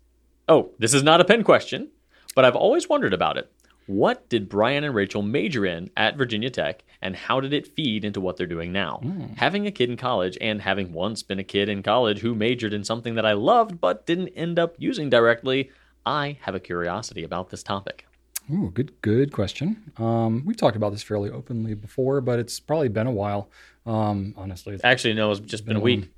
[0.48, 1.90] "Oh, this is not a pen question,
[2.34, 3.52] but I've always wondered about it.
[3.86, 8.04] What did Brian and Rachel major in at Virginia Tech, and how did it feed
[8.04, 9.02] into what they're doing now?
[9.36, 12.72] Having a kid in college, and having once been a kid in college who majored
[12.72, 15.70] in something that I loved but didn't end up using directly,
[16.06, 18.06] I have a curiosity about this topic."
[18.52, 19.92] Ooh, good, good question.
[19.96, 23.48] Um, we've talked about this fairly openly before, but it's probably been a while.
[23.86, 26.10] Um, honestly, Actually, no, it's just been a week.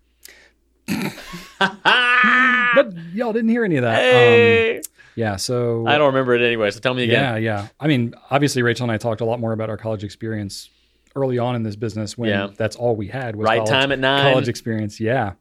[1.58, 3.96] but y'all didn't hear any of that.
[3.96, 4.82] Um, Hey!
[5.16, 5.36] Yeah.
[5.36, 7.42] So I don't remember it anyway, so tell me again.
[7.42, 7.68] Yeah, yeah.
[7.80, 10.70] I mean, obviously, Rachel and I talked a lot more about our college experience
[11.16, 12.48] early on in this business when Yeah.
[12.56, 14.30] that's all we had was Right college, time at nine.
[14.32, 15.00] college experience.
[15.00, 15.32] Yeah,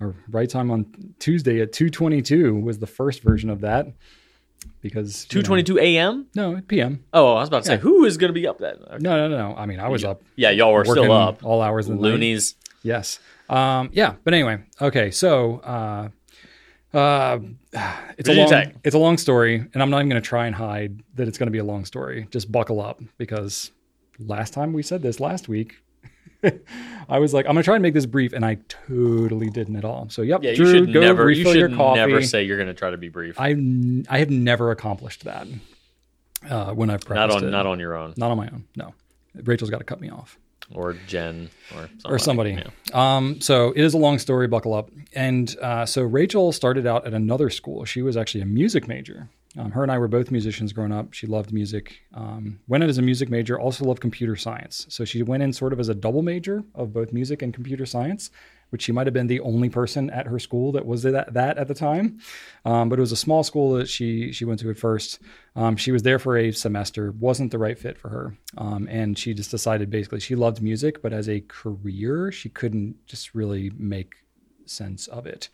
[0.00, 0.86] or right time on
[1.18, 3.88] Tuesday at two twenty two was the first version of that
[4.82, 6.26] because you know- 2:22 a.m.
[6.34, 7.02] no PM.
[7.12, 8.76] Oh, I was about to say, who is going to be up then?
[8.86, 8.96] Okay.
[9.00, 9.54] No, no, no.
[9.56, 11.44] I mean, I was up Yeah, y'all were still up.
[11.44, 12.08] all hours of the night.
[12.12, 12.54] Loonies.
[12.82, 13.18] Yes.
[13.48, 14.14] Um, yeah.
[14.24, 15.10] But anyway, okay.
[15.10, 16.08] So uh,
[16.92, 17.38] uh,
[18.18, 18.74] it's a long Tech.
[18.84, 21.38] it's a long story, and I'm not even going to try and hide that it's
[21.38, 22.26] going to be a long story.
[22.30, 23.70] Just buckle up because
[24.18, 25.76] last time we said this last week,
[27.08, 29.84] I was like, I'm gonna try and make this brief, and I totally didn't at
[29.84, 30.08] all.
[30.08, 31.30] So, yep, Yeah, you should go never.
[31.30, 31.98] You refill your should coffee.
[32.00, 33.38] never say you're going to try to be brief.
[33.38, 33.50] I
[34.08, 35.46] I have never accomplished that
[36.48, 37.50] uh, when I've not on it.
[37.50, 38.64] not on your own not on my own.
[38.74, 38.94] No,
[39.34, 40.38] Rachel's got to cut me off.
[40.72, 42.14] Or Jen or somebody.
[42.14, 42.50] or somebody.
[42.52, 43.16] Yeah.
[43.16, 44.46] Um, so it is a long story.
[44.48, 44.90] Buckle up.
[45.14, 47.84] And uh, so Rachel started out at another school.
[47.84, 49.28] She was actually a music major.
[49.58, 51.12] Um, her and I were both musicians growing up.
[51.12, 52.00] She loved music.
[52.14, 53.58] Um, went in as a music major.
[53.58, 54.86] Also loved computer science.
[54.88, 57.84] So she went in sort of as a double major of both music and computer
[57.84, 58.30] science,
[58.68, 61.58] which she might have been the only person at her school that was that, that
[61.58, 62.20] at the time.
[62.64, 65.18] Um, but it was a small school that she she went to at first.
[65.56, 67.10] Um, she was there for a semester.
[67.18, 71.02] wasn't the right fit for her, um, and she just decided basically she loved music,
[71.02, 74.14] but as a career, she couldn't just really make
[74.70, 75.48] sense of it.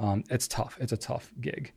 [0.00, 0.76] Um, it's tough.
[0.80, 1.72] It's a tough gig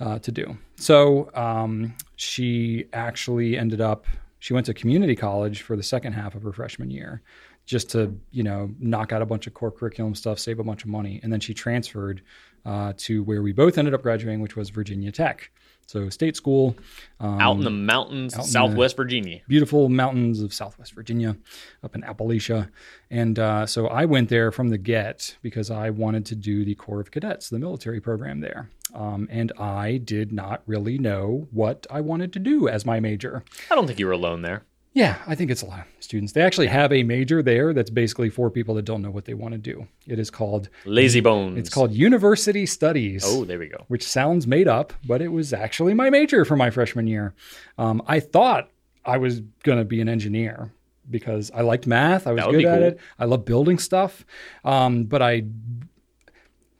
[0.00, 0.56] uh, to do.
[0.76, 4.06] So um, she actually ended up.
[4.38, 7.22] She went to community college for the second half of her freshman year,
[7.66, 10.82] just to you know knock out a bunch of core curriculum stuff, save a bunch
[10.82, 12.22] of money, and then she transferred
[12.64, 15.50] uh, to where we both ended up graduating, which was Virginia Tech.
[15.90, 16.76] So state school,
[17.18, 19.40] um, Out in the mountains, in the- Southwest Virginia.
[19.48, 21.36] beautiful mountains of Southwest Virginia,
[21.82, 22.68] up in Appalachia.
[23.10, 26.76] And uh, so I went there from the get because I wanted to do the
[26.76, 28.70] Corps of Cadets, the military program there.
[28.94, 33.42] Um, and I did not really know what I wanted to do as my major.
[33.68, 34.62] I don't think you were alone there.
[34.92, 36.32] Yeah, I think it's a lot of students.
[36.32, 39.34] They actually have a major there that's basically for people that don't know what they
[39.34, 39.86] want to do.
[40.06, 41.58] It is called Lazy bones.
[41.58, 43.84] it's called University Studies Oh, there we go.
[43.86, 47.34] which sounds made up, but it was actually my major for my freshman year.
[47.78, 48.68] Um, I thought
[49.04, 50.72] I was going to be an engineer
[51.08, 52.26] because I liked math.
[52.26, 52.88] I was good be at cool.
[52.88, 53.00] it.
[53.18, 54.24] I love building stuff.
[54.64, 55.44] Um, but I,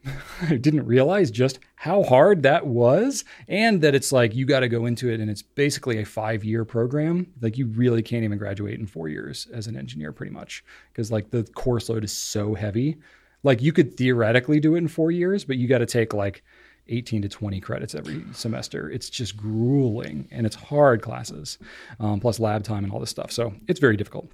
[0.49, 4.69] I didn't realize just how hard that was and that it's like you got to
[4.69, 7.27] go into it and it's basically a five year program.
[7.41, 11.11] Like you really can't even graduate in four years as an engineer, pretty much, because
[11.11, 12.97] like the course load is so heavy.
[13.43, 16.43] Like you could theoretically do it in four years, but you got to take like
[16.89, 18.91] 18 to 20 credits every semester.
[18.91, 21.59] It's just grueling and it's hard classes,
[22.01, 23.31] um, plus lab time and all this stuff.
[23.31, 24.31] So it's very difficult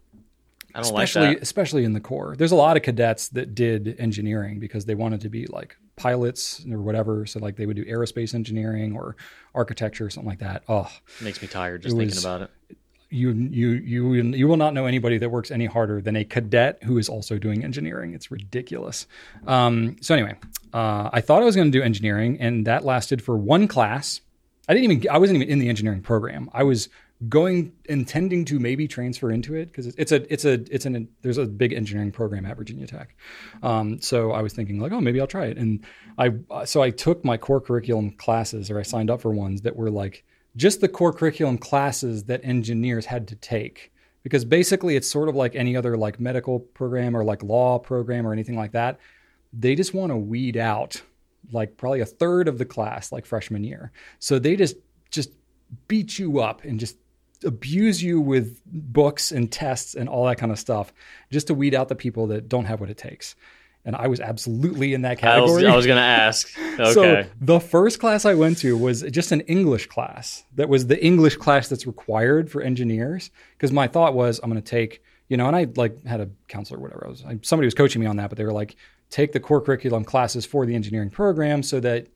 [0.77, 1.43] I don't especially like that.
[1.43, 2.35] especially in the Corps.
[2.37, 6.65] There's a lot of cadets that did engineering because they wanted to be like pilots
[6.71, 7.25] or whatever.
[7.27, 9.17] So like they would do aerospace engineering or
[9.55, 10.63] architecture or something like that.
[10.69, 12.51] Oh, it Makes me tired just thinking was- about it.
[13.09, 16.83] you you you you will not know anybody that works any harder than a cadet
[16.83, 18.13] who is also doing engineering.
[18.15, 19.07] It's ridiculous.
[19.47, 20.35] Um, so anyway,
[20.75, 24.21] uh, I thought I was going to do engineering, and that lasted for one class.
[24.69, 26.51] I didn't even I wasn't even in the engineering program.
[26.53, 26.89] I was
[27.29, 31.39] going intending to maybe transfer into it because it's a it's a it's an there's
[31.39, 33.17] a big engineering program at Virginia Tech.
[33.63, 35.57] Um, so I was thinking like, oh, maybe I'll try it.
[35.57, 35.85] And
[36.19, 36.35] I
[36.65, 39.91] so I took my core curriculum classes, or I signed up for ones that were
[39.91, 40.25] like
[40.57, 45.37] just the core curriculum classes that engineers had to take because basically it's sort of
[45.37, 48.99] like any other like medical program or like law program or anything like that
[49.53, 51.01] they just want to weed out
[51.53, 54.77] like probably a third of the class like freshman year so they just
[55.11, 55.31] just
[55.89, 56.97] beat you up and just
[57.45, 60.93] abuse you with books and tests and all that kind of stuff
[61.31, 63.35] just to weed out the people that don't have what it takes
[63.85, 66.51] and i was absolutely in that I was, category I was going to ask.
[66.79, 66.93] Okay.
[66.93, 70.45] so the first class I went to was just an English class.
[70.57, 73.31] That was the English class that's required for engineers.
[73.57, 76.29] Because my thought was I'm going to take, you know, and I like had a
[76.49, 77.07] counselor, or whatever.
[77.07, 78.77] I was I, somebody was coaching me on that, but they were like,
[79.09, 82.09] take the core curriculum classes for the engineering program so that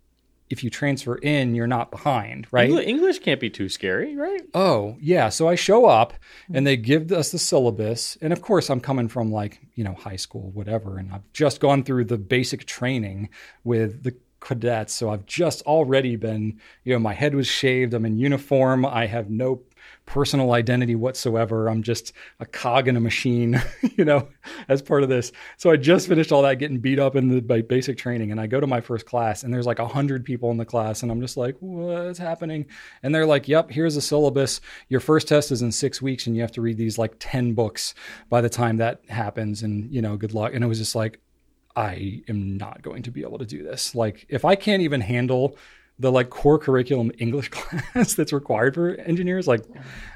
[0.51, 2.69] if you transfer in, you're not behind, right?
[2.69, 4.43] English can't be too scary, right?
[4.53, 5.29] Oh, yeah.
[5.29, 6.13] So I show up
[6.49, 6.57] hmm.
[6.57, 8.19] and they give us the syllabus.
[8.21, 10.99] And of course, I'm coming from like, you know, high school, whatever.
[10.99, 13.31] And I've just gone through the basic training
[13.63, 14.93] with the cadets.
[14.93, 17.95] So I've just already been, you know, my head was shaved.
[17.95, 18.85] I'm in uniform.
[18.85, 19.63] I have no
[20.11, 21.69] personal identity whatsoever.
[21.69, 23.63] I'm just a cog in a machine,
[23.97, 24.27] you know,
[24.69, 25.31] as part of this.
[25.57, 28.41] So I just finished all that getting beat up in the by basic training and
[28.41, 31.05] I go to my first class and there's like a hundred people in the class
[31.05, 32.67] and I'm just like, what's happening?
[33.05, 34.61] And they're like, yep, here's a syllabus.
[34.89, 37.55] Your first test is in six weeks and you have to read these like 10
[37.55, 37.95] books
[38.29, 39.63] by the time that happens.
[39.63, 40.55] And, you know, good luck.
[40.55, 41.21] And it was just like,
[41.77, 43.95] I am not going to be able to do this.
[43.95, 45.57] Like, if I can't even handle
[46.01, 49.65] the like core curriculum English class that's required for engineers, like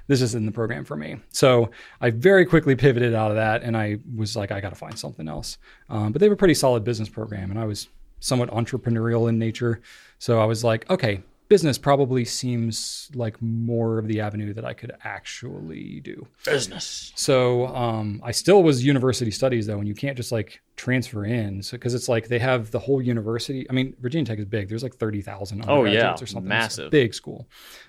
[0.09, 1.17] this isn't the program for me.
[1.31, 1.71] So
[2.01, 4.99] I very quickly pivoted out of that, and I was like, I got to find
[4.99, 5.59] something else.
[5.89, 7.89] Um, but they have a pretty solid business program, and I was
[8.21, 9.83] somewhat entrepreneurial in nature,
[10.19, 11.23] so I was like, okay,
[11.55, 16.27] business probably seems like more of the avenue that I could actually do.
[16.45, 17.13] Business.
[17.15, 21.63] So um, I still was university studies though, and you can't just like transfer in.
[21.63, 23.65] So because it's like they have the whole university.
[23.71, 24.69] I mean, Virginia Tech is big.
[24.69, 26.25] There's like thirty thousand Oh, undergraduates yeah.
[26.25, 26.51] or something.
[26.51, 26.91] It's a Massive.
[26.91, 27.47] big school.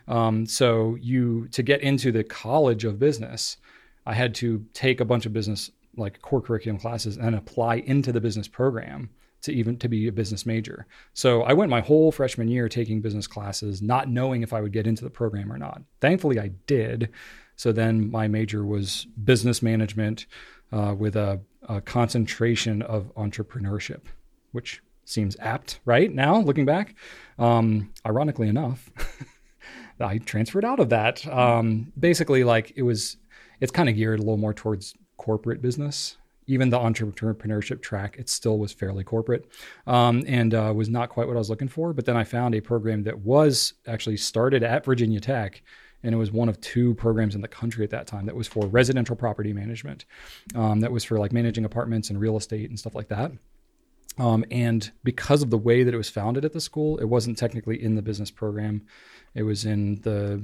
[0.07, 3.57] Um, so you to get into the College of Business,
[4.05, 8.11] I had to take a bunch of business like core curriculum classes and apply into
[8.11, 9.09] the business program
[9.45, 10.85] to even to be a business major.
[11.13, 14.73] So I went my whole freshman year taking business classes, not knowing if I would
[14.73, 15.81] get into the program or not.
[16.01, 17.09] Thankfully, I did.
[17.55, 20.25] So then my major was business management
[20.71, 21.39] uh, with a,
[21.69, 24.01] a concentration of entrepreneurship,
[24.51, 26.11] which seems apt, right?
[26.11, 26.95] Now looking back,
[27.39, 28.89] um, ironically enough,
[29.99, 31.25] I transferred out of that.
[31.27, 33.17] Um, basically, like it was,
[33.61, 36.17] it's kind of geared a little more towards corporate business.
[36.47, 39.47] Even the entrepreneurship track, it still was fairly corporate
[39.87, 41.93] um, and uh, was not quite what I was looking for.
[41.93, 45.63] But then I found a program that was actually started at Virginia Tech
[46.03, 48.47] and it was one of two programs in the country at that time that was
[48.47, 50.05] for residential property management.
[50.53, 53.31] Um, that was for like managing apartments and real estate and stuff like that.
[54.17, 57.37] Um, and because of the way that it was founded at the school, it wasn't
[57.37, 58.85] technically in the business program.
[59.33, 60.41] It was in the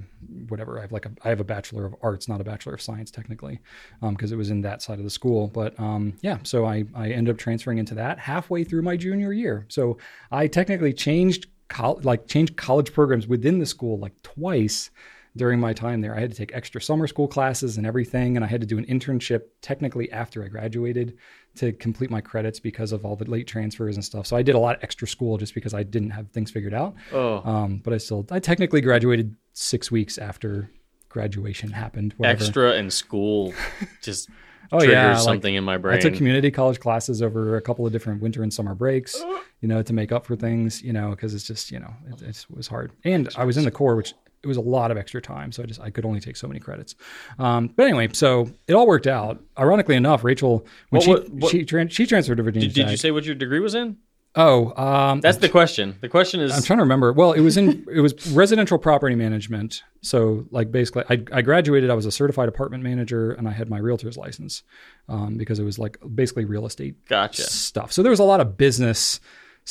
[0.50, 0.78] whatever.
[0.78, 3.10] I have like a I have a bachelor of arts, not a bachelor of science
[3.10, 3.62] technically,
[4.02, 5.48] because um, it was in that side of the school.
[5.48, 9.32] But um, yeah, so I I ended up transferring into that halfway through my junior
[9.32, 9.66] year.
[9.70, 9.98] So
[10.30, 14.92] I technically changed col- like changed college programs within the school like twice
[15.38, 16.16] during my time there.
[16.16, 18.78] I had to take extra summer school classes and everything, and I had to do
[18.78, 21.18] an internship technically after I graduated
[21.56, 24.26] to complete my credits because of all the late transfers and stuff.
[24.26, 26.74] So I did a lot of extra school just because I didn't have things figured
[26.74, 26.96] out.
[27.12, 27.42] Oh.
[27.44, 30.72] Um, but I still, I technically graduated six weeks after
[31.10, 32.14] graduation happened.
[32.18, 32.44] Whatever.
[32.44, 33.54] Extra and school
[34.02, 34.30] just
[34.72, 35.98] Oh triggers yeah, like, something in my brain.
[35.98, 39.22] I took community college classes over a couple of different winter and summer breaks,
[39.60, 42.22] you know, to make up for things, you know, because it's just, you know, it,
[42.22, 42.94] it was hard.
[43.04, 45.64] And I was in the Corps, which it was a lot of extra time, so
[45.64, 46.96] I just I could only take so many credits.
[47.40, 49.40] Um, but anyway, so it all worked out.
[49.60, 52.74] Ironically enough, Rachel when What- she what- what- she, tran- she transferred to Virginia did,
[52.76, 53.98] did you say what your degree was in?
[54.34, 55.98] Oh, um, That's the question.
[56.00, 57.12] The question is I'm trying to remember.
[57.12, 59.84] Well, it was in it was residential property management.
[60.02, 61.90] So like basically, I, I graduated.
[61.90, 64.64] I was a certified apartment manager, and I had my realtor's license
[65.10, 67.44] um, because it was like basically real estate Gotcha.
[67.44, 67.92] stuff.
[67.92, 69.20] So there was a lot of business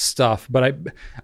[0.00, 0.72] stuff, but I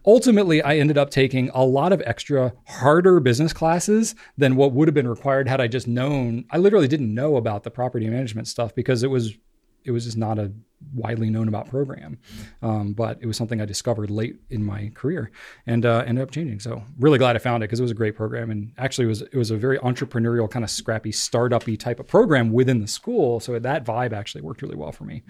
[0.05, 4.89] ultimately I ended up taking a lot of extra harder business classes than what would
[4.89, 6.45] have been required had I just known.
[6.51, 9.37] I literally didn't know about the property management stuff because it was
[9.85, 10.53] it was just not a
[10.95, 12.19] widely known about program.
[12.61, 15.31] Um, but it was something I discovered late in my career
[15.67, 16.61] and uh, ended up changing.
[16.61, 19.23] So really glad I found it because it was a great program and actually was
[19.23, 23.41] it was a very entrepreneurial kind of scrappy startup-y type of program within the school.
[23.41, 25.23] So that vibe actually worked really well for me.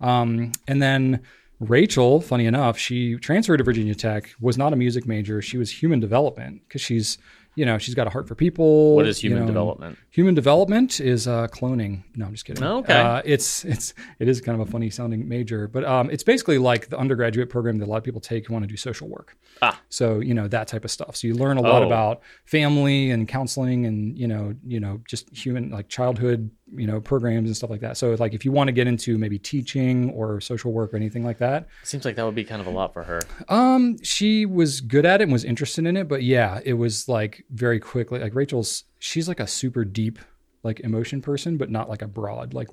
[0.00, 1.22] Um, and then
[1.60, 5.40] Rachel, funny enough, she transferred to Virginia Tech, was not a music major.
[5.42, 7.18] She was human development because she's,
[7.54, 8.94] you know, she's got a heart for people.
[8.96, 9.98] what is you human know, development?
[10.10, 12.02] Human development is uh, cloning.
[12.16, 12.64] No, I'm just kidding.
[12.64, 12.94] Oh, okay.
[12.98, 16.56] Uh, it's it's it is kind of a funny sounding major, but um, it's basically
[16.58, 19.08] like the undergraduate program that a lot of people take who want to do social
[19.08, 19.36] work.
[19.60, 19.78] Ah.
[19.90, 21.14] So you know that type of stuff.
[21.16, 21.86] So you learn a lot Oh.
[21.86, 27.00] about family and counseling and you know you know just human like childhood you know
[27.00, 27.96] programs and stuff like that.
[27.96, 31.24] So like if you want to get into maybe teaching or social work or anything
[31.24, 33.20] like that, Seems like that would be kind of a lot for her.
[33.48, 37.08] um, she was good at it and was interested in it, but yeah, it was
[37.08, 38.18] like very quickly.
[38.20, 40.18] Like Rachel's, she's like a super deep
[40.62, 42.68] like emotion person, but not like a broad, like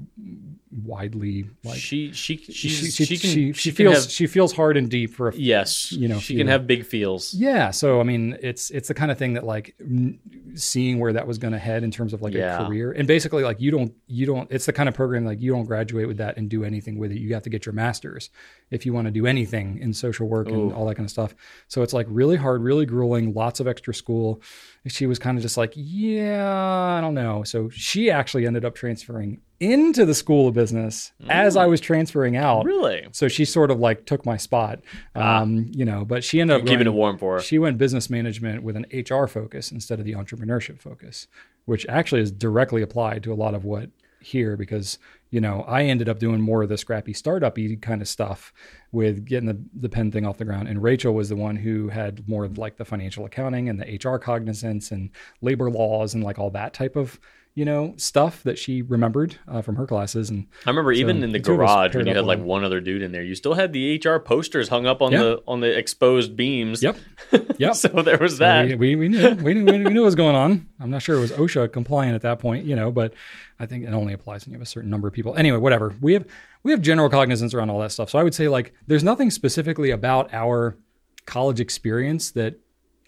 [0.84, 1.77] widely like.
[1.80, 4.89] she she she's, she, she, she, can she, she, feels have, she feels hard and
[4.89, 7.34] deep for a yes you know, she can have big feels.
[7.34, 10.19] yeah so i mean it's it's the kind of thing that like n-
[10.55, 12.61] seeing where that was going to head in terms of like Yeah.
[12.61, 15.41] a career and basically like you don't you don't it's the kind of program like
[15.41, 17.73] you don't graduate with that and do anything with it you have to get your
[17.73, 18.30] masters
[18.69, 21.34] if you want to do anything in social work and all that kind of stuff
[21.69, 24.41] so it's like really hard really grueling lots of extra school
[24.86, 28.76] she was kind of just like yeah i don't know so she actually ended up
[28.76, 33.08] transferring into the school of business as i was transferring out Really?
[33.12, 34.80] so she sort of like took my spot,
[35.16, 35.41] Ah.
[35.41, 36.06] um, you know.
[36.06, 37.40] But she ended up Keeping it warm for her.
[37.41, 41.28] She went business management with an HR focus instead of the entrepreneurship focus,
[41.66, 43.90] which actually is directly applied to a lot of what
[44.20, 44.99] here because
[45.30, 48.54] you know I ended up doing more of the scrappy startup-y kind of stuff
[48.91, 51.90] with getting the the pen thing off the ground, and Rachel was the one who
[51.90, 55.10] had more of like the financial accounting and the HR cognizance and
[55.41, 57.20] labor laws and like all that type of
[57.58, 61.32] you know stuff that she remembered uh, from her classes and I remember even in
[61.32, 63.24] the the two of us garage when you had like one other dude in there,
[63.24, 65.18] you still had the HR posters hung up on Yeah.
[65.24, 66.84] the on the exposed beams.
[66.84, 66.98] Yep.
[67.58, 67.74] Yep.
[67.76, 68.68] so there was So that.
[68.68, 70.68] we, we, we knew we knew we knew what was going on.
[70.80, 73.16] I'm not sure it was OSHA compliant at that point, you know, but
[73.60, 75.36] I think it only applies when you have a certain number of people.
[75.36, 75.96] Anyway, whatever.
[76.00, 76.26] We have
[76.62, 78.12] we have general cognizance around all that stuff.
[78.12, 80.78] So I would say like there's nothing specifically about our
[81.26, 82.60] college experience that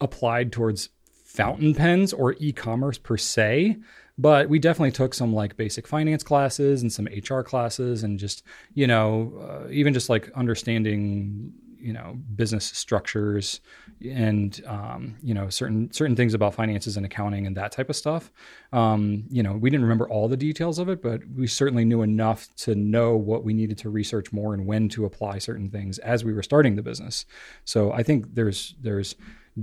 [0.02, 0.90] applied towards
[1.24, 3.78] fountain pens or e-commerce per se
[4.20, 8.44] but we definitely took some like basic finance classes and some hr classes and just
[8.74, 13.62] you know uh, even just like understanding you know business structures
[14.06, 17.96] and um, you know certain certain things about finances and accounting and that type of
[17.96, 18.32] stuff.
[18.72, 22.02] Um, you know, we didn't remember all the details of it, but we certainly knew
[22.02, 26.00] enough to know what we needed to research more and when to apply certain things
[26.00, 27.26] as we were starting the business.
[27.66, 29.16] So I think there's there's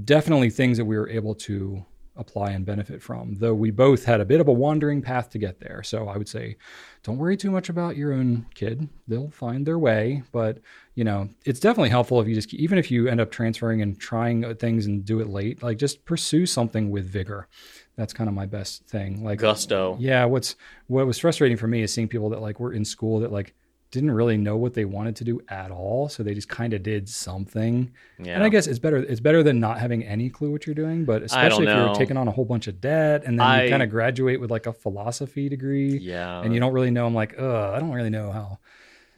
[0.04, 1.84] definitely things that we were able to
[2.16, 5.38] apply and benefit from, though we both had a bit of a wandering path to
[5.38, 5.82] get there.
[5.82, 6.56] So I would say
[7.02, 8.88] don't worry too much about your own kid.
[9.06, 10.58] They'll find their way, but
[10.94, 13.98] you know, it's definitely helpful if you just even if you end up transferring and
[13.98, 17.48] trying things and do it late, like just pursue something with vigor.
[17.96, 19.24] That's kind of my best thing.
[19.24, 19.96] Like Gusto.
[20.00, 20.56] yeah, what's
[20.86, 23.54] what was frustrating for me is seeing people that like were in school that like
[23.96, 26.82] didn't really know what they wanted to do at all, so they just kind of
[26.82, 27.90] did something.
[28.22, 28.34] Yeah.
[28.34, 31.04] And I guess it's better it's better than not having any clue what you're doing,
[31.04, 33.64] but especially if don't you're taking on a whole bunch of debt and then I-
[33.64, 36.42] you kind of graduate with like a philosophy degree yeah.
[36.42, 38.58] and you don't really know I'm like, "Uh, I don't really know how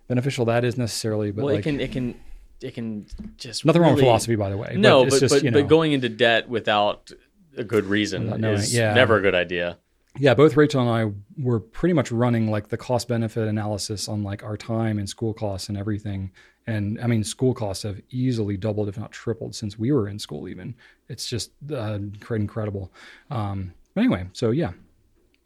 [0.06, 2.14] beneficial that is necessarily, but well, like it can it can
[2.60, 3.06] it can
[3.36, 4.74] just nothing wrong with philosophy by the way.
[4.76, 7.10] No, it's but just, but, you know, but going into debt without
[7.56, 8.94] a good reason is yeah.
[8.94, 9.78] never a good idea.
[10.18, 11.12] Yeah, both Rachel and I
[11.42, 15.32] were pretty much running like the cost benefit analysis on like our time and school
[15.32, 16.32] costs and everything.
[16.66, 20.18] And I mean, school costs have easily doubled, if not tripled, since we were in
[20.18, 20.48] school.
[20.48, 20.74] Even
[21.08, 21.98] it's just uh,
[22.30, 22.92] incredible.
[23.30, 24.72] Um, but anyway, so yeah,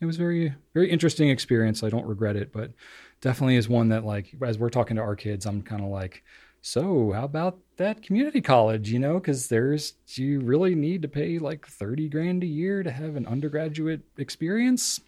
[0.01, 1.83] it was very very interesting experience.
[1.83, 2.73] I don't regret it, but
[3.21, 6.23] definitely is one that like as we're talking to our kids, I'm kind of like,
[6.63, 8.91] so how about that community college?
[8.91, 12.91] You know, because there's you really need to pay like thirty grand a year to
[12.91, 15.01] have an undergraduate experience?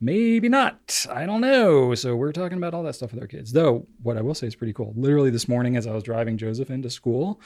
[0.00, 1.04] Maybe not.
[1.10, 1.94] I don't know.
[1.94, 3.52] So we're talking about all that stuff with our kids.
[3.52, 4.94] Though what I will say is pretty cool.
[4.96, 7.42] Literally this morning, as I was driving Joseph into school,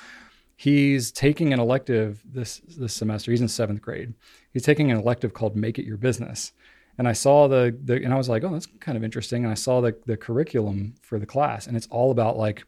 [0.55, 3.33] he's taking an elective this this semester.
[3.33, 4.15] He's in seventh grade.
[4.53, 6.53] He's taking an elective called Make It Your Business.
[6.97, 9.43] And I saw the, the and I was like, oh, that's kind of interesting.
[9.43, 12.65] And I saw the the curriculum for the class, and it's all about like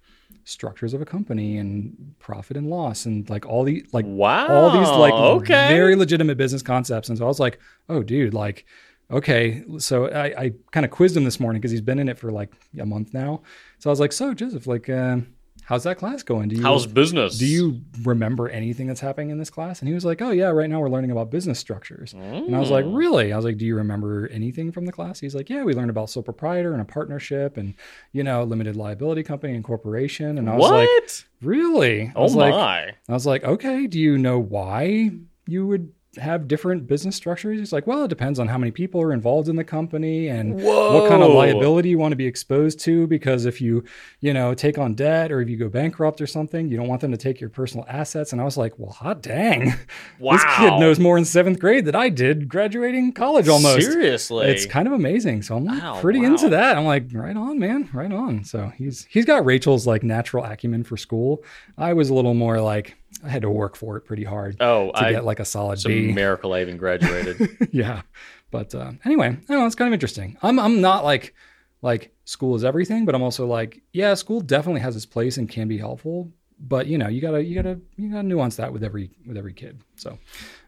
[0.47, 4.47] structures of a company and profit and loss and like all the like Wow.
[4.47, 5.69] all these like okay.
[5.69, 7.09] very legitimate business concepts.
[7.09, 7.59] And so I was like,
[7.89, 8.65] oh, dude, like,
[9.11, 9.65] okay.
[9.79, 12.31] So I, I kind of quizzed him this morning because he's been in it for
[12.31, 13.43] like a month now.
[13.81, 15.19] So I was like, so Joseph, like, uh,
[15.67, 16.49] how's that class going?
[16.49, 17.37] Do you How's business?
[17.39, 19.81] do you remember anything that's happening in this class?
[19.81, 22.13] And he was like, oh yeah, right now we're learning about business structures.
[22.15, 22.97] And I was like, Mm.
[22.97, 23.33] really?
[23.33, 25.21] I was like, do you remember anything from the class?
[25.21, 27.75] He's like, yeah, we learned about sole proprietor and a partnership and
[28.13, 30.39] you know limited liability company and corporation.
[30.39, 30.73] And I was what?
[30.89, 31.11] like,
[31.43, 32.03] really?
[32.09, 32.51] I oh was my.
[32.51, 35.11] like, I was like, okay, do you know why
[35.47, 37.59] you would have different business structures?
[37.59, 40.63] He's like, well, it depends on how many people are involved in the company and
[40.63, 43.07] what kind of liability you want to be exposed to.
[43.07, 43.85] Because if you,
[44.21, 47.01] you know, take on debt or if you go bankrupt or something, you don't want
[47.01, 48.33] them to take your personal assets.
[48.33, 49.75] And I was like, well, hot dang.
[50.19, 50.33] wow.
[50.37, 53.87] This kid knows more in seventh grade than I did graduating college almost.
[53.87, 54.47] Seriously.
[54.49, 55.43] It's kind of amazing.
[55.43, 56.27] So I'm oh, like Wow, pretty wow.
[56.27, 56.77] into that.
[56.77, 58.45] I'm like, right on, man, right on.
[58.45, 61.45] So he's he's got Rachel's like natural acumen for school.
[61.79, 64.91] I was a little more like I had to work for it pretty hard oh,
[64.93, 66.13] to I, get like a solid it's a B.
[66.13, 67.69] miracle I even graduated.
[67.73, 68.03] yeah.
[68.51, 69.67] But uh, anyway, I don't know.
[69.67, 70.37] It's kind of interesting.
[70.43, 71.35] I'm I'm not like
[71.83, 75.49] like school is everything, but I'm also like yeah, school definitely has its place and
[75.49, 76.31] can be helpful.
[76.59, 79.53] But you know, you gotta you gotta you gotta nuance that with every with every
[79.53, 79.81] kid.
[79.97, 80.19] So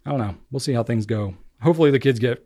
[0.05, 0.35] I don't know.
[0.51, 1.35] We'll see how things go.
[1.63, 2.45] Hopefully, the kids get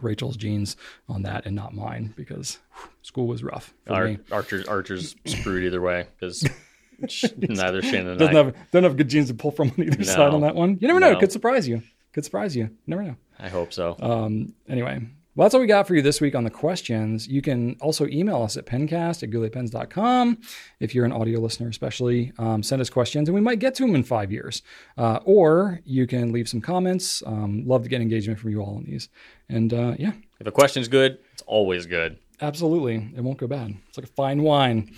[0.00, 0.76] Rachel's genes
[1.08, 4.18] on that and not mine because whew, school was rough for Ar- me.
[4.30, 6.46] Archer's Archer's screwed either way because
[7.36, 8.44] neither Shannon and Doesn't I.
[8.44, 10.04] have don't have good genes to pull from on either No.
[10.04, 10.78] side on that one.
[10.80, 11.10] You never know.
[11.10, 11.16] No.
[11.16, 11.82] It could surprise you.
[12.12, 12.64] Could surprise you.
[12.64, 13.16] You never know.
[13.38, 13.96] I hope so.
[14.00, 15.00] Um, anyway,
[15.34, 17.26] well, that's all we got for you this week on the questions.
[17.26, 20.38] You can also email us at pencast at gouletpens.com.
[20.78, 23.82] If you're an audio listener, especially, um, send us questions and we might get to
[23.86, 24.62] them in five years.
[24.96, 27.22] Uh, or you can leave some comments.
[27.26, 29.08] Um, love to get engagement from you all on these.
[29.48, 32.18] And uh, yeah, if a question's good, it's always good.
[32.40, 33.10] absolutely.
[33.16, 33.74] It won't go bad.
[33.88, 34.92] It's like a fine wine.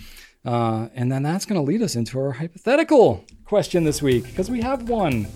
[0.47, 4.49] Uh, and then that's going to lead us into our hypothetical question this week because
[4.49, 5.27] we have one.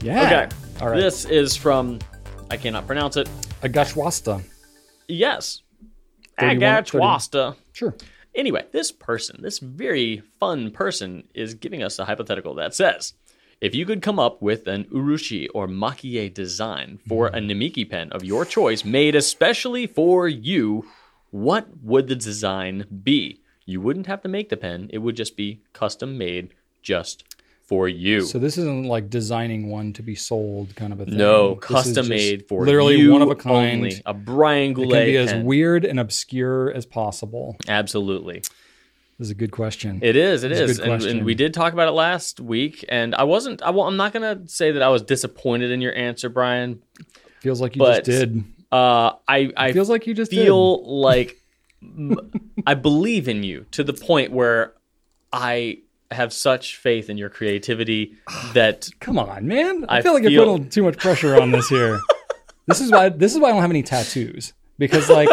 [0.00, 0.22] Yeah.
[0.22, 0.56] Okay.
[0.80, 0.96] All right.
[0.96, 1.98] This is from,
[2.48, 3.28] I cannot pronounce it.
[3.62, 4.40] Agashwasta.
[5.08, 5.62] Yes.
[6.38, 7.56] 31 Agachwasta.
[7.72, 7.96] Sure.
[8.36, 13.14] Anyway, this person, this very fun person, is giving us a hypothetical that says
[13.60, 18.12] if you could come up with an urushi or makie design for a Namiki pen
[18.12, 20.86] of your choice made especially for you,
[21.30, 23.40] what would the design be?
[23.64, 27.24] You wouldn't have to make the pen, it would just be custom made just
[27.64, 28.20] for you.
[28.20, 31.16] So this isn't like designing one to be sold kind of a thing.
[31.16, 33.78] no, This custom made for literally one of a kind.
[33.78, 34.02] only.
[34.06, 35.44] A Brian It Goulet can be as pen.
[35.44, 37.56] weird and obscure as possible.
[37.66, 38.42] Absolutely.
[39.18, 39.98] This is a good question.
[40.02, 40.44] It is.
[40.44, 40.78] It is.
[40.78, 43.62] And, and we did talk about it last week, and I wasn't.
[43.62, 46.82] I, I'm not gonna say that I was disappointed in your answer, Brian.
[47.40, 48.44] feels like you just did.
[48.72, 51.36] Uh, I I feels like you just feel like
[52.66, 54.72] I believe in you to the point where
[55.32, 55.78] I
[56.10, 58.14] have such faith in your creativity
[58.54, 59.84] that Come on, man.
[59.88, 62.00] I, I feel like feel- you're putting too much pressure on this here.
[62.66, 65.28] this is why this is why I don't have any tattoos because like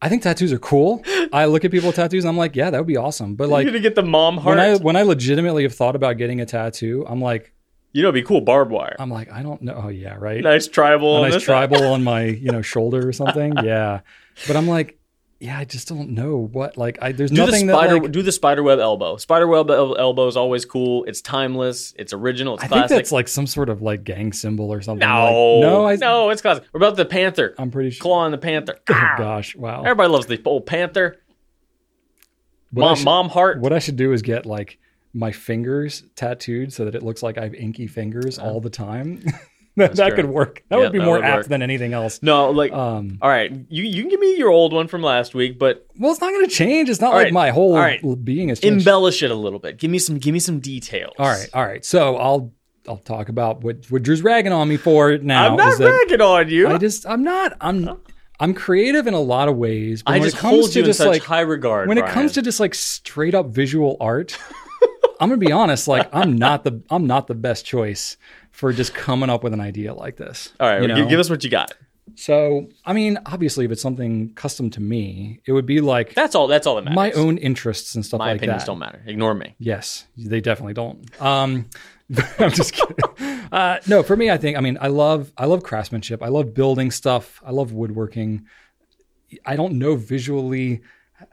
[0.00, 1.02] I think tattoos are cool.
[1.32, 3.34] I look at people with tattoos, and I'm like, yeah, that would be awesome.
[3.34, 4.56] But like you're gonna get the mom heart.
[4.56, 7.52] when I when I legitimately have thought about getting a tattoo, I'm like
[7.92, 8.96] you know, it'd be cool barbed wire.
[8.98, 9.80] I'm like I don't know.
[9.84, 10.42] Oh yeah, right.
[10.42, 11.24] nice tribal.
[11.24, 13.54] a nice tribal on my you know shoulder or something.
[13.64, 14.00] Yeah,
[14.46, 14.98] but I'm like,
[15.40, 16.98] yeah, I just don't know what like.
[17.00, 17.94] I there's Do the nothing spider.
[17.94, 19.16] that like, do the spider web elbow.
[19.16, 21.04] Spider web elbow is always cool.
[21.04, 21.94] It's timeless.
[21.98, 22.54] It's original.
[22.54, 22.88] It's I classic.
[22.88, 25.06] think that's like some sort of like gang symbol or something.
[25.08, 26.64] no, like, no, I, no, it's classic.
[26.72, 27.54] What about the panther?
[27.58, 28.02] I'm pretty sure.
[28.02, 28.78] Claw on the panther.
[28.90, 29.82] Oh gosh, wow.
[29.82, 31.16] Everybody loves the old panther.
[32.70, 33.60] What Mom, should- mom heart.
[33.60, 34.78] What I should do is get like
[35.12, 39.22] my fingers tattooed so that it looks like I have inky fingers all the time.
[39.76, 40.62] that could work.
[40.68, 41.46] That Yeah, would be that more would apt work.
[41.46, 42.20] than anything else.
[42.22, 45.34] No, like, Um, all right, you you can give me your old one from last
[45.34, 46.88] week, but well, it's not going to change.
[46.88, 48.00] It's not like right, my whole right.
[48.24, 48.86] being is changed.
[48.86, 49.78] embellish it a little bit.
[49.78, 51.14] Give me some, give me some details.
[51.18, 51.84] all right, all right.
[51.84, 52.52] So I'll
[52.88, 55.50] I'll talk about what what Drew's ragging on me for now.
[55.50, 56.68] I'm not ragging on you.
[56.68, 58.00] I just I'm not I'm
[58.40, 60.02] I'm creative in a lot of ways.
[60.02, 61.88] But I when just it comes hold to just such like high regard.
[61.88, 64.38] when it comes to just like straight up visual art,
[65.20, 65.88] I'm gonna be honest.
[65.88, 68.16] Like I'm not the I'm not the best choice
[68.52, 70.52] for just coming up with an idea like this.
[70.60, 71.08] all right, you know?
[71.08, 71.72] give, us what you got.
[72.14, 76.34] So I mean, obviously, if it's something custom to me, it would be like That's
[76.34, 76.46] all.
[76.46, 76.96] That's all that matters.
[76.96, 78.66] my own interests and stuff My like opinions that.
[78.66, 79.02] don't matter.
[79.06, 79.54] Ignore me.
[79.58, 81.04] Yes, they definitely don't.
[81.20, 81.68] Um,
[82.38, 82.96] I'm just kidding.
[83.52, 86.22] Uh, no, for me, I think I mean I love I love craftsmanship.
[86.22, 87.42] I love building stuff.
[87.44, 88.46] I love woodworking.
[89.44, 90.80] I don't know visually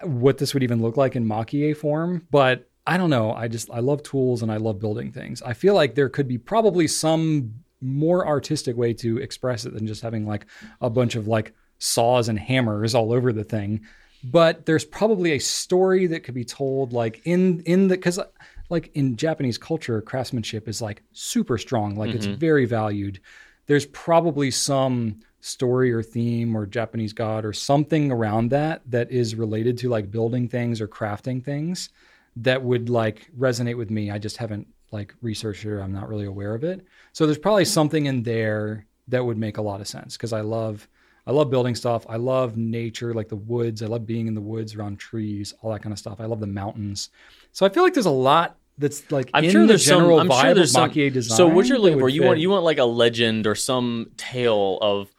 [0.01, 3.33] what this would even look like in makie form, but I don't know.
[3.33, 5.41] I just I love tools and I love building things.
[5.41, 9.87] I feel like there could be probably some more artistic way to express it than
[9.87, 10.45] just having like
[10.81, 13.81] a bunch of like saws and hammers all over the thing.
[14.23, 18.19] But there's probably a story that could be told like in in the because
[18.69, 21.95] like in Japanese culture, craftsmanship is like super strong.
[21.95, 22.39] Like it's mm-hmm.
[22.39, 23.19] very valued.
[23.67, 29.35] There's probably some story or theme or Japanese god or something around that that is
[29.35, 31.89] related to like building things or crafting things
[32.37, 34.11] that would like resonate with me.
[34.11, 36.85] I just haven't like researched it or I'm not really aware of it.
[37.13, 40.41] So there's probably something in there that would make a lot of sense because I
[40.41, 40.87] love
[41.27, 42.05] I love building stuff.
[42.07, 43.81] I love nature, like the woods.
[43.81, 46.19] I love being in the woods around trees, all that kind of stuff.
[46.19, 47.09] I love the mountains.
[47.51, 50.19] So I feel like there's a lot that's like I'm in sure the there's general
[50.19, 50.31] some.
[50.31, 50.91] I'm vibe sure there's of some.
[50.91, 51.37] Design.
[51.37, 52.09] So what you're looking for?
[52.09, 55.09] You want you want like a legend or some tale of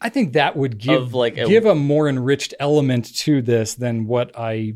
[0.00, 4.06] I think that would give like, a- give a more enriched element to this than
[4.06, 4.74] what I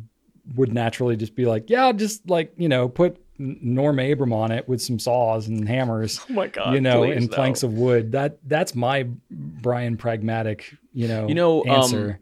[0.54, 4.68] would naturally just be like, yeah, just like you know put Norm Abram on it
[4.68, 6.74] with some saws and hammers, Oh my god!
[6.74, 7.34] you know, please, and no.
[7.36, 8.12] planks of wood.
[8.12, 12.20] That that's my Brian pragmatic, you know, You know, um, answer.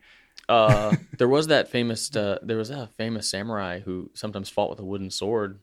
[0.48, 2.14] uh, there was that famous.
[2.14, 5.58] Uh, there was a famous samurai who sometimes fought with a wooden sword,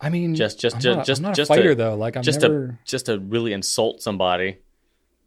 [0.00, 1.94] I mean, just- just- I'm just- not, just- I'm not just a fighter to- though.
[1.96, 2.66] Like I'm just never.
[2.68, 4.58] to just to really insult somebody.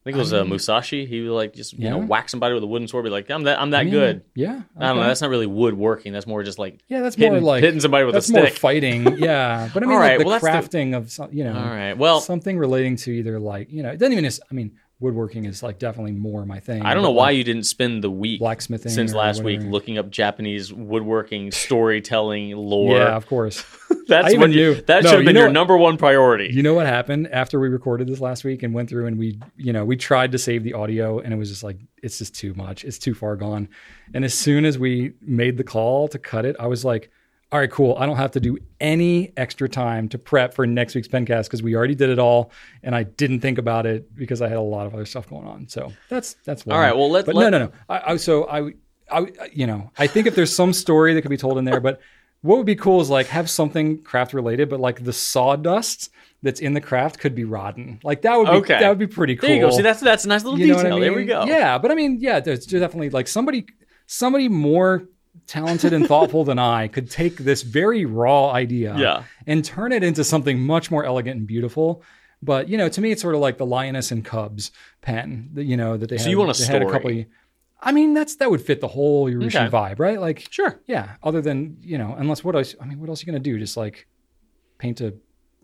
[0.02, 1.06] I think it was uh, Musashi.
[1.06, 3.03] He would like just you know whack somebody with a wooden sword.
[3.03, 4.23] Be like, I'm that I'm that I mean, good.
[4.34, 5.03] Yeah, I don't know.
[5.03, 6.11] That's not really woodworking.
[6.11, 8.48] That's more just like yeah, that's hitting, more like hitting somebody with that's a more
[8.48, 9.18] fighting.
[9.19, 11.53] Yeah, but I mean, All like the well, that's the- crafting of some, you know,
[11.56, 11.94] All right.
[11.94, 14.26] Well, something relating to either like you know, it doesn't even.
[14.26, 16.84] I mean, woodworking is like definitely more my thing.
[16.84, 19.98] I don't know why like, you didn't spend the week blacksmithing since last week looking
[19.98, 22.98] up Japanese woodworking storytelling lore.
[22.98, 23.65] Yeah, of course.
[24.07, 26.53] That's when you, knew- that No, should have been your what- number one priority.
[26.53, 29.40] You know what happened after we recorded this last week and went through and we,
[29.57, 32.36] you know, we tried to save the audio and it was just like, it's just
[32.36, 32.84] too much.
[32.86, 33.69] It's too far gone.
[34.14, 37.11] And as soon as we made the call to cut it, I was like,
[37.52, 37.95] all right, cool.
[37.99, 41.61] I don't have to do any extra time to prep for next week's Pencast because
[41.61, 42.52] we already did it all,
[42.84, 45.45] and I didn't think about it because I had a lot of other stuff going
[45.48, 45.68] on.
[45.68, 46.76] So that's that's one.
[46.76, 47.72] All right, well, let- but let- no, no, no.
[47.90, 48.72] I, I so I,
[49.11, 51.82] I, you know, I think if there's some story that could be told in there,
[51.82, 51.99] but
[52.41, 56.10] what would be cool is like have something craft related, but like the sawdust
[56.41, 58.02] that's in the craft could be raden.
[58.03, 58.80] Like that would be Okay.
[58.80, 59.48] that would be pretty cool.
[59.48, 59.72] there you go.
[59.72, 60.95] See, that's that's a nice little You detail.
[60.95, 61.44] I There we go.
[61.45, 63.65] Yeah, but I mean, yeah, there's definitely like somebody
[64.07, 65.03] somebody more
[65.48, 69.24] talented and thoughtful than I could take this very raw idea Yeah.
[69.48, 72.03] and turn it into something much more elegant and beautiful.
[72.44, 74.72] But you know, to me, it's sort of like the lioness and cubs
[75.02, 75.49] pen.
[75.53, 76.91] that, You know that they So had, you want a they had story.
[76.91, 77.20] couple.
[77.20, 77.26] of-
[77.84, 79.76] I mean, that's that would fit the whole Eurasian Okay.
[79.76, 80.20] vibe, right?
[80.20, 80.80] Like, Sure.
[80.86, 81.16] yeah.
[81.24, 82.76] Other than you know, unless what else?
[82.80, 83.58] I mean, what else are you gonna do?
[83.58, 84.08] Just like
[84.78, 85.14] paint a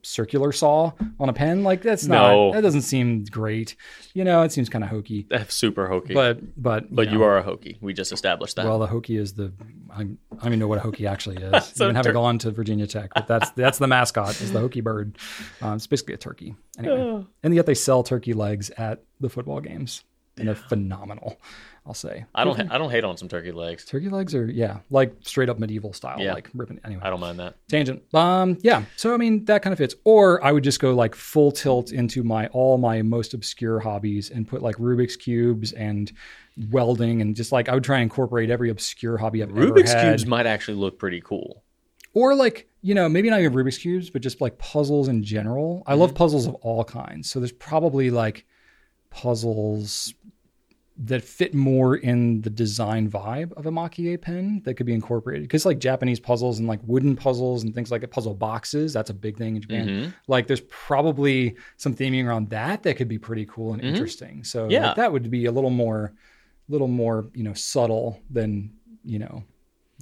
[0.07, 1.63] circular saw on a pen?
[1.63, 2.45] Like that's not No.
[2.47, 2.53] not.
[2.55, 3.75] That doesn't seem great.
[4.13, 5.27] You know, it seems kind of hokey.
[5.29, 6.13] That's super hokey.
[6.13, 7.77] But But but you know, are a Hokie.
[7.81, 8.65] We just established that.
[8.65, 9.51] well, the Hokie is the
[9.91, 11.65] I, I don't even know what a Hokie actually is.
[11.75, 14.59] So even having tur- gone to Virginia Tech, but that's that's the mascot is the
[14.59, 15.17] Hokie bird.
[15.61, 16.55] Um, it's basically a turkey.
[16.79, 20.03] Anyway, and yet they sell turkey legs at the football games.
[20.37, 21.37] and they're phenomenal.
[21.87, 22.25] I'll say.
[22.35, 22.57] I don't.
[22.59, 23.85] Ha- I don't hate on some turkey legs.
[23.85, 26.33] Turkey legs are yeah, like straight up medieval style, Yeah.
[26.33, 26.81] like ripping.
[26.83, 27.55] Anyway, I don't mind that.
[27.69, 28.03] tangent.
[28.13, 28.83] Um, yeah.
[28.97, 29.95] So I mean that kind of fits.
[30.03, 34.29] Or I would just go like full tilt into my all my most obscure hobbies
[34.29, 36.11] and put like Rubik's cubes and
[36.71, 39.99] welding and just like I would try and incorporate every obscure hobby I've Rubik's ever
[40.01, 40.09] had.
[40.11, 41.63] cubes might actually look pretty cool.
[42.13, 45.83] or like you know maybe not even Rubik's cubes, but just like puzzles in general.
[45.87, 46.01] I Mm-hmm.
[46.01, 47.29] love puzzles of all kinds.
[47.31, 48.45] So there's probably like
[49.09, 50.13] puzzles
[50.99, 55.43] that fit more in the design vibe of a Maki pen that could be incorporated.
[55.43, 59.11] Because like Japanese puzzles and like wooden puzzles and things like that, puzzle boxes, that's
[59.11, 59.87] a big thing in Japan.
[59.87, 60.13] Mhm.
[60.27, 64.43] Like there's probably some theming around that that could be pretty cool and interesting.
[64.43, 64.83] So like, Mm-hmm.
[64.85, 64.93] Yeah.
[64.95, 66.13] that would be a little more,
[66.67, 68.71] little more you know subtle than
[69.05, 69.43] you know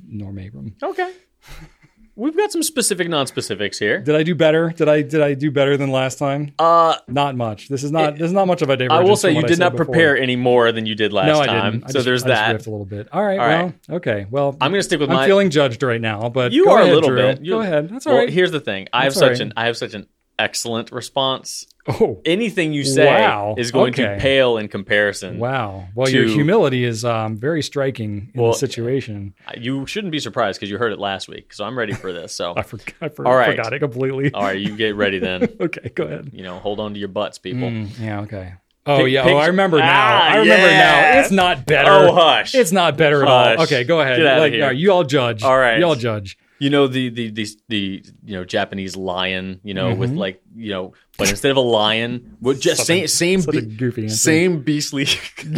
[0.07, 0.75] Norm Abram.
[0.81, 1.11] Okay.
[2.17, 3.99] We've got some specific non-specifics here.
[3.99, 4.69] Did I do better?
[4.69, 6.53] Did I did I do better than last time?
[6.57, 7.67] Uh, Not much.
[7.67, 8.13] This is not.
[8.13, 9.05] this is not much of a divergence.
[9.05, 9.85] I will say you did not before.
[9.85, 11.71] prepare any more than you did last No, I time.
[11.73, 11.83] didn't.
[11.85, 12.65] I so just- there's I that.
[12.67, 13.09] a little bit.
[13.11, 13.37] All right.
[13.39, 14.27] All well, okay.
[14.31, 15.27] Well, I'm going to stick with I'm my.
[15.27, 17.17] feeling judged right now, but you are ahead, a little Drew.
[17.17, 17.45] bit.
[17.45, 17.89] Go ahead.
[17.89, 18.29] That's all well, right.
[18.33, 18.87] here's the thing.
[18.93, 19.41] I have That's such right.
[19.41, 20.07] an I have such an
[20.39, 21.65] excellent response.
[21.87, 23.53] Oh, Anything you say Wow.
[23.57, 25.37] is going to pale in comparison.
[25.37, 25.87] wow.
[25.93, 29.35] Well, your humility is um, very striking in Well, the situation.
[29.55, 31.53] You shouldn't be surprised because you heard it last week.
[31.53, 32.33] So I'm ready for this.
[32.33, 33.55] So I, for, I for, All right.
[33.55, 34.33] forgot it completely.
[34.33, 35.43] all right, you get ready then.
[35.61, 36.31] okay, go ahead.
[36.33, 37.69] You know, hold on to your butts, people.
[37.69, 38.21] Mm, yeah.
[38.21, 38.53] Okay.
[38.87, 39.23] Oh Pic- yeah.
[39.25, 39.85] oh, I remember now.
[39.91, 40.77] Ah, I remember yeah.
[41.13, 41.19] now.
[41.21, 41.89] It's not better.
[41.91, 42.53] Oh, hush.
[42.53, 43.63] It's not better at all.
[43.63, 44.17] Okay, go ahead.
[44.17, 44.61] Get outta like, here.
[44.63, 45.41] all right, you all judge.
[45.43, 45.79] All right.
[45.79, 46.37] You all judge.
[46.57, 49.59] You know the the the the you know Japanese lion.
[49.63, 53.41] You know with like you know, but instead of a lion, with just same same
[53.41, 53.89] Mm-hmm.
[54.01, 55.07] Be- same beastly.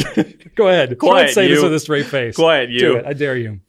[0.55, 0.97] Go ahead.
[0.97, 2.35] Quiet, say this with a straight face.
[2.35, 2.97] Quiet, Do you.
[2.97, 3.05] it.
[3.05, 3.59] I dare you.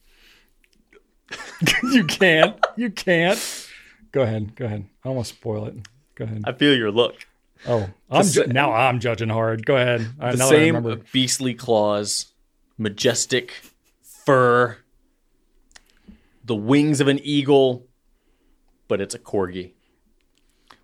[1.82, 2.56] you can't.
[2.76, 3.68] You can't.
[4.12, 4.54] Go ahead.
[4.56, 4.86] Go ahead.
[5.04, 5.74] I almost spoil it.
[6.14, 6.42] Go ahead.
[6.46, 7.14] I feel your look.
[7.66, 9.66] Oh, I'm ju- now I'm judging hard.
[9.66, 10.06] Go ahead.
[10.20, 12.26] I The now that I same beastly claws,
[12.78, 13.52] majestic
[14.24, 14.78] fur,
[16.48, 17.86] the wings of an eagle,
[18.88, 19.72] but it's a corgi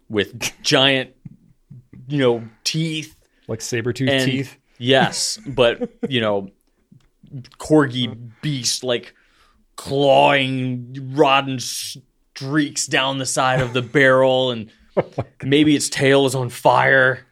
[0.08, 1.10] with giant,
[2.06, 3.16] you know, teeth.
[3.48, 4.56] like saber tooth teeth.
[4.78, 6.50] Yes, but you know,
[7.58, 9.14] corgi beast like
[9.76, 14.70] clawing raden streaks down the side of the barrel, and
[15.42, 17.26] maybe its tail is on fire,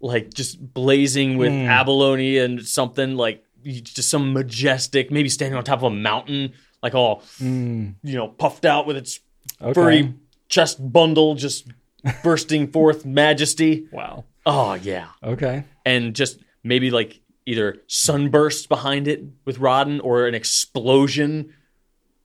[0.00, 1.66] like just blazing with Hmm.
[1.68, 6.52] abalone and something like just some majestic, maybe standing on top of a mountain,
[6.82, 9.20] like all you know, puffed out with its.
[9.62, 9.72] Okay.
[9.74, 10.14] furry
[10.48, 11.66] chest bundle, just
[12.24, 13.86] bursting forth majesty.
[13.92, 14.24] Wow.
[14.46, 15.64] Oh yeah Okay.
[15.84, 21.52] and just maybe like either sunbursts behind it with raden or an explosion.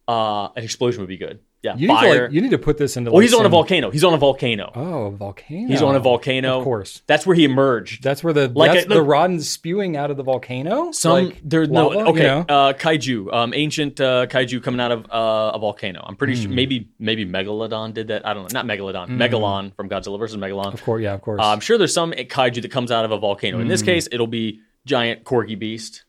[0.07, 1.39] Uh, an explosion would be good.
[1.65, 3.09] Yeah, You need to like, you need to put this into.
[3.11, 3.89] well, like, he's on a volcano.
[3.89, 4.71] He's on a volcano.
[4.75, 5.67] Oh, a volcano.
[5.67, 6.59] He's on a volcano.
[6.59, 7.01] Of course.
[7.07, 8.03] That's where he emerged.
[8.03, 10.91] That's where the Like a- the rodents spewing out of the volcano.
[10.91, 12.45] Some Like there's no okay you know?
[12.47, 16.03] uh, kaiju, um, ancient uh, kaiju coming out of uh, a volcano.
[16.05, 16.41] I'm pretty Hmm.
[16.43, 18.27] sure maybe maybe megalodon did that.
[18.27, 20.73] I don't know, not megalodon, Megalon from Godzilla versus Megalon.
[20.73, 21.41] Of course, yeah, of course.
[21.41, 23.57] Uh, I'm sure there's some kaiju that comes out of a volcano.
[23.57, 23.69] In Hmm.
[23.69, 26.03] this case, it'll be giant corgi beast,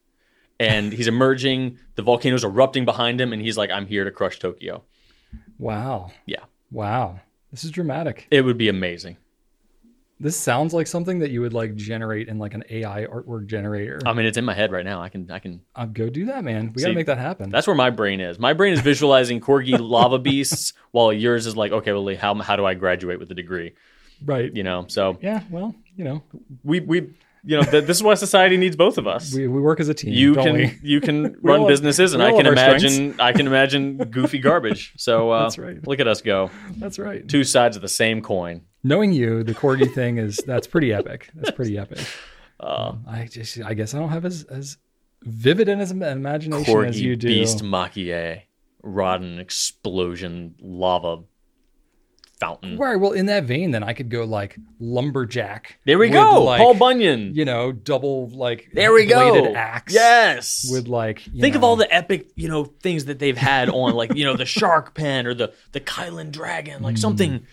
[0.61, 1.79] and he's emerging.
[1.95, 4.83] The volcano's erupting behind him, and he's like, "I'm here to crush Tokyo."
[5.59, 6.11] Wow.
[6.27, 7.21] Yeah, Wow.
[7.51, 8.27] This is dramatic.
[8.31, 9.17] it would be amazing.
[10.19, 14.01] This sounds like something that you would like generate in like an AI artwork generator.
[14.07, 15.03] I mean, it's in my head right now.
[15.03, 15.61] I can, I can.
[15.75, 16.73] I'll go do that, man.
[16.75, 17.51] We See, gotta make that happen.
[17.51, 18.39] That's where my brain is.
[18.39, 22.57] My brain is visualizing corgi lava beasts, while yours is like, okay, well, how how
[22.57, 23.75] do I graduate with a degree?
[24.25, 24.51] right.
[24.57, 25.43] You know, so Yeah.
[25.51, 26.23] Well, you know,
[26.65, 27.11] we we
[27.47, 29.33] you know th- this is why society needs both of us.
[29.33, 30.13] we, we work as a team.
[30.13, 30.79] you can we?
[30.83, 34.93] you can run all- businesses and I can imagine I can imagine goofy garbage.
[34.99, 35.87] So uh, That's right.
[35.87, 36.51] look at us go.
[36.77, 37.27] That's right.
[37.27, 38.63] Two sides of the same coin.
[38.83, 41.31] Knowing you, the corgi thing is that's pretty epic.
[41.35, 41.99] That's pretty epic.
[42.59, 44.77] Uh, I just, I guess I don't have as as
[45.23, 47.29] vivid an imagination as you do.
[47.29, 48.43] beast maki-e,
[48.85, 51.23] raden explosion lava
[52.41, 52.77] fountain.
[52.79, 52.97] Right.
[52.97, 55.79] Well, in that vein, then I could go like lumberjack.
[55.87, 56.43] There we go.
[56.45, 57.35] like, Paul Bunyan.
[57.35, 59.55] You know, double like There we go.
[59.55, 59.95] axe.
[59.95, 60.69] Yes.
[60.71, 63.95] With like, you Think of all the epic, you know, things that they've had on,
[63.95, 66.85] like you know, the shark pen or the the Kylan dragon, Hmm.
[66.85, 67.47] like something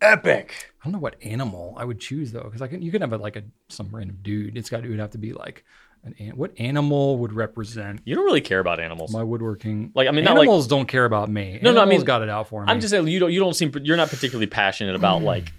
[0.00, 0.72] epic.
[0.80, 3.12] I don't know what animal I would choose though, because I can you can have
[3.12, 4.56] a, like a some random dude.
[4.56, 5.64] It's got it would have to be like
[6.04, 9.12] an an- what animal would represent You don't really care about animals.
[9.12, 9.92] my woodworking.
[9.94, 11.58] Like, I mean, not like- animals don't care about me.
[11.62, 12.70] No, no, I Animals mean- got it out for me.
[12.70, 15.52] I'm just saying you don't you don't seem you're not particularly passionate about like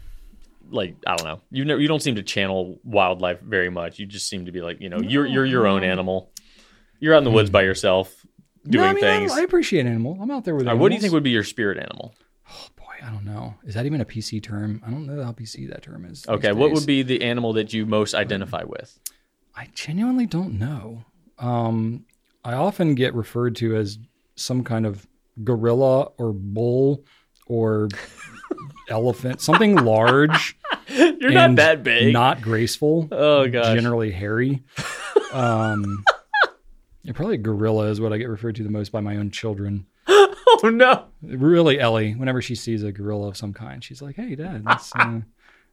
[0.71, 3.99] like I don't know you never you don't seem to channel wildlife very much.
[3.99, 6.31] You just seem to be like you know you're you're your own animal.
[6.99, 8.13] You're out in the woods by yourself
[8.67, 9.31] doing no, I mean, I- things.
[9.31, 10.17] I, appreciate animal.
[10.21, 10.81] I'm out there with All right, animals.
[10.81, 12.13] what do you think would be your spirit animal?
[12.51, 13.55] Oh boy, I don't know.
[13.63, 14.81] Is that even a PC term?
[14.85, 16.23] I don't know how PC that term is.
[16.23, 16.79] these Okay, what days.
[16.79, 18.99] would be the animal that you most identify with?
[19.55, 21.03] I genuinely don't know.
[21.37, 22.05] Um,
[22.43, 23.97] I often get referred to as
[24.35, 25.05] some kind of
[25.43, 27.03] gorilla or bull
[27.47, 27.89] or
[28.89, 30.57] elephant, something large.
[30.87, 32.13] You're not and that big.
[32.13, 33.07] Not graceful.
[33.11, 33.75] oh gosh.
[33.75, 34.63] Generally hairy.
[35.31, 36.03] Um,
[37.03, 39.85] yeah, probably gorilla is what I get referred to the most by my own children.
[40.07, 41.05] oh no.
[41.21, 44.91] Really, Ellie, whenever she sees a gorilla of some kind, she's like, "Hey, Dad," that's
[44.95, 45.19] uh,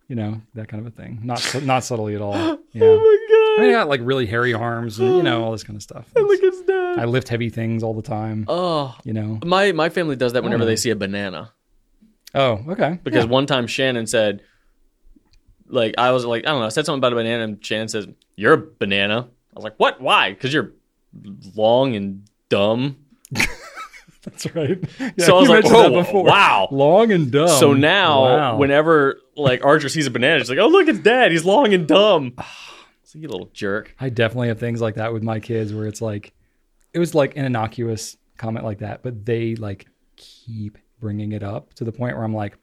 [0.08, 1.20] you know that kind of a thing.
[1.22, 2.34] Not not subtly at all.
[2.34, 2.84] Oh yeah.
[2.84, 5.62] Oh my I mean, I got like really hairy arms and you know all this
[5.64, 6.06] kind of stuff.
[6.14, 6.98] Look his dad.
[6.98, 8.44] I lift heavy things all the time.
[8.48, 9.38] Oh, You know.
[9.44, 10.66] my my family does that whenever Oh.
[10.66, 11.52] they see a banana.
[12.34, 12.98] Oh, okay.
[13.02, 13.30] Because Yeah.
[13.30, 14.42] one time Shannon said,
[15.68, 17.88] like I was like I don't know, I said something about a banana, and Shannon
[17.88, 18.06] says,
[18.36, 20.00] "You're a banana." I was like, "What?
[20.02, 20.30] Why?
[20.34, 20.72] Because you're
[21.54, 22.98] long and dumb."
[24.22, 24.78] that's right.
[25.00, 26.24] Yeah, so I was like, oh, before.
[26.24, 27.48] wow." long and dumb.
[27.48, 28.56] So now, Wow.
[28.58, 31.32] whenever like Archer sees a banana, she's like, "Oh, look, it's Dad.
[31.32, 32.34] He's long and dumb."
[33.04, 33.94] so you little jerk.
[34.00, 36.32] I definitely have things like that with my kids where it's like,
[36.92, 39.86] it was like an innocuous comment like that, but they like
[40.16, 42.58] keep bringing it up to the point where I'm like,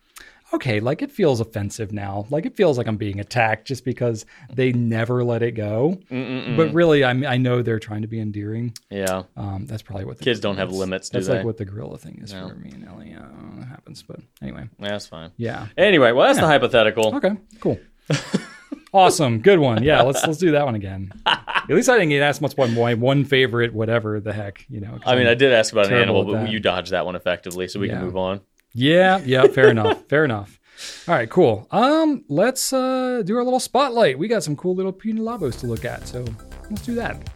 [0.53, 2.25] okay, like it feels offensive now.
[2.29, 5.99] Like it feels like I'm being attacked just because they never let it go.
[6.11, 6.55] Mm-mm-mm.
[6.57, 8.73] But really, I'm, I know they're trying to be endearing.
[8.89, 11.35] yeah, Um, that's probably what the Kids don't have limits, do That's they?
[11.37, 12.49] like what the gorilla thing is No.
[12.49, 13.15] for me and Ellie.
[13.15, 15.31] Uh, it happens, but anyway, that's fine.
[15.37, 15.67] yeah.
[15.77, 17.15] Anyway, well, that's the hypothetical.
[17.15, 17.79] Okay, cool.
[18.93, 19.83] awesome, good one.
[19.83, 21.11] Yeah, let's let's do that one again.
[21.25, 24.81] At least I didn't get asked much about my one favorite, whatever the heck, you
[24.81, 24.99] know.
[25.05, 26.49] I mean, I I'm- did ask about an animal, but that.
[26.51, 27.95] you dodged that one effectively, so we Yeah.
[27.95, 28.41] can move on.
[28.73, 30.59] Yeah, yeah, fair enough, fair enough.
[31.07, 31.67] All right, cool.
[31.71, 34.17] Um, let's uh do our little spotlight.
[34.17, 36.25] We got some cool little punilabos to look at, so
[36.69, 37.29] let's do that.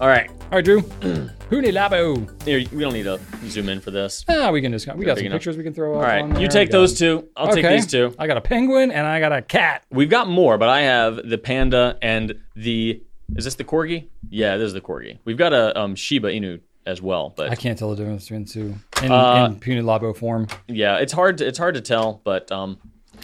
[0.00, 0.82] All right, All right, Drew.
[1.50, 2.42] punilabo.
[2.44, 4.24] here we don't need to zoom in for this.
[4.28, 5.36] Ah, we can just we got some enough.
[5.36, 7.28] pictures we can throw All right, you take those two.
[7.36, 8.14] I'll take these two.
[8.18, 9.84] I got a penguin and I got a cat.
[9.90, 13.02] We've got more, but I have the panda and the.
[13.36, 14.08] Is this the corgi?
[14.28, 15.18] Yeah, this is the corgi.
[15.24, 18.44] We've got a um, Shiba Inu as well, but I can't tell the difference between
[18.44, 20.46] two in, Uh, in punilabo form.
[20.68, 21.38] yeah, it's hard.
[21.38, 22.78] To, it's hard to tell, but um,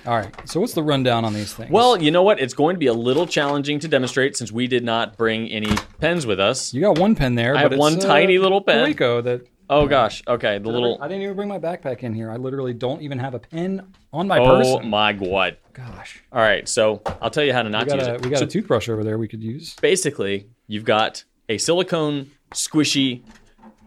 [0.07, 0.33] All right.
[0.49, 1.71] So what's the rundown on these things?
[1.71, 2.39] well, you know what?
[2.41, 5.71] It's going to be a little challenging to demonstrate since we did not bring any
[6.01, 6.73] pens with us.
[6.73, 7.57] you got one pen there.
[7.57, 8.85] I have one tiny uh, little pen.
[8.85, 10.23] Rico that Oh gosh.
[10.27, 10.97] Okay, the little.
[10.99, 12.31] I didn't even bring my backpack in here.
[12.31, 14.67] I literally don't even have a pen on my purse.
[14.67, 14.89] Oh person.
[14.91, 15.59] my god.
[15.75, 16.23] Gosh.
[16.33, 18.23] All right, so I'll tell you how to We not got, use a, it.
[18.25, 19.75] we got So a toothbrush over there we could use.
[19.83, 23.23] basically, you've got a silicone squishy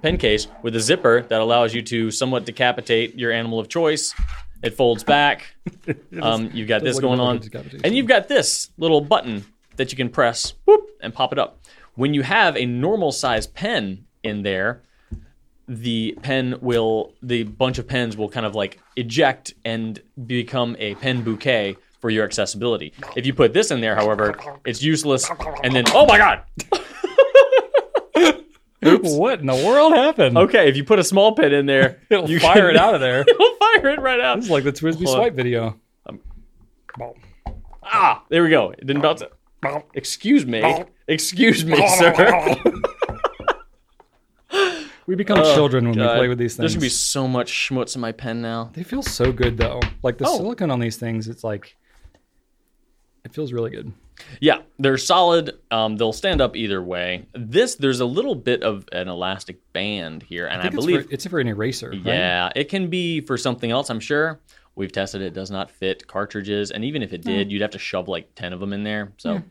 [0.02, 4.14] pen case with a zipper that allows you to somewhat decapitate your animal of choice.
[4.64, 5.56] It folds back.
[6.22, 7.42] Um, you've got this going on,
[7.84, 9.46] and you've got this little button
[9.78, 11.60] that you can press whoop, and pop it up.
[11.96, 14.84] When you have a normal size pen in there,
[15.68, 20.96] the pen will the bunch of pens will kind of like eject and become a
[20.96, 22.94] pen bouquet for your accessibility.
[23.16, 25.30] If you put this in there, however, it's useless.
[25.64, 26.44] And then, oh my god!
[29.04, 30.38] What in the world happened?
[30.38, 32.96] Okay, if you put a small pen in there, It'll you fire can- it out
[32.96, 33.22] of there.
[33.28, 34.38] It'll fire it right out.
[34.38, 35.80] This is like the TWSBI swipe video.
[37.84, 38.72] Ah, there we go.
[38.72, 39.22] It didn't bounce.
[39.22, 39.32] It.
[39.94, 40.64] Excuse me.
[41.08, 42.56] Excuse me, sir.
[45.08, 46.60] We become children when we Oh, play with these things.
[46.60, 48.70] There's gonna be so much schmutz in my pen now.
[48.74, 49.80] They feel so good though.
[50.04, 50.38] Like the Oh.
[50.38, 51.76] silicone on these things, it's like
[53.26, 53.92] it feels really good.
[54.40, 55.58] Yeah, they're solid.
[55.70, 57.26] Um, they'll stand up either way.
[57.34, 61.06] This, there's a little bit of an elastic band here, and I, think it's believe,
[61.06, 61.90] for, it's for an eraser.
[61.90, 62.06] right?
[62.06, 63.90] yeah, it can be for something else.
[63.90, 64.40] I'm sure.
[64.76, 67.72] We've tested it; it does not fit cartridges, and even if it did, you'd have
[67.72, 69.12] to shove like ten of them in there.
[69.18, 69.42] So,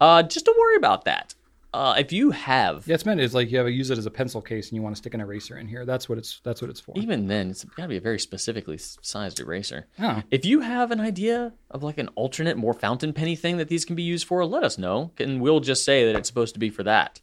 [0.00, 1.34] uh, just don't worry about that.
[1.74, 4.06] Uh, if you have, Yeah, it's meant it's like you have to use it as
[4.06, 5.84] a pencil case and you want to stick an eraser in here.
[5.84, 6.92] That's what it's that's what it's for.
[6.96, 9.86] even then, it's got to be a very specifically sized eraser.
[9.98, 10.22] Oh.
[10.30, 13.84] If you have an idea of like an alternate, more fountain penny thing that these
[13.84, 16.60] can be used for, let us know, and we'll just say that it's supposed to
[16.60, 17.20] be for that,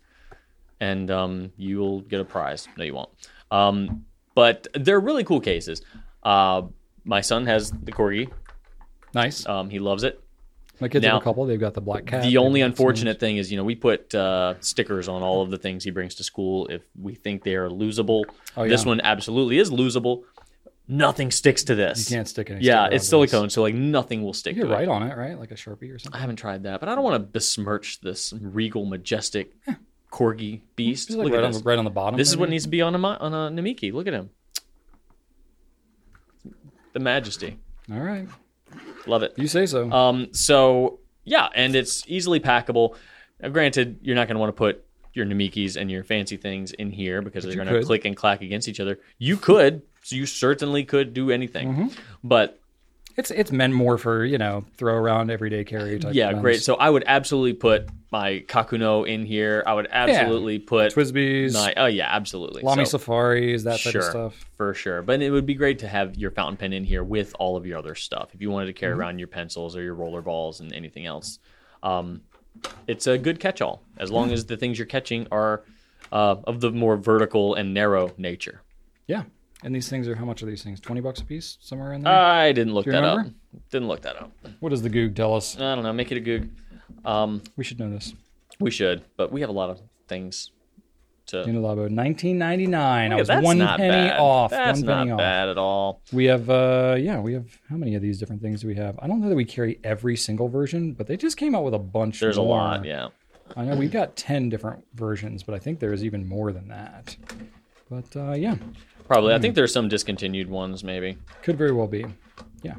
[0.81, 2.67] and um, you'll get a prize.
[2.75, 3.09] No, you won't.
[3.51, 4.05] Um,
[4.35, 5.81] but they're really cool cases.
[6.23, 6.63] Uh,
[7.05, 8.29] my son has the corgi.
[9.13, 9.45] Nice.
[9.45, 10.20] Um, he loves it.
[10.81, 11.45] My kids now, have a couple.
[11.45, 12.23] They've got the black cat.
[12.23, 15.57] The only unfortunate thing is, you know, we put uh, stickers on all of the
[15.57, 18.25] things he brings to school if we think they are losable.
[18.57, 20.23] Oh, This one absolutely is losable.
[20.87, 22.09] Nothing sticks to this.
[22.09, 22.61] You can't stick any.
[22.65, 23.07] Yeah, it's onto this.
[23.31, 24.89] silicone, so like nothing will stick You to can it.
[24.89, 25.39] on it, right?
[25.39, 26.17] Like a sharpie or something.
[26.17, 29.53] I haven't tried that, but I don't want to besmirch this regal, majestic
[30.11, 31.11] corgi beast.
[31.11, 31.61] Like Look right at on, this.
[31.61, 32.17] right on the bottom.
[32.17, 33.93] This is what needs to be on a on a Namiki.
[33.93, 34.31] Look at him.
[36.93, 37.57] The majesty.
[37.91, 38.27] All right,
[39.07, 39.33] Love it.
[39.37, 39.91] you say so.
[39.91, 42.95] Um, so yeah, and it's easily packable.
[43.41, 44.83] Now, granted, you're not going to want to put
[45.13, 48.41] your Namikis and your fancy things in here because they're going to click and clack
[48.41, 48.97] against each other.
[49.17, 51.87] You could, so you certainly could do anything, Mm-hmm.
[52.23, 52.60] but
[53.17, 56.13] It's it's meant more for you know throw around everyday carry type.
[56.15, 56.31] Yeah.
[56.31, 56.61] Yeah, great.
[56.61, 59.63] So I would absolutely put my Kakuno in here.
[59.65, 62.61] I would absolutely put TWSBIs, Ni- oh yeah, absolutely.
[62.63, 64.45] Lamy So- Safaris, that type sure, of stuff.
[64.57, 65.01] for sure.
[65.01, 67.65] But it would be great to have your fountain pen in here with all of
[67.65, 68.29] your other stuff.
[68.33, 68.79] If you wanted to Mm-hmm.
[68.79, 71.39] carry around your pencils or your roller balls and anything else,
[71.83, 72.21] um,
[72.87, 75.63] it's a good catch-all as long as the things you're catching are
[76.11, 78.61] uh, of the more vertical and narrow nature.
[79.07, 79.23] Yeah,
[79.63, 80.79] and these things are how much are these things?
[80.79, 82.13] Twenty bucks a piece, somewhere in there.
[82.13, 83.29] I didn't look Do you that remember?
[83.29, 83.61] up.
[83.71, 84.31] Didn't look that up.
[84.59, 85.55] what does the Goog tell us?
[85.57, 85.93] I don't know.
[85.93, 86.49] Make it a goog.
[87.05, 88.13] Um, We should know this.
[88.59, 90.51] we should, but we have a lot of things
[91.27, 91.37] to.
[91.43, 93.11] Punilabo, nineteen ninety nine.
[93.11, 94.19] I Yeah, was that's one not penny bad.
[94.19, 94.51] off.
[94.51, 95.17] That's one not penny off.
[95.17, 96.01] bad at all.
[96.11, 97.47] We have, uh, yeah, we have.
[97.69, 98.97] How many of these different things do we have?
[99.01, 101.73] I don't know that we carry every single version, but they just came out with
[101.73, 102.19] a bunch.
[102.19, 102.57] There's a more.
[102.57, 102.85] lot.
[102.85, 103.09] Yeah.
[103.57, 107.15] I know we've got ten different versions, but I think there's even more than that.
[107.89, 108.55] But uh, yeah,
[109.11, 109.33] Probably.
[109.33, 109.41] I Hmm.
[109.41, 111.17] think there's some discontinued ones, maybe.
[111.43, 112.05] could very well be.
[112.63, 112.75] Yeah.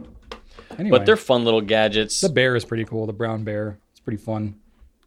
[0.79, 2.21] Anyway, But they're fun little gadgets.
[2.21, 3.07] the bear is pretty cool.
[3.07, 4.55] The brown bear, it's pretty fun.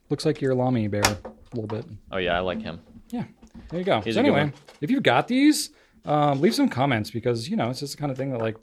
[0.10, 1.86] Looks like your Lamy bear a little bit.
[2.12, 2.80] Oh yeah, I like him.
[3.10, 3.24] Yeah,
[3.70, 4.02] there you go.
[4.02, 5.72] He's so anyway, if you've got these,
[6.06, 8.58] um, leave some comments because you know it's just the kind of thing that like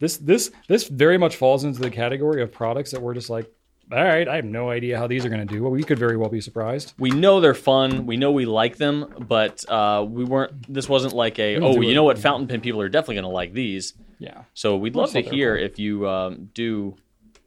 [0.00, 3.48] this this this very much falls into the category of products that we're just like,
[3.92, 5.62] all right, I have no idea how these are going to do.
[5.62, 6.94] Well, we could very well be surprised.
[6.98, 8.06] We know they're fun.
[8.06, 10.72] We know we like them, but uh, we weren't.
[10.72, 11.56] This wasn't like a.
[11.56, 11.94] Oh, you it.
[11.94, 12.18] know what?
[12.18, 13.94] Fountain pen people are definitely going to like these.
[14.18, 16.94] Yeah, So we'd love to hear if you um, do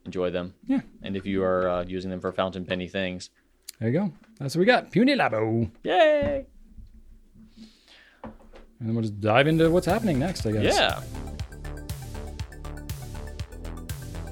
[0.05, 0.53] enjoy them.
[0.67, 0.81] Yeah.
[1.01, 3.29] And if you are uh, using them for fountain penny things.
[3.79, 4.13] there you go.
[4.39, 4.91] That's what we got.
[4.91, 5.71] Punilabo.
[5.83, 6.45] Yay!
[8.23, 8.33] And
[8.89, 10.45] then we'll just dive into what's happening next.
[10.45, 10.75] I guess.
[10.75, 11.01] Yeah.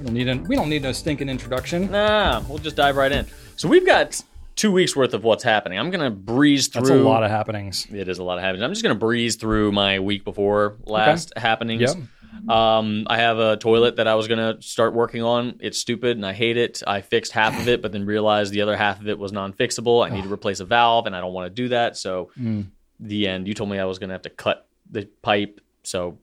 [0.03, 1.89] We don't need a, we don't need no stinking introduction.
[1.91, 3.25] Nah, we'll just dive right in.
[3.55, 4.21] So we've got
[4.55, 5.79] two weeks worth of what's happening.
[5.79, 6.81] I'm gonna breeze through.
[6.81, 7.87] That's a lot of happenings.
[7.91, 8.63] It is a lot of happenings.
[8.63, 11.81] I'm just gonna breeze through my week before last happenings.
[11.81, 12.49] Yep.
[12.49, 15.55] Um, I have a toilet that I was gonna start working on.
[15.61, 16.83] It's stupid and I hate it.
[16.85, 20.05] I fixed half of it, but then realized the other half of it was non-fixable.
[20.05, 21.95] I need to replace a valve, and I don't want to do that.
[21.95, 22.65] So, Mm.
[22.99, 23.47] the end.
[23.47, 26.17] You told me I was gonna have to cut the pipe, so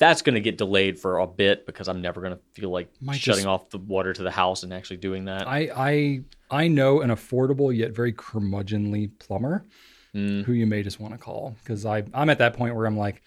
[0.00, 3.44] that's gonna get delayed for a bit because I'm never gonna feel like Might shutting
[3.44, 5.46] just- off the water to the house and actually doing that.
[5.46, 6.20] I I
[6.50, 9.64] I know an affordable yet very curmudgeonly plumber
[10.12, 10.42] Mm.
[10.42, 12.96] who you may just want to call because I I'm at that point where I'm
[12.98, 13.22] like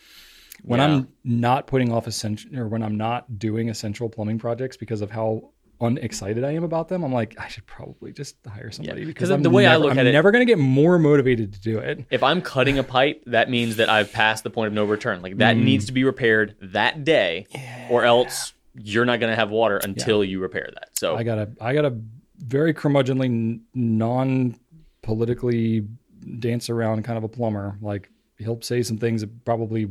[0.63, 0.87] when Yeah.
[0.87, 5.09] I'm not putting off essential or when I'm not doing essential plumbing projects because of
[5.09, 5.51] how
[5.81, 9.07] unexcited I am about them, I'm like I should probably just hire somebody Yeah.
[9.07, 10.59] because 'Cause I'm the way I never- look I'm at it- never going to get
[10.59, 12.05] more motivated to do it.
[12.09, 15.21] if I'm cutting a pipe, that means that I've passed the point of no return.
[15.21, 15.63] Like that mm.
[15.63, 17.47] needs to be repaired that day,
[17.89, 20.89] or else you're not going to have water until you repair that.
[20.97, 21.95] So I got a I got a
[22.39, 24.55] very curmudgeonly non
[25.01, 25.85] politically
[26.39, 27.77] dance around kind of a plumber.
[27.81, 28.09] Like
[28.39, 29.87] he'll say some things that probably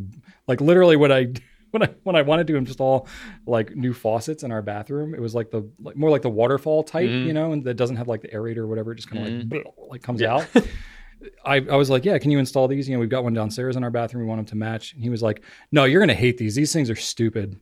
[0.48, 1.28] like literally what I
[1.72, 3.08] when I when I wanted to install
[3.46, 6.84] like new faucets in our bathroom, it was like the like more like the waterfall
[6.84, 7.26] type, mm-hmm.
[7.26, 8.92] you know, and that doesn't have like the aerator or whatever.
[8.92, 9.90] It just kind of like mm-hmm.
[9.90, 10.46] like comes out.
[11.44, 12.88] I, I was like, yeah, can you install these?
[12.88, 14.24] You know, we've got one downstairs in our bathroom.
[14.24, 14.92] We want them to match.
[14.92, 16.54] And he was like, no, you're gonna hate these.
[16.54, 17.58] These things are stupid.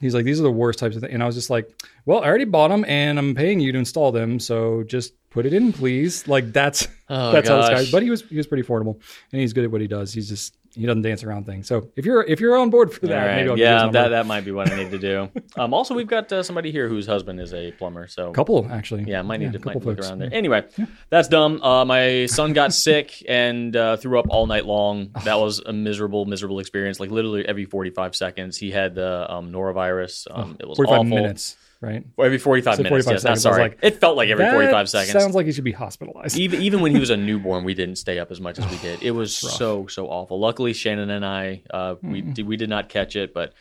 [0.00, 1.12] He's like, these are the worst types of things.
[1.12, 1.68] And I was just like,
[2.06, 4.38] well, I already bought them and I'm paying you to install them.
[4.38, 6.26] So just put it in, please.
[6.28, 7.90] Like that's Oh, that's how this guy.
[7.90, 9.00] But he was he was pretty affordable
[9.32, 10.12] and he's good at what he does.
[10.12, 11.66] He's just he doesn't dance around things.
[11.66, 13.36] So if you're if you're on board for that, right.
[13.36, 15.28] maybe I'll give you his yeah, that that might be what I need to do.
[15.56, 19.02] um, also, we've got uh, somebody here whose husband is a plumber, so couple actually.
[19.02, 20.32] yeah, might need to a might look around there.
[20.32, 20.64] Anyway,
[21.10, 21.60] that's dumb.
[21.62, 25.10] Uh, my son got sick and uh, threw up all night long.
[25.28, 27.00] That was a miserable, miserable experience.
[27.00, 30.26] Like literally every 45 seconds, he had the um, norovirus.
[30.30, 31.04] Um, it was 45 awful.
[31.04, 32.04] minutes, right?
[32.18, 33.04] Every 45 Said minutes.
[33.06, 33.42] 45 yes, seconds.
[33.42, 33.62] Sorry.
[33.62, 35.12] like, it felt like every That 45 seconds.
[35.12, 36.36] Sounds like he should be hospitalized.
[36.38, 38.76] even even when he was a newborn, we didn't stay up as much as we
[38.78, 39.02] did.
[39.02, 40.38] It was so so awful.
[40.40, 42.32] Luckily, Shannon and I uh, we Mm-hmm.
[42.32, 43.52] did, we did not catch it, but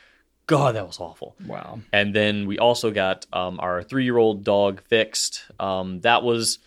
[0.48, 1.36] God, that was awful.
[1.46, 1.80] Wow.
[1.92, 5.44] And then we also got um, our three year old dog fixed.
[5.60, 6.60] Um, that was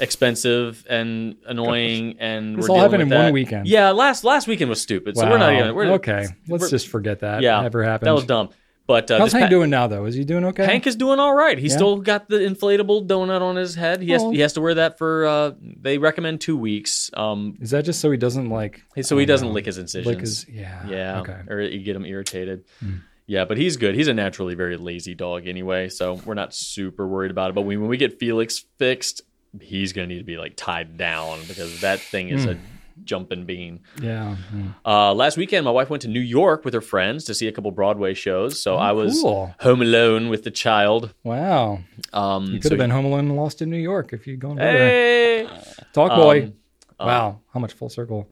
[0.00, 3.66] expensive and annoying, and This we're all happened in one weekend.
[3.68, 5.16] Yeah, last last weekend was stupid.
[5.16, 6.26] So we're not even we're, okay.
[6.48, 7.42] Let's just forget that.
[7.42, 8.06] Yeah, ever happened.
[8.08, 8.48] That was dumb.
[8.90, 10.04] But uh, How's Hank pa- doing now, though?
[10.04, 10.64] Is he doing okay?
[10.66, 11.56] Hank is doing all right.
[11.56, 11.76] He's Yeah?
[11.78, 14.02] still got the inflatable donut on his head.
[14.02, 14.30] He has Oh.
[14.32, 15.26] he has to wear that for.
[15.26, 17.08] Uh, they recommend two weeks.
[17.14, 18.82] Um, Is that just so he doesn't like?
[19.02, 19.54] so he doesn't no.
[19.54, 20.06] lick his incisions.
[20.06, 20.86] Lick his, yeah.
[20.88, 21.36] yeah, Okay.
[21.48, 22.64] Or you get him irritated.
[23.26, 23.94] Yeah, but he's good.
[23.94, 27.54] He's a naturally very lazy dog anyway, so we're not super worried about it.
[27.54, 29.22] But when, when we get Felix fixed,
[29.60, 32.60] he's gonna need to be like tied down because that thing is a Hmm.
[33.04, 33.80] Jumping bean.
[34.00, 34.36] Yeah.
[34.84, 37.52] Uh, last weekend, my wife went to New York with her friends to see a
[37.52, 38.60] couple Broadway shows.
[38.60, 39.54] So I was Oh, cool.
[39.60, 41.12] home alone with the child.
[41.24, 41.80] Wow.
[42.12, 44.40] Um, You could so have been home alone and lost in New York if you'd
[44.40, 44.58] gone.
[44.58, 45.48] Hey,
[45.92, 46.52] Talk boy.
[46.98, 47.40] Um, wow.
[47.52, 48.28] How much full circle?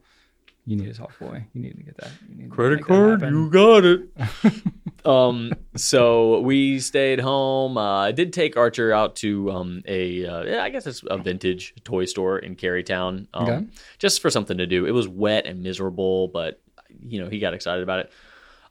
[0.69, 1.43] You need a talk boy.
[1.53, 2.11] You need to get that.
[2.29, 4.07] You need credit make that card, you got it.
[5.03, 7.75] um, so we stayed home.
[7.75, 11.17] Uh, I did take Archer out to um, a, uh, yeah, I guess it's a
[11.17, 13.65] vintage toy store in Carytown, um, Okay.
[13.97, 14.85] just for something to do.
[14.85, 16.61] It was wet and miserable, but
[17.03, 18.11] you know he got excited about it.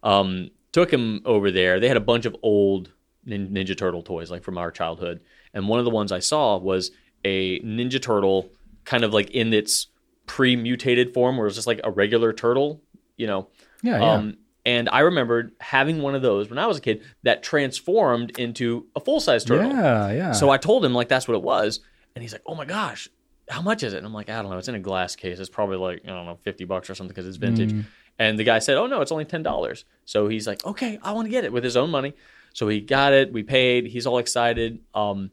[0.05, 1.81] Um, took him over there.
[1.81, 2.93] They had a bunch of old
[3.25, 5.19] Nin- Ninja Turtle toys, like from our childhood,
[5.53, 6.93] and one of the ones I saw was
[7.25, 8.51] a Ninja Turtle,
[8.85, 9.89] kind of like in its
[10.29, 12.81] pre-mutated form, where it was just like a regular turtle,
[13.17, 13.49] you know.
[13.83, 14.13] Yeah, yeah.
[14.13, 18.39] Um, and I remembered having one of those when I was a kid that transformed
[18.39, 19.71] into a full size turtle.
[19.71, 20.33] yeah, yeah.
[20.33, 21.81] So I told him like that's what it was,
[22.15, 23.09] and he's like, "Oh my gosh,
[23.49, 24.59] how much is it?" And I'm like, "I don't know.
[24.59, 25.39] It's in a glass case.
[25.39, 27.85] It's probably like I don't know, fifty bucks or something because it's vintage." Mm.
[28.19, 31.13] And the guy said, "Oh no, it's only ten dollars." So he's like, "Okay, I
[31.13, 32.13] want to get it with his own money."
[32.53, 33.33] So he got it.
[33.33, 33.87] We paid.
[33.87, 34.81] He's all excited.
[34.93, 35.31] Um,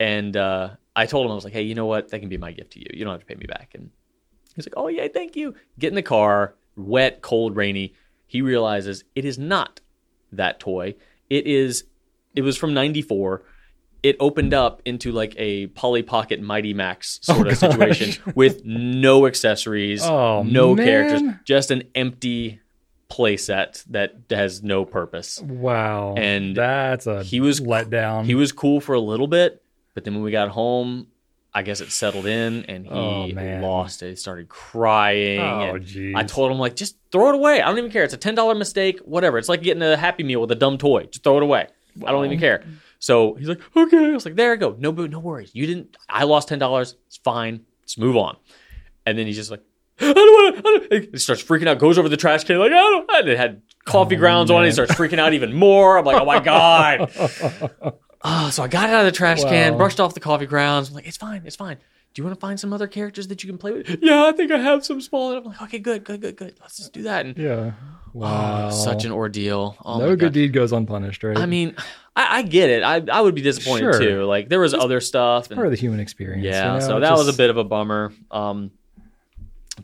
[0.00, 2.10] and uh, I told him I was like, "Hey, you know what?
[2.10, 2.86] That can be my gift to you.
[2.92, 3.90] You don't have to pay me back." And
[4.58, 6.54] he's like, "Oh yeah, thank you." Get in the car.
[6.76, 7.94] Wet, cold, rainy.
[8.26, 9.80] He realizes it is not
[10.32, 10.94] that toy.
[11.30, 11.84] It is.
[12.36, 13.42] It was from '94.
[14.02, 18.22] It opened up into like a Polly Pocket Mighty Max oh, sort Oh, of situation
[18.36, 20.86] with no accessories, Oh, no man.
[20.86, 22.60] characters, just an empty
[23.10, 25.40] playset that has no purpose.
[25.40, 26.14] wow.
[26.16, 28.24] and that's a he was- let down.
[28.26, 29.62] He was cool for a little bit,
[29.94, 31.08] but then when we got home,
[31.54, 33.26] I guess it settled in and he Oh,
[33.60, 34.10] lost it.
[34.10, 35.40] He started crying.
[35.40, 35.78] Oh.
[36.14, 37.62] I told him like, just throw it away.
[37.62, 38.04] I don't even care.
[38.04, 39.00] It's a ten dollar mistake.
[39.00, 39.38] Whatever.
[39.38, 41.04] It's like getting a Happy Meal with a dumb toy.
[41.04, 41.66] Just throw it away.
[42.06, 42.64] I don't even care.
[43.00, 43.96] So he's like, okay.
[44.10, 44.76] I was like, there you go.
[44.78, 45.50] No, no worries.
[45.54, 45.96] You didn't.
[46.08, 46.96] I lost ten dollars.
[47.06, 47.64] It's fine.
[47.82, 48.36] Let's move on.
[49.06, 49.62] And then he's just like,
[50.00, 51.08] I don't want to.
[51.12, 51.78] He starts freaking out.
[51.78, 53.10] Goes over the trash can like, I don't.
[53.10, 54.66] And it had coffee Oh, grounds on it.
[54.66, 55.98] He starts freaking out even more.
[55.98, 57.10] I'm like, oh my god.
[58.22, 59.78] Ah, so I got it out of the trash can, Wow.
[59.78, 60.88] brushed off the coffee grounds.
[60.88, 61.76] I'm like, it's fine, it's fine.
[62.14, 63.98] Do you want to find some other characters that you can play with?
[64.02, 65.30] Yeah, I think I have some small.
[65.30, 66.54] And I'm like, okay, good, good, good, good.
[66.60, 67.26] Let's just do that.
[67.26, 67.72] And yeah.
[68.14, 68.68] Wow.
[68.68, 69.76] oh, such an ordeal.
[69.84, 70.32] Oh no my good God.
[70.32, 71.36] deed goes unpunished, right?
[71.36, 71.76] I mean,
[72.16, 72.82] I, I get it.
[72.82, 73.98] I, I would be disappointed Sure.
[74.00, 74.24] too.
[74.24, 75.48] Like there was other stuff.
[75.48, 76.44] part And, of the human experience.
[76.44, 76.86] yeah, you know?
[76.86, 78.12] so that was a Just- bit of a bummer.
[78.32, 78.72] Um,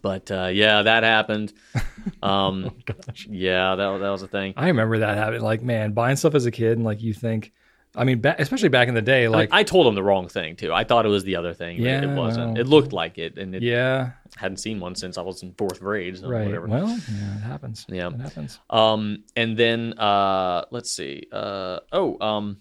[0.02, 1.52] but uh, yeah, that happened.
[2.22, 2.94] Um, Oh,
[3.30, 4.52] yeah, that that was a thing.
[4.58, 5.40] I remember that happening.
[5.40, 7.50] Like, man, buying stuff as a kid, and like you think,
[7.96, 10.56] I mean, ba- especially back in the day, like, I told him the wrong thing
[10.56, 10.72] too.
[10.72, 11.76] I thought it was the other thing.
[11.78, 12.52] but Yeah, it wasn't.
[12.52, 12.60] well.
[12.60, 15.80] It looked like it, and it yeah, hadn't seen one since I was in fourth
[15.80, 16.18] grade.
[16.18, 16.46] So right.
[16.46, 16.66] Whatever.
[16.66, 17.86] Well, yeah, it happens.
[17.88, 18.08] Yeah.
[18.08, 18.58] it happens.
[18.70, 21.26] Um, and then uh, let's see.
[21.30, 22.58] Uh, oh, um,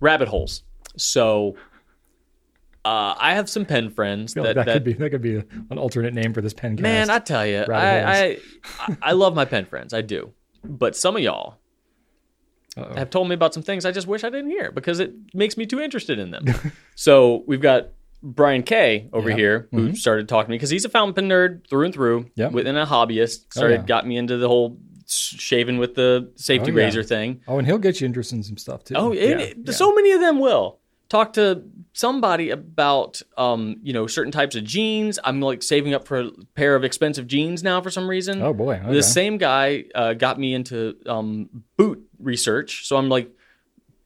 [0.00, 0.62] rabbit holes.
[0.96, 1.56] So
[2.84, 5.36] uh, I have some pen friends that, like that, that could be that could be
[5.70, 6.82] an alternate name for this pen cast.
[6.82, 8.38] man, I tell you, I, I,
[8.78, 9.92] I I love my pen friends.
[9.92, 10.32] I do,
[10.64, 11.56] but some of y'all
[12.78, 12.94] Uh-oh.
[12.96, 15.56] have told me about some things I just wish I didn't hear because it makes
[15.56, 16.44] me too interested in them.
[16.94, 17.88] so we've got
[18.22, 19.36] Brian K over Yeah.
[19.36, 22.20] here who started talking to me because he's a fountain pen nerd through and through.
[22.20, 22.40] Mm-hmm.
[22.40, 22.52] Yep.
[22.52, 23.86] Within a hobbyist, started yeah.
[23.86, 26.84] got me into the whole shaving with the safety Oh, yeah.
[26.84, 27.40] razor thing.
[27.48, 28.94] Oh, and he'll get you interested in some stuff too.
[28.96, 29.72] Oh, yeah, and yeah.
[29.72, 31.62] so many of them will talk to
[31.94, 35.18] somebody about um, you know certain types of jeans.
[35.24, 38.42] I'm like saving up for a pair of expensive jeans now for some reason.
[38.42, 38.92] Oh boy, okay.
[38.92, 43.30] The same guy uh, got me into um, boot research, so I'm like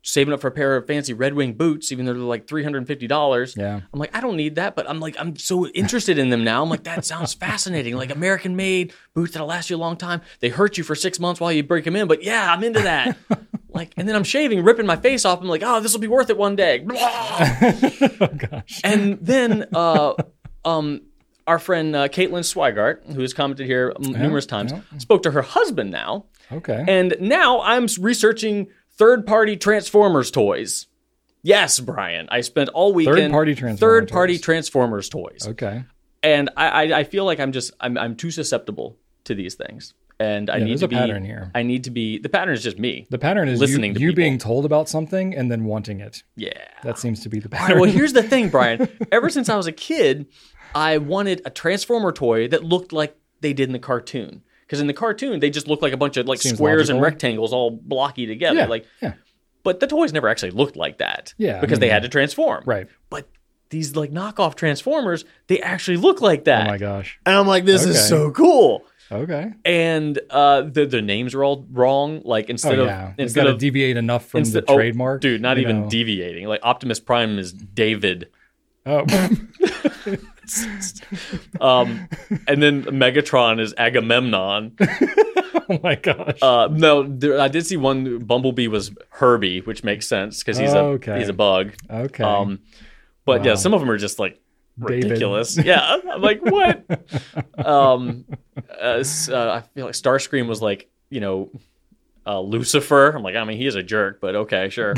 [0.03, 2.63] saving up for a pair of fancy Red Wing boots, even though they're like three
[2.63, 3.57] hundred and fifty dollars.
[3.57, 3.81] Yeah.
[3.93, 6.63] I'm like, I don't need that, but I'm like, I'm so interested in them now.
[6.63, 7.97] I'm like, that sounds fascinating.
[7.97, 10.21] Like American made boots that'll last you a long time.
[10.41, 12.81] They hurt you for six months while you break them in, but yeah, I'm into
[12.81, 13.17] that.
[13.71, 15.41] like, and then I'm shaving, ripping my face off.
[15.41, 16.85] I'm like, oh, this will be worth it one day.
[16.91, 18.81] oh gosh.
[18.85, 20.15] and then, uh,
[20.65, 21.03] um,
[21.47, 24.81] our friend uh, Caitlin Swigart, who has commented here m- numerous times, yeah.
[24.99, 26.85] spoke to her husband now, Okay.
[26.89, 30.87] and now I'm researching third-party Transformers toys.
[31.43, 34.41] Yes, Brian, I spent all weekend Third-party Transformer third-party toys.
[34.43, 35.85] Transformers toys, okay.
[36.23, 39.95] and I, I, I feel like I'm just I'm, I'm too susceptible to these things,
[40.21, 41.51] and I Yeah, need there's to a be pattern here.
[41.55, 43.07] I need to be the pattern is just me.
[43.11, 46.23] The pattern is Listening you, you being told about something and then wanting it.
[46.37, 46.53] Yeah.
[46.85, 47.77] That seems to be the pattern.
[47.77, 48.89] right, well, here's the thing, Brian.
[49.13, 50.27] Ever since I was a kid,
[50.77, 54.43] I wanted a Transformer toy that looked like they did in the cartoon.
[54.73, 56.99] Because in the cartoon, they just look like a bunch of like Seems squares and
[56.99, 58.61] rectangles all blocky together.
[58.61, 58.65] yeah.
[58.65, 59.13] Like, yeah.
[59.63, 61.35] but the toys never actually looked like that.
[61.37, 62.63] Yeah, I because mean, they had to transform.
[62.65, 62.89] Right.
[63.11, 63.29] But
[63.69, 66.67] these like knockoff Transformers, they actually look like that.
[66.67, 67.19] Oh my gosh.
[67.27, 67.91] And I'm like, this Okay.
[67.91, 68.87] is so cool.
[69.11, 69.53] Okay.
[69.67, 72.23] And uh, the the names are all wrong.
[72.25, 73.09] Like instead oh of yeah.
[73.11, 75.21] It's instead of deviate enough from instead, the oh, trademark.
[75.21, 75.89] dude, not even know.
[75.91, 76.47] deviating.
[76.47, 78.31] Like Optimus Prime is David.
[78.87, 79.05] Oh.
[81.61, 82.09] Um,
[82.49, 84.77] and then Megatron is Agamemnon.
[84.81, 86.39] oh my gosh.
[86.43, 88.19] Uh, no, there, I did see one.
[88.19, 91.19] Bumblebee was Herbie, which makes sense because he's a Okay.
[91.19, 91.73] he's a bug.
[91.89, 92.25] okay.
[92.25, 92.61] Um,
[93.25, 94.41] but yeah, some of them are just like
[94.79, 95.05] David.
[95.05, 95.57] ridiculous.
[95.65, 96.85] yeah, I'm like what?
[97.65, 98.25] um,
[98.81, 101.51] uh, uh, I feel like Starscream was like you know
[102.27, 103.11] uh, Lucifer.
[103.11, 104.95] I'm like, I mean, he is a jerk, but okay, sure.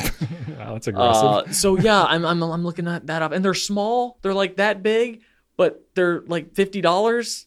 [0.58, 1.24] Wow, that's aggressive.
[1.24, 4.18] uh, so yeah, I'm, I'm I'm looking at that up, and they're small.
[4.22, 5.22] They're like that big,
[5.56, 7.46] but they're like fifty dollars.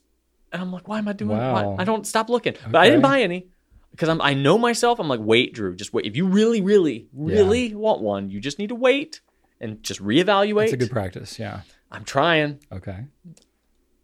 [0.51, 1.37] And I'm like, why am I doing?
[1.37, 3.47] why- I don't stop looking, but I didn't buy any
[3.91, 4.99] because I'm I know myself.
[4.99, 6.05] I'm like, wait, Drew, just wait.
[6.05, 9.19] If you really, really, really want one, you just need to wait
[9.59, 10.65] and just reevaluate.
[10.65, 11.37] It's a good practice.
[11.37, 11.61] Yeah.
[11.91, 12.59] I'm trying.
[12.71, 13.05] Okay.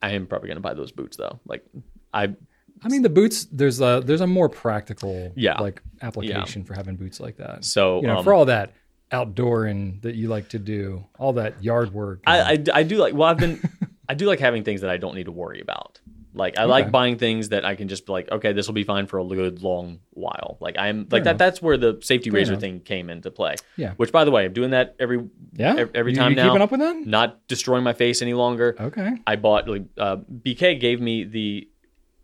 [0.01, 1.39] I am probably gonna buy those boots though.
[1.45, 1.65] Like,
[2.13, 2.35] I
[2.83, 3.45] I mean, the boots.
[3.45, 5.59] There's a there's a more practical Yeah.
[5.61, 7.63] like application for having boots like that.
[7.63, 8.73] so you know, um, for all that
[9.13, 12.21] outdoor and that you like to do, all that yard work.
[12.27, 13.61] I, I, I do like well I've been
[14.09, 15.99] I do like having things that I don't need to worry about.
[16.35, 18.83] Like I like buying things that I can just be like, okay, this will be
[18.83, 20.57] fine for a good long while.
[20.59, 21.29] Like I'm like Fair that.
[21.29, 21.37] enough.
[21.37, 22.61] That's where the safety Fair razor enough.
[22.61, 23.55] thing came into play.
[23.77, 23.93] Yeah.
[23.97, 25.23] Which, by the way, I'm doing that every
[25.53, 25.75] yeah.
[25.77, 26.49] ev- every You- time you now.
[26.49, 27.05] Keeping up with that?
[27.05, 28.75] not destroying my face any longer.
[28.79, 29.11] Okay.
[29.27, 31.69] I bought like uh, BK gave me the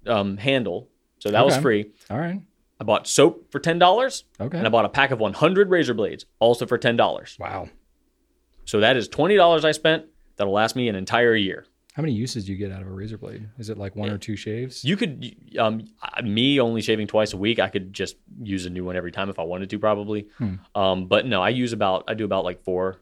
[0.07, 0.89] um, handle,
[1.19, 1.91] so that was free.
[2.10, 2.41] All right.
[2.81, 4.57] I bought soap for ten dollars, Okay.
[4.57, 7.38] and I bought a pack of 100 razor blades also for ten dollars.
[7.39, 7.69] wow.
[8.65, 10.06] So that is twenty dollars I spent
[10.40, 11.66] that'll last me an entire year.
[11.94, 13.49] How many uses do you get out of a razor blade?
[13.57, 14.86] Is it like one or two shaves?
[14.86, 15.86] You could, um,
[16.24, 17.60] me only shaving twice a week.
[17.60, 20.28] I could just use a new one every time if I wanted to, probably.
[20.38, 20.56] Hmm.
[20.76, 22.98] Um, but no, I use about, I do about like four,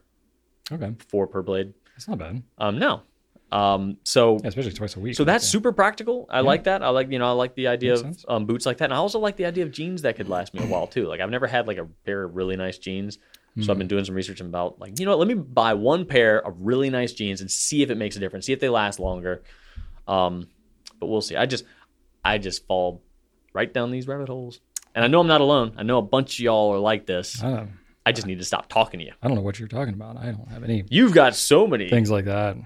[0.72, 0.94] okay.
[1.08, 1.74] four per blade.
[1.94, 2.42] That's not bad.
[2.58, 3.02] Um, no.
[3.52, 5.14] Um, so, Yeah, especially twice a week.
[5.14, 5.50] so that's Yeah.
[5.50, 6.26] super practical.
[6.28, 6.82] I like that.
[6.82, 8.86] I like, you know, I like the idea Makes of um, boots like that.
[8.86, 11.06] And I also like the idea of jeans that could last me a while too.
[11.06, 13.18] Like I've never had like a pair of really nice jeans.
[13.60, 13.70] So Hmm.
[13.72, 16.38] I've been doing some research about like, you know what, let me buy one pair
[16.46, 18.46] of really nice jeans and see if it makes a difference.
[18.46, 19.42] See if they last longer.
[20.06, 20.48] Um,
[21.00, 21.36] but we'll see.
[21.36, 21.64] I just,
[22.24, 23.02] I just fall
[23.52, 24.60] right down these rabbit holes.
[24.94, 25.74] And I know I'm not alone.
[25.76, 27.42] I know a bunch of y'all are like this.
[27.42, 27.70] I don't,
[28.06, 29.12] I just need to stop talking to you.
[29.22, 30.16] I don't know what you're talking about.
[30.16, 31.88] I don't have any You've got so many.
[31.90, 32.56] things like that.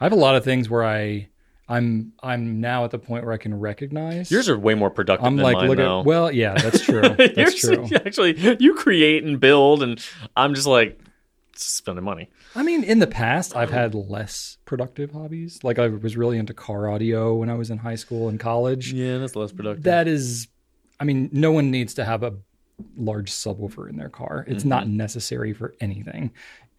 [0.00, 1.28] I have a lot of things where I,
[1.68, 4.30] I'm, I'm now at the point where I can recognize.
[4.30, 6.00] Yours are way more productive I'm like, look though.
[6.00, 6.06] at.
[6.06, 7.00] Well, yeah, that's true.
[7.34, 7.88] That's true.
[7.94, 10.04] Actually, you create and build, and
[10.36, 11.00] I'm just like
[11.56, 12.30] spending money.
[12.54, 15.62] I mean, in the past, I've had less productive hobbies.
[15.62, 18.92] Like I was really into car audio when I was in high school and college.
[18.92, 19.84] Yeah, that's less productive.
[19.84, 20.48] That is,
[21.00, 22.34] I mean, no one needs to have a
[22.96, 24.44] large subwoofer in their car.
[24.48, 24.68] It's mm-hmm.
[24.68, 26.32] not necessary for anything.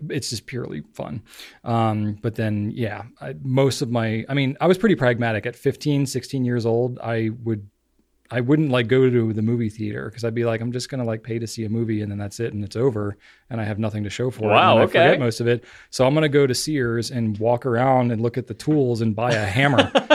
[0.10, 1.24] It's just purely fun.
[1.64, 5.46] Um, but then, yeah, I, most of my, I mean, I was pretty pragmatic.
[5.46, 7.70] At 15, 16 years old, I would,
[8.32, 11.04] I wouldn't like go to the movie theater because I'd be like, I'm just gonna
[11.04, 13.18] like pay to see a movie and then that's it and it's over
[13.50, 14.48] and I have nothing to show for it.
[14.48, 14.92] Wow, and I okay.
[14.94, 15.64] forget most of it.
[15.92, 19.16] So I'm gonna go to Sears and walk around and look at the tools and
[19.16, 19.92] buy a hammer.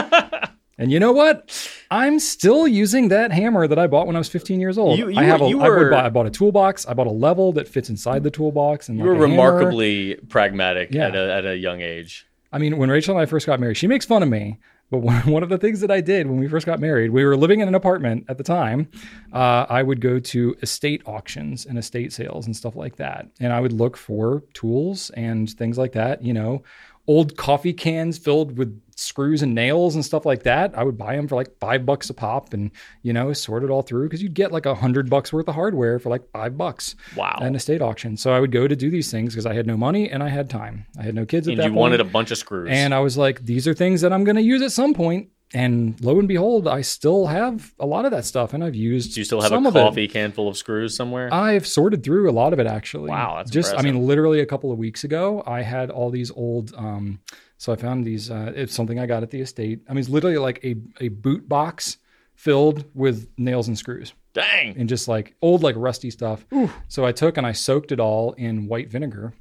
[0.81, 1.49] And you know what?
[1.91, 4.97] I'm still using that hammer that I bought when I was 15 years old.
[4.97, 6.87] You- you I have were- a, you I would buy, I bought a toolbox.
[6.87, 9.43] I bought a level that fits inside the toolbox, and you like were a hammer.
[9.53, 11.07] remarkably pragmatic Yeah.
[11.07, 12.25] at, a, at a young age.
[12.51, 14.57] I mean, when Rachel and I first got married, she makes fun of me.
[14.89, 17.23] But one, one of the things that I did when we first got married, we
[17.23, 18.89] were living in an apartment at the time.
[19.31, 23.27] Uh, I would go to estate auctions and estate sales and stuff like that.
[23.39, 26.63] And I would look for tools and things like that, you know,
[27.07, 30.77] old coffee cans filled with screws and nails and stuff like that.
[30.77, 32.71] I would buy them for like five bucks a pop and,
[33.01, 35.55] you know, sort it all through because you'd get like a hundred bucks worth of
[35.55, 37.33] hardware for like five bucks Wow.
[37.37, 38.15] at an estate auction.
[38.17, 40.29] So I would go to do these things because I had no money and I
[40.29, 40.85] had time.
[40.99, 41.79] I had no kids at and that you point.
[41.79, 42.69] wanted a bunch of screws.
[42.71, 45.29] And I was like, these are things that I'm going to use at some point.
[45.53, 49.15] And lo and behold, I still have a lot of that stuff, and I've used.
[49.15, 51.27] Do you still have some a coffee can full of screws somewhere?
[51.33, 53.09] I've sorted through a lot of it actually.
[53.09, 56.31] Wow, that's just I mean, literally a couple of weeks ago, I had all these
[56.31, 56.73] old.
[56.77, 57.19] Um,
[57.61, 58.31] so I found these.
[58.31, 59.81] Uh, it's something I got at the estate.
[59.87, 61.97] I mean, it's literally like a a boot box
[62.35, 64.75] filled with nails and screws Dang.
[64.79, 66.43] and just like old like rusty stuff.
[66.87, 69.33] So I took and I soaked it all in white vinegar,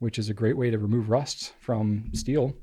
[0.00, 2.56] which is a great way to remove rust from steel.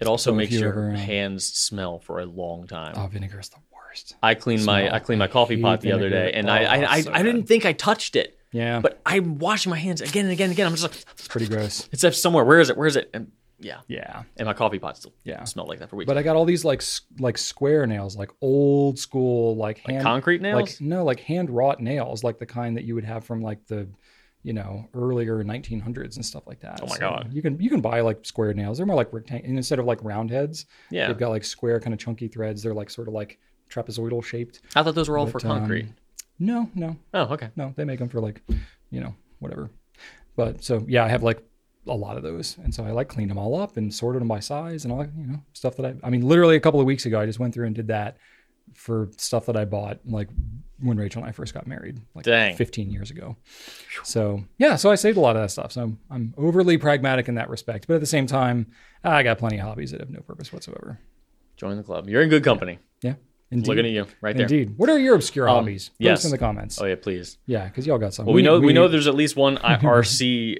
[0.00, 2.92] It also So makes you your ever, uh, hands smell for a long time.
[2.96, 4.16] Oh, vinegar is the worst.
[4.22, 4.94] I cleaned my.
[4.94, 7.22] I cleaned my coffee pot the other day, and Oh, I I, I, so I
[7.22, 10.52] didn't think I touched it, Yeah, but I'm washing my hands again and again and
[10.52, 10.66] again.
[10.66, 11.88] I'm just like, it's pretty gross.
[11.90, 12.44] it's up somewhere.
[12.44, 12.76] Where is it?
[12.76, 13.08] Where is it?
[13.14, 15.44] And yeah, Yeah, and my coffee pot still Yeah.
[15.44, 16.06] smelled like that for weeks.
[16.08, 20.02] but I got all these like s- like square nails, like old school, like hand
[20.02, 20.60] concrete nails?
[20.62, 23.66] Like no, like hand wrought nails, like the kind that you would have from like
[23.66, 23.88] the
[24.44, 26.80] you know earlier 1900s and stuff like that.
[26.82, 27.30] Oh my So God.
[27.32, 28.76] You can you can buy like square nails.
[28.78, 30.66] They're more like rectangle instead of like round heads.
[30.90, 32.62] yeah, They've got like square kind of chunky threads.
[32.62, 34.60] They're like sort of like trapezoidal shaped.
[34.76, 35.86] I thought those were all for But, um, concrete.
[36.38, 37.50] No, no, oh, okay.
[37.56, 38.40] No, they make them for like,
[38.90, 39.70] you know, whatever.
[40.36, 41.42] But so yeah, I have like
[41.88, 44.28] a lot of those, and so I like cleaned them all up and sorted them
[44.28, 45.94] by size and all that, you know, stuff that I.
[46.02, 48.18] I mean, literally a couple of weeks ago, I just went through and did that
[48.74, 50.28] for stuff that I bought like
[50.80, 52.54] when Rachel and I first got married, like Dang.
[52.54, 53.36] 15 years ago.
[54.04, 55.72] So yeah, so I saved a lot of that stuff.
[55.72, 58.66] So I'm overly pragmatic in that respect, but at the same time,
[59.02, 60.98] I got plenty of hobbies that have no purpose whatsoever.
[61.56, 62.08] Join the club.
[62.08, 62.78] You're in good company.
[63.02, 63.14] Yeah,
[63.50, 63.68] Indeed.
[63.68, 64.44] Looking at you right there.
[64.44, 64.74] Indeed.
[64.76, 65.88] What are your obscure um, hobbies?
[65.88, 66.24] Post yes.
[66.24, 66.80] in the comments.
[66.80, 67.38] Oh yeah, please.
[67.46, 68.26] Yeah, because y'all got some.
[68.26, 70.58] Well, we, know we, know there's at least one I- RC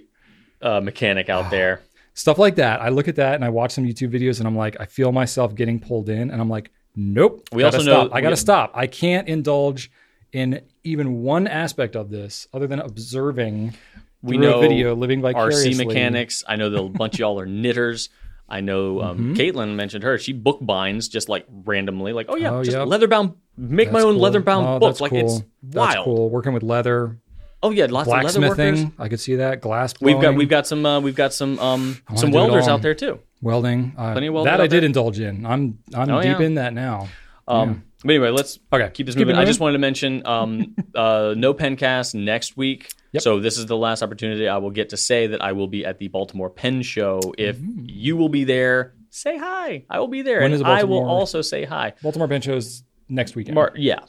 [0.63, 1.81] uh, mechanic out there.
[2.15, 2.81] stuff like that.
[2.83, 5.13] I look at that and I watch some YouTube videos and I'm like, I feel
[5.13, 7.49] myself getting pulled in, and I'm like, nope.
[7.53, 8.15] We gotta also know- stop.
[8.15, 8.73] I gotta we- stop.
[8.75, 9.91] I can't indulge
[10.33, 13.75] in even one aspect of this other than observing.
[14.23, 15.73] We know video, living vicariously.
[15.75, 16.43] RC mechanics.
[16.49, 18.09] I know that a bunch of y'all are knitters.
[18.49, 19.33] I know um, Mm-hmm.
[19.35, 20.19] Caitlin mentioned her.
[20.19, 22.89] She book binds just like randomly, like oh yeah, Oh, just yep.
[22.89, 23.35] leather bound.
[23.57, 24.23] Make my own cool.
[24.23, 24.89] leather bound Oh, book.
[24.91, 25.37] that's Like cool.
[25.39, 26.31] it's That's cool.
[26.31, 27.19] Working with leather,
[27.63, 28.85] Oh yeah, lots of leather workers.
[28.99, 29.61] I could see that.
[29.61, 29.95] Glass.
[30.01, 33.19] We've got we've got some uh, we've got some um some welders out there too.
[33.43, 33.95] welding.
[33.97, 34.87] Uh, Plenty of welders that I did there.
[34.87, 35.45] indulge in.
[35.45, 36.47] I'm I'm Oh, deep yeah.
[36.47, 37.09] in that now.
[37.49, 39.41] Um, But anyway, let's Okay, keep this keep it moving.
[39.41, 42.93] I just wanted to mention um, uh, no pencast next week.
[43.13, 43.23] Yep.
[43.23, 45.85] So this is the last opportunity I will get to say that I will be
[45.87, 47.21] at the Baltimore Pen Show.
[47.39, 49.85] If you will be there, say hi.
[49.91, 50.43] I will be there, Mm-hmm.
[50.45, 51.95] When and is I will also say hi.
[52.03, 53.55] Baltimore bench shows next weekend.
[53.55, 54.01] Mar- yeah,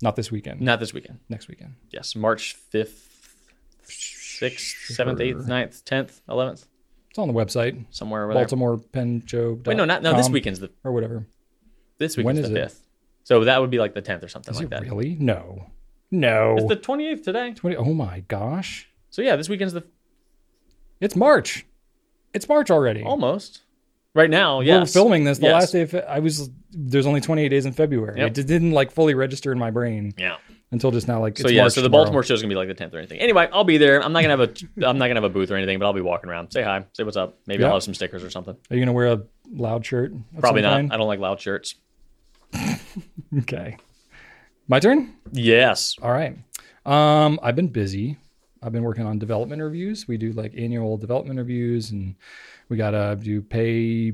[0.00, 0.60] Not this weekend.
[0.60, 1.18] not this weekend.
[1.28, 1.74] Next weekend.
[1.90, 3.42] Yes, March fifth,
[3.84, 6.66] sixth, seventh, eighth, 9th, tenth, eleventh,
[7.10, 7.84] It's on the website.
[7.90, 8.34] somewhere over.
[8.34, 9.60] Baltimore Pen Show.
[9.66, 10.16] Wait, no, not no.
[10.16, 11.26] This weekend's the or whatever.
[11.98, 12.62] this weekend's is the it?
[12.64, 12.86] fifth.
[13.24, 14.82] So that would be like the tenth or something Is like it that.
[14.82, 15.16] really?
[15.18, 15.66] No.
[16.10, 16.56] No.
[16.58, 17.52] It's the twenty eighth today.
[17.52, 18.88] 20, oh my gosh.
[19.10, 19.84] So yeah, this weekend's the
[21.00, 21.66] It's March.
[22.32, 23.02] It's March already.
[23.02, 23.62] almost.
[24.18, 25.52] Right now, We're filming this the Yes.
[25.52, 28.18] last day of I was there's only 28 days in February.
[28.20, 28.36] Yep.
[28.38, 30.36] It didn't like fully register in my brain Yeah.
[30.72, 32.04] until just now like So yeah, March so the tomorrow.
[32.04, 33.20] Baltimore is gonna be like the tenth or anything.
[33.20, 34.02] Anyway, I'll be there.
[34.02, 35.92] I'm not gonna have a I'm not gonna have a booth or anything, but I'll
[35.92, 36.50] be walking around.
[36.52, 36.84] Say hi.
[36.94, 37.38] Say what's up.
[37.46, 37.68] Maybe Yeah.
[37.68, 38.54] I'll have some stickers or something.
[38.54, 39.22] Are you going to wear a
[39.52, 40.12] loud shirt?
[40.40, 40.72] Probably not.
[40.72, 40.92] kind?
[40.92, 41.76] I don't like loud shirts.
[43.38, 43.76] Okay.
[44.66, 45.14] My turn?
[45.32, 45.94] Yes.
[46.02, 46.36] All right.
[46.84, 48.16] Um, I've been busy.
[48.62, 50.08] I've been working on development reviews.
[50.08, 52.16] We do like annual development reviews, and
[52.68, 54.12] we gotta do pay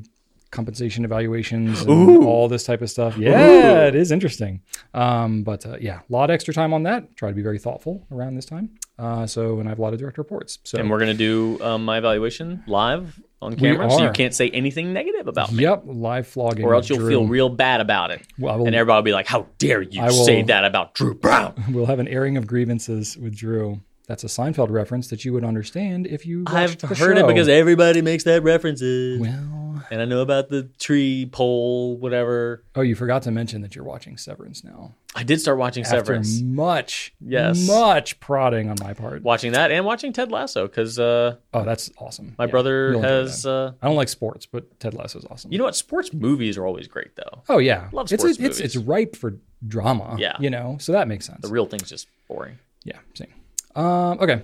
[0.50, 3.16] compensation evaluations and all this type of stuff.
[3.18, 4.62] Yeah, it is interesting.
[4.94, 7.16] Um, but uh, yeah, a lot of extra time on that.
[7.16, 8.70] Try to be very thoughtful around this time.
[8.96, 10.60] Uh, so, and I have a lot of direct reports.
[10.62, 14.48] So, And we're gonna do um, my evaluation live on camera, so you can't say
[14.50, 16.64] anything negative about me, yep, live flogging.
[16.64, 17.08] or else you'll Drew.
[17.10, 20.00] feel real bad about it, Well, will- and everybody will be like, "How dare you
[20.02, 23.80] will- say that about Drew Brown?" We'll have an airing of grievances with Drew.
[24.06, 27.24] That's a Seinfeld reference that you would understand if you I've the heard show.
[27.24, 32.62] it because everybody makes that references, well, and I know about the tree pole, whatever.
[32.74, 34.92] oh, you forgot to mention that you're watching Severance now.
[35.16, 36.42] I did start watching After Severance.
[36.42, 37.66] much, Yes.
[37.66, 39.22] much prodding on my part.
[39.22, 42.34] watching that and watching Ted Lasso because uh, Oh, that's awesome.
[42.36, 43.46] my Yeah, brother has.
[43.46, 45.50] Uh, I don't like sports, but Ted Lasso is awesome.
[45.52, 45.76] you know what?
[45.76, 47.42] Sports movies are always great though.
[47.48, 48.60] oh yeah, Love it's sports it's movies.
[48.60, 49.36] it's ripe for
[49.66, 50.16] drama.
[50.18, 50.36] Yeah.
[50.40, 51.40] you know, so that makes sense.
[51.40, 52.58] The real thing's just boring.
[52.84, 53.32] yeah, same.
[53.74, 54.42] Um, okay.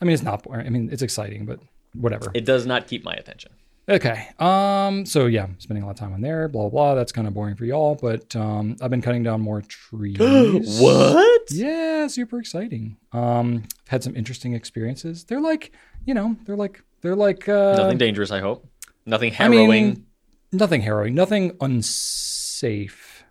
[0.00, 0.66] I mean, it's not boring.
[0.66, 1.60] I mean, it's exciting, but
[1.94, 2.30] whatever.
[2.34, 3.52] It does not keep my attention.
[3.88, 4.28] Okay.
[4.38, 5.04] Um.
[5.04, 6.48] So yeah, spending a lot of time on there.
[6.48, 6.70] Blah blah.
[6.70, 6.94] blah.
[6.94, 10.16] That's kind of boring for y'all, but um, I've been cutting down more trees.
[10.80, 11.42] What?
[11.50, 12.96] Yeah, super exciting.
[13.12, 15.24] Um, I've had some interesting experiences.
[15.24, 15.72] They're like,
[16.06, 18.66] you know, they're like, they're like, uh, Nothing dangerous, I hope.
[19.04, 19.68] Nothing I harrowing.
[19.68, 20.06] mean,
[20.50, 23.24] nothing harrowing, nothing unsafe.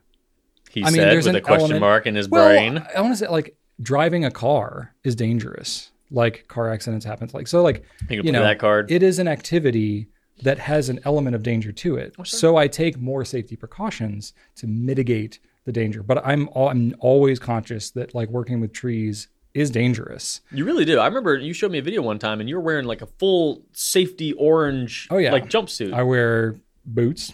[0.69, 2.85] he I mean, said with a question element- mark in his Well, brain.
[2.95, 5.91] I want to say like driving a car is dangerous.
[6.11, 7.29] Like car accidents happen.
[7.33, 8.91] Like so, like You can you know, that card.
[8.91, 10.07] it is an activity
[10.41, 12.15] that has an element of danger to it.
[12.19, 16.03] Oh, so I take more safety precautions to mitigate the danger.
[16.03, 20.41] But I'm al- I'm always conscious that like working with trees is dangerous.
[20.51, 20.97] You really do.
[20.99, 23.05] I remember you showed me a video one time, and you were wearing like a
[23.05, 25.31] full safety orange, Oh, yeah.
[25.31, 26.55] like jumpsuit, I wear
[26.85, 27.33] boots,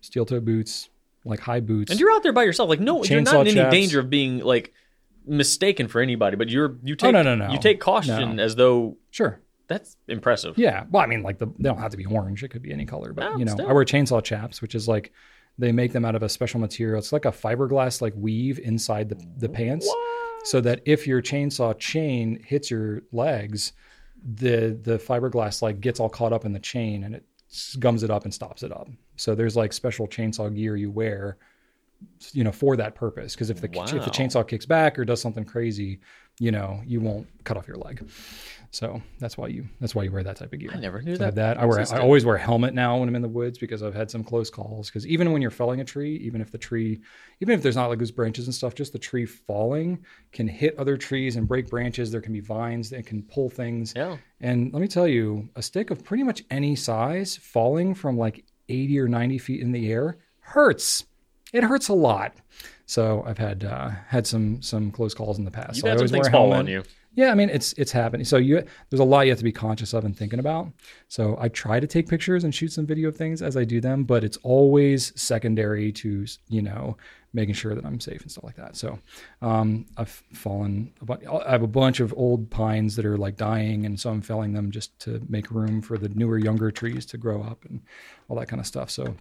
[0.00, 0.88] steel toe boots,
[1.24, 1.90] like high boots.
[1.90, 2.68] and you're out there by yourself.
[2.68, 3.72] Like, no, you're not Chainsaw in any chaps.
[3.72, 4.72] danger of being like
[5.26, 6.36] mistaken for anybody.
[6.36, 7.50] But you're you take Oh, no, no, no.
[7.52, 9.40] you take caution as though sure.
[9.68, 10.56] that's impressive.
[10.58, 10.84] Yeah.
[10.90, 12.42] Well, I mean, like the they don't have to be orange.
[12.42, 13.12] It could be any color.
[13.12, 13.68] But you know, still.
[13.68, 15.12] I wear chainsaw chaps, which is like
[15.58, 16.98] they make them out of a special material.
[16.98, 19.88] It's like a fiberglass like weave inside the the pants,
[20.44, 23.72] so that if your chainsaw chain hits your legs,
[24.34, 27.24] the the fiberglass like gets all caught up in the chain and it
[27.78, 28.88] gums it up and stops it up.
[29.16, 31.36] So there's like special chainsaw gear you wear,
[32.32, 33.34] you know, for that purpose.
[33.34, 36.00] Because if the if the chainsaw kicks back or does something crazy,
[36.38, 38.08] you know, you won't cut off your leg.
[38.72, 40.70] So that's why you that's why you wear that type of gear.
[40.72, 41.34] I never knew So that.
[41.34, 41.58] that.
[41.58, 41.80] I wear.
[41.92, 44.22] I always wear a helmet now when I'm in the woods because I've had some
[44.22, 44.88] close calls.
[44.88, 47.00] Because even when you're felling a tree, even if the tree,
[47.40, 50.78] even if there's not like loose branches and stuff, just the tree falling can hit
[50.78, 52.12] other trees and break branches.
[52.12, 53.92] There can be vines that can pull things.
[53.96, 54.16] Yeah.
[54.40, 58.44] And let me tell you, a stick of pretty much any size falling from like
[58.68, 61.04] 80 or 90 feet in the air hurts.
[61.52, 62.34] It hurts a lot.
[62.86, 65.76] So I've had uh, had some some close calls in the past.
[65.76, 66.82] You've so I had some things fall on you.
[67.14, 68.24] Yeah, I mean it's it's happening.
[68.24, 70.72] So you there's a lot you have to be conscious of and thinking about.
[71.08, 73.80] So I try to take pictures and shoot some video of things as I do
[73.80, 76.96] them, but it's always secondary to you know
[77.32, 78.76] making sure that I'm safe and stuff like that.
[78.76, 78.98] So
[79.42, 80.92] um, I've fallen.
[81.08, 84.52] I have a bunch of old pines that are like dying, and so I'm felling
[84.52, 87.80] them just to make room for the newer, younger trees to grow up and
[88.28, 88.90] all that kind of stuff.
[88.90, 89.14] So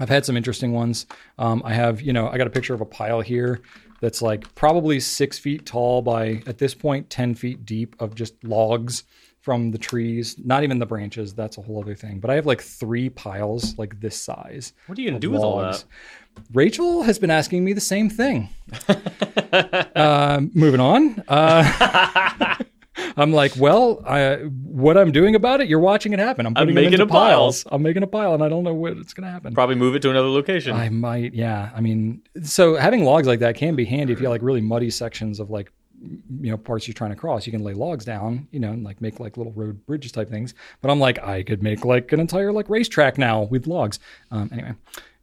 [0.00, 1.06] I've had some interesting ones.
[1.38, 3.60] Um, I have, you know, I got a picture of a pile here
[4.00, 8.42] that's like probably six feet tall by at this point ten feet deep of just
[8.42, 9.04] logs
[9.40, 10.36] from the trees.
[10.42, 11.34] Not even the branches.
[11.34, 12.18] That's a whole other thing.
[12.18, 14.72] But I have like three piles like this size.
[14.86, 15.84] What are you gonna do with all logs.
[16.52, 18.48] Rachel has been asking me the same thing.
[18.88, 21.22] uh, moving on.
[21.28, 22.56] Uh,
[23.16, 26.46] I'm like, well, I, what I'm doing about it, you're watching it happen.
[26.46, 27.54] I'm them making a pile.
[27.70, 29.54] I'm making a pile, and I don't know what it's going to happen.
[29.54, 30.74] Probably move it to another location.
[30.74, 31.70] I might, yeah.
[31.74, 34.60] I mean, so having logs like that can be handy if you have like really
[34.60, 37.46] muddy sections of like, you know, parts you're trying to cross.
[37.46, 40.30] You can lay logs down, you know, and like make like little road bridges type
[40.30, 40.54] things.
[40.80, 43.98] But I'm like, I could make like an entire like racetrack now with logs.
[44.30, 44.74] Um, anyway,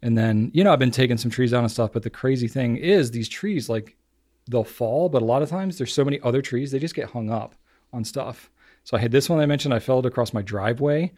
[0.04, 1.94] and then you know, I've been taking some trees down and stuff.
[1.94, 3.96] But the crazy thing is, these trees like
[4.48, 7.10] they'll fall, but a lot of times there's so many other trees they just get
[7.10, 7.56] hung up
[7.94, 8.50] on stuff.
[8.84, 9.74] So I had this one I mentioned.
[9.74, 11.12] I felled across my driveway,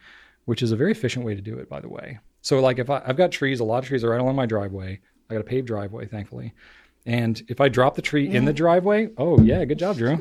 [0.44, 2.18] which is a very efficient way to do it, by the way.
[2.42, 4.46] So like if I, I've got trees, a lot of trees are right along my
[4.46, 5.00] driveway.
[5.28, 6.52] I got a paved driveway, thankfully.
[7.06, 10.18] And if I drop the tree in the driveway, oh yeah, good job, Drew.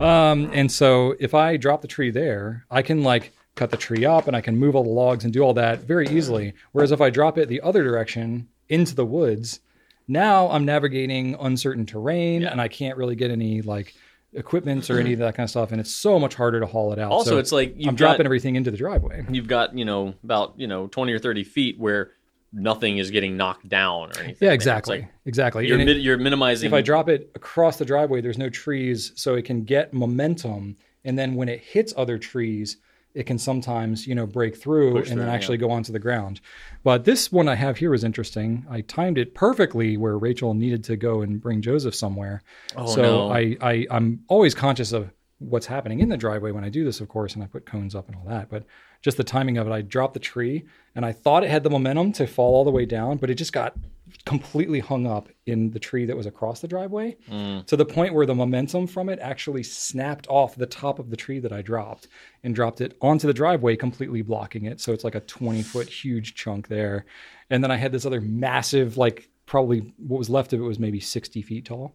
[0.00, 4.04] um, and so if I drop the tree there, I can like cut the tree
[4.04, 6.52] up and I can move all the logs and do all that very easily.
[6.72, 9.60] Whereas if I drop it the other direction into the woods,
[10.08, 13.94] now I'm navigating uncertain terrain and I can't really get any like
[14.34, 15.72] equipment or any of that kind of stuff.
[15.72, 17.10] And it's so much harder to haul it out.
[17.12, 19.24] also, So it's like you're dropping everything into the driveway.
[19.30, 22.10] you've got you know about you know twenty or thirty feet where
[22.52, 24.36] nothing is getting knocked down or anything.
[24.46, 25.00] Yeah, exactly.
[25.00, 25.66] like exactly.
[25.66, 26.66] you're mi- you're minimizing.
[26.68, 30.76] if I drop it across the driveway, there's no trees, so it can get momentum.
[31.04, 32.76] And then when it hits other trees,
[33.14, 35.98] it can sometimes, you know, break through Push and then through, actually go onto the
[35.98, 36.40] ground.
[36.82, 38.66] But this one I have here was interesting.
[38.68, 42.42] I timed it perfectly where Rachel needed to go and bring Joseph somewhere.
[42.76, 43.32] Oh, so no.
[43.32, 47.00] I, I I'm always conscious of what's happening in the driveway when I do this,
[47.00, 48.48] of course, and I put cones up and all that.
[48.48, 48.64] But
[49.00, 50.64] just the timing of it, I dropped the tree
[50.94, 53.34] and I thought it had the momentum to fall all the way down, but it
[53.34, 53.76] just got
[54.24, 57.64] completely hung up in the tree that was across the driveway mm.
[57.66, 61.16] to the point where the momentum from it actually snapped off the top of the
[61.16, 62.08] tree that I dropped
[62.42, 64.80] and dropped it onto the driveway, completely blocking it.
[64.80, 67.04] So it's like a 20 foot huge chunk there.
[67.50, 70.78] And then I had this other massive, like probably what was left of it was
[70.78, 71.94] maybe 60 feet tall,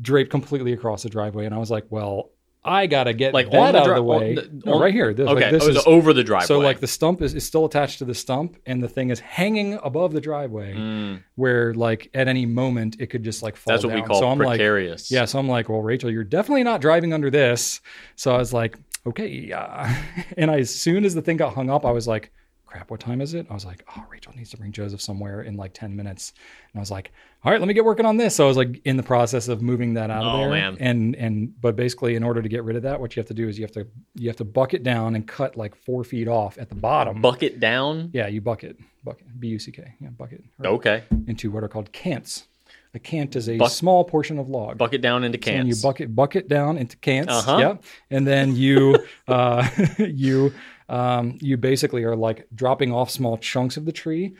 [0.00, 1.44] draped completely across the driveway.
[1.44, 2.30] And I was like, well,
[2.62, 4.34] I gotta get Like, that out dri- of the way.
[4.34, 5.14] the- No, on- right here.
[5.14, 6.46] This, like, okay, this oh, is over the driveway.
[6.46, 9.18] so like the stump is, is still attached to the stump and the thing is
[9.20, 13.74] hanging above the driveway where like at any moment it could just like fall Mm.
[13.76, 15.10] that's what we call so I'm precarious.
[15.10, 17.80] like yeah so I'm like well Rachel you're definitely not driving under this
[18.16, 18.76] so I was like
[19.06, 19.94] okay uh,
[20.36, 22.30] and I, as soon as the thing got hung up I was like
[22.70, 25.42] crap what time is it I was like oh Rachel needs to bring Joseph somewhere
[25.42, 26.32] in like 10 minutes
[26.72, 27.10] and I was like
[27.44, 29.48] all right let me get working on this so I was like in the process
[29.48, 30.76] of moving that out of Oh, there man.
[30.78, 33.34] and and but basically in order to get rid of that what you have to
[33.34, 36.28] do is you have to you have to bucket down and cut like four feet
[36.28, 38.10] off at the bottom bucket down.
[38.12, 41.68] yeah, you bucket, bucket, B U C K, yeah, bucket, right, Okay, into what are
[41.68, 42.46] called cants.
[42.92, 44.76] A cant is a Buck- small portion of log.
[44.76, 47.32] bucket down into And you bucket bucket down into cants.
[47.32, 47.58] Uh-huh.
[47.58, 47.74] Yeah,
[48.10, 48.98] and then you
[49.28, 49.68] uh,
[49.98, 50.52] you
[50.90, 54.34] um, you basically are like dropping off small chunks of the tree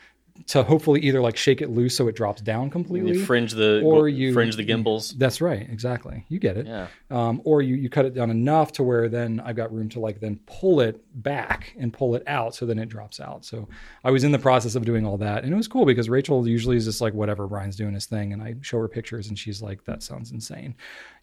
[0.46, 3.12] to hopefully either like shake it loose so it drops down completely.
[3.12, 5.12] you fringe the or you- fringe the gimbals.
[5.18, 6.24] That's right, exactly.
[6.28, 6.66] You get it.
[6.66, 6.86] Yeah.
[7.10, 10.00] Um, or you, you cut it down enough to where then I've got room to
[10.00, 13.44] like then pull it back and pull it out so then it drops out.
[13.44, 13.68] So
[14.02, 15.44] I was in the process of doing all that.
[15.44, 18.32] And it was cool because Rachel usually is just like, whatever, Brian's doing his thing.
[18.32, 20.74] And I show her pictures and she's like, that sounds insane.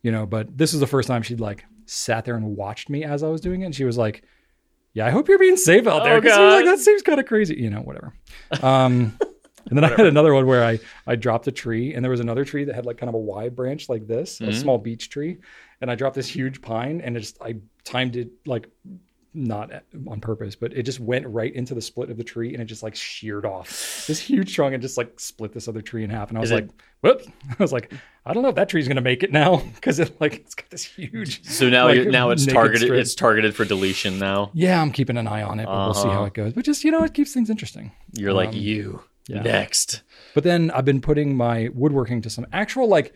[0.03, 3.03] You know, but this is the first time she'd like sat there and watched me
[3.03, 3.65] as I was doing it.
[3.65, 4.23] And she was like,
[4.97, 6.17] yeah, I hope you're being safe out there.
[6.17, 7.55] Oh, 'Cause she was like, that seems kind of crazy.
[7.55, 8.13] You know, whatever.
[8.63, 9.17] Um,
[9.69, 12.19] and then I had another one where I I dropped a tree, and there was
[12.19, 15.09] another tree that had like kind of a wide branch like this, a small beech
[15.09, 15.37] tree,
[15.81, 18.67] and I dropped this huge pine, and it just I timed it like
[19.37, 19.69] not
[20.07, 22.65] on purpose, but it just went right into the split of the tree, and it
[22.65, 23.69] just like sheared off
[24.07, 26.29] this huge trunk and just like split this other tree in half.
[26.29, 27.27] And I was Is like, it- whoops!
[27.49, 27.93] I was like,
[28.25, 30.69] I don't know if that tree's gonna make it now because it like it's got
[30.69, 31.43] this huge.
[31.45, 32.87] So now like, now it's targeted.
[32.87, 32.99] strip.
[32.99, 34.51] It's targeted for deletion now.
[34.53, 36.23] Yeah, I'm keeping an eye on it, but we'll see how Uh-huh.
[36.25, 36.53] it goes.
[36.53, 37.91] But just you know, it keeps things interesting.
[38.13, 38.95] You're like you
[39.29, 39.41] Um, yeah.
[39.43, 40.01] next.
[40.33, 43.13] But then I've been putting my woodworking to some actual like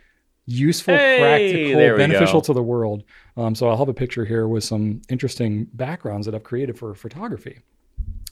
[0.51, 2.45] useful, Hey, practical, beneficial go.
[2.45, 3.03] to the world.
[3.37, 6.93] Um, so I'll have a picture here with some interesting backgrounds that I've created for
[6.93, 7.59] photography.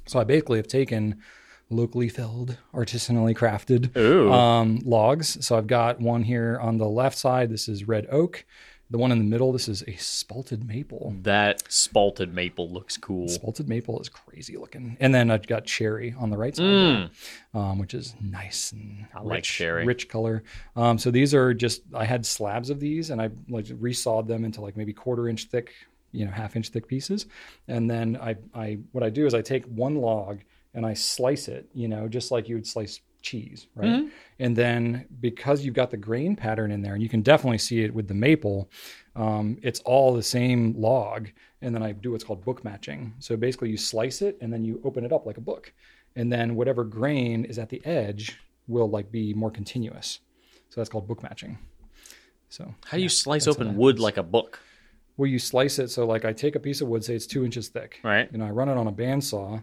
[0.05, 1.19] So I basically have taken
[1.69, 3.95] locally felled, artisanally crafted
[4.31, 5.45] um, logs.
[5.45, 7.49] So I've got one here on the left side.
[7.49, 8.43] This is red oak.
[8.91, 11.13] The one in the middle, this is a spalted maple.
[11.21, 13.27] That spalted maple looks cool.
[13.27, 14.97] Spalted maple is crazy looking.
[14.99, 17.09] And then I've got cherry on the right side, Mm.
[17.53, 19.85] there, um, which is nice and I like rich, cherry.
[19.85, 20.43] rich color.
[20.75, 24.43] Um, so these are just I had slabs of these and I like resawed them
[24.43, 25.71] into like maybe quarter inch thick,
[26.11, 27.27] you know, half inch thick pieces.
[27.67, 30.39] And then I, I what I do is I take one log
[30.73, 33.87] and I slice it, you know, just like you would slice cheese, right?
[33.87, 34.07] Mm-hmm.
[34.39, 37.83] And then because you've got the grain pattern in there, and you can definitely see
[37.83, 38.69] it with the maple,
[39.15, 41.29] um, it's all the same log.
[41.61, 43.13] And then I do what's called book matching.
[43.19, 45.73] So basically, you slice it and then you open it up like a book,
[46.15, 48.37] and then whatever grain is at the edge
[48.67, 50.19] will like be more continuous.
[50.69, 51.57] So that's called book matching.
[52.49, 54.59] So How do you slice open wood like a book?
[55.19, 55.89] where you slice it.
[55.89, 57.99] So like I take a piece of wood, say it's two inches thick.
[58.05, 58.29] Right.
[58.31, 59.61] You know, I run it on a bandsaw,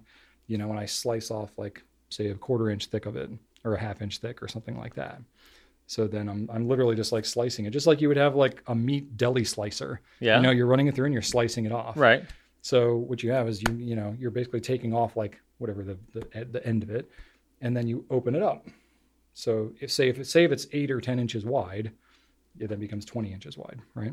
[0.48, 3.30] you know, and I slice off like say a quarter inch thick of it
[3.66, 5.20] or a half inch thick or something like that.
[5.86, 8.62] So then I'm I'm literally just like slicing it, just like you would have like
[8.66, 10.00] a meat deli slicer.
[10.20, 10.36] Yeah.
[10.36, 11.96] You know, you're running it through and you're slicing it off.
[11.96, 12.24] Right.
[12.62, 15.98] So what you have is you you know you're basically taking off like whatever the
[16.12, 17.08] the, the end of it,
[17.60, 18.66] and then you open it up.
[19.34, 21.92] So if say if it, say if it's eight or ten inches wide,
[22.58, 24.12] it then becomes twenty inches wide, right?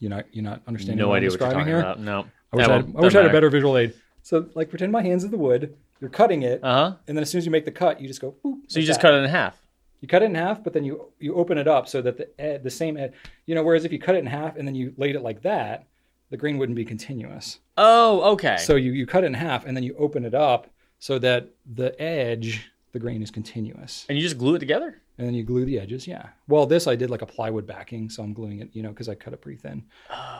[0.00, 1.78] You're not you're not understanding No what idea I'm what you're talking here.
[1.78, 2.00] about.
[2.00, 2.26] No.
[2.52, 3.94] I wish, I, had, I wish I had a better visual aid.
[4.22, 5.76] So like pretend my hands are the wood.
[6.00, 6.96] You're cutting it, Uh huh.
[7.08, 8.34] and then as soon as you make the cut, you just go.
[8.44, 9.08] Boop, So you just that.
[9.08, 9.60] cut it in half.
[10.00, 12.28] You cut it in half, but then you you open it up so that the
[12.40, 13.14] ed, the same ed,
[13.46, 13.62] you know.
[13.62, 15.86] Whereas if you cut it in half and then you laid it like that,
[16.30, 17.60] the grain wouldn't be continuous.
[17.78, 18.56] Oh, okay.
[18.58, 20.66] So you, you cut it in half and then you open it up
[20.98, 24.04] so that the edge, the grain is continuous.
[24.08, 25.00] and you just glue it together?
[25.16, 26.08] And then you glue the edges.
[26.08, 26.26] Yeah.
[26.48, 28.10] Well, this I did like a plywood backing.
[28.10, 29.84] So I'm gluing it, you know, because I cut it pretty thin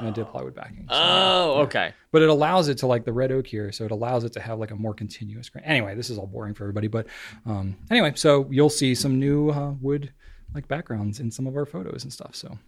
[0.01, 0.87] and I did plywood backing.
[0.91, 1.93] So- Oh, okay.
[2.11, 3.71] but it allows it to like the red oak here.
[3.71, 5.65] So it allows it to have like a more continuous grain.
[5.65, 6.89] Anyway, this is all boring for everybody.
[6.89, 7.07] But
[7.47, 10.13] um, anyway, so you'll see some new uh, wood
[10.55, 12.35] like backgrounds in some of our photos and stuff.
[12.35, 12.59] So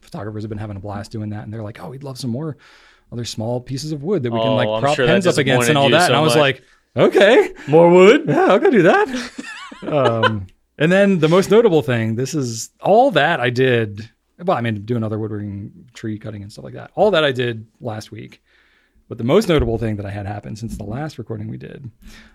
[0.00, 1.44] photographers have been having a blast doing that.
[1.44, 2.56] And they're like, oh, we'd love some more
[3.12, 5.68] other small pieces of wood that we can Oh, like prop sure pens up against
[5.68, 6.00] and all that.
[6.06, 6.40] so and I was much.
[6.40, 6.62] like,
[6.96, 8.24] okay, More wood?
[8.26, 9.42] yeah, I'll go do that.
[9.86, 10.46] um,
[10.82, 14.10] and then the most notable thing, this is all that I did.
[14.38, 16.90] Well, I mean, doing other woodworking, tree cutting, and stuff like that.
[16.96, 18.42] All that I did last week.
[19.08, 21.88] But the most notable thing that I had happen since the last recording we did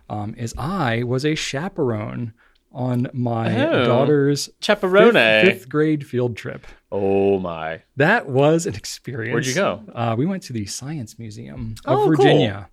[0.10, 2.32] um, is I was a chaperone
[2.72, 3.86] on my Oh.
[3.86, 5.14] daughter's Chaperone.
[5.14, 6.66] fifth, fifth grade field trip.
[6.92, 7.82] Oh my.
[7.98, 9.34] That was an experience.
[9.34, 9.84] Where'd you go?
[9.94, 12.16] Uh, we went to the Science Museum of Oh, cool.
[12.16, 12.70] Virginia.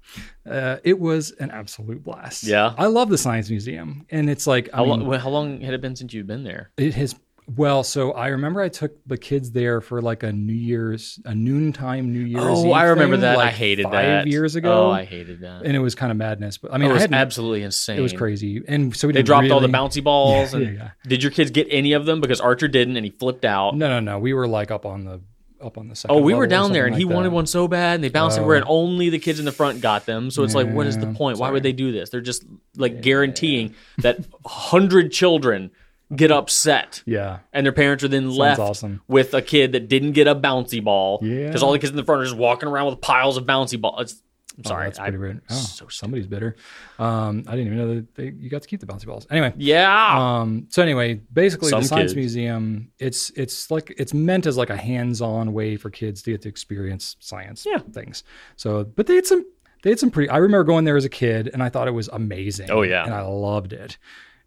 [0.49, 2.45] Uh, it was an absolute blast.
[2.45, 2.75] Yeah?
[2.79, 5.75] I love the Science Museum, and it's like I How mean, long, how long had
[5.75, 6.71] it been since you'd been there?
[6.77, 7.15] it has.
[7.47, 11.35] Well, so I remember I took the kids there for like a New Year's, a
[11.35, 12.43] noontime New Year's.
[12.43, 13.35] Oh, Eve I remember thing, that.
[13.35, 14.27] I like hated five that.
[14.27, 14.87] years ago.
[14.87, 15.62] Oh, I hated that.
[15.62, 16.57] and it was kind of madness.
[16.57, 17.99] But I mean, oh, it was hadn't- absolutely insane.
[17.99, 18.62] it was crazy.
[18.66, 20.55] And so we They didn't dropped all the bouncy balls.
[20.55, 20.91] Yeah, and yeah, yeah.
[21.07, 22.21] Did your kids get any of them?
[22.23, 23.77] Because Archer didn't, and he flipped out.
[23.77, 24.19] No, no, no.
[24.19, 25.21] We were like up on the
[25.62, 26.16] up on the second.
[26.16, 28.09] Oh, we were down there, and something he like wanted one so bad, and they
[28.11, 28.73] bounced everywhere, and Oh.
[28.73, 30.31] only the kids in the front got them.
[30.31, 31.39] So it's like, what is the Yeah, point?
[31.39, 32.09] Why would they do this?
[32.11, 32.45] They're just
[32.77, 35.71] like guaranteeing that hundred children
[36.15, 37.39] get upset, Yeah.
[37.53, 39.01] and their parents are then left awesome.
[39.09, 41.19] with a kid that didn't get a bouncy ball.
[41.23, 41.47] Yeah.
[41.47, 43.81] because all the kids in the front are just walking around with piles of bouncy
[43.81, 44.23] balls.
[44.57, 45.41] I'm Oh, sorry, that's I- pretty weird.
[45.51, 46.55] Oh, so somebody's bitter.
[47.01, 49.27] Um, I didn't even know that they, you got to keep the bouncy balls.
[49.29, 50.17] Anyway, yeah.
[50.41, 52.17] um, so anyway, basically, Some the science kids.
[52.17, 56.43] museum it's it's like it's meant as like a hands-on way for kids to get
[56.43, 57.79] to experience science Yeah.
[57.79, 58.23] things.
[58.55, 59.45] So, but they had some
[59.83, 60.31] they had some pretty.
[60.31, 62.71] I remember going there as a kid, and I thought it was amazing.
[62.71, 63.05] Oh, yeah.
[63.05, 63.99] and I loved it.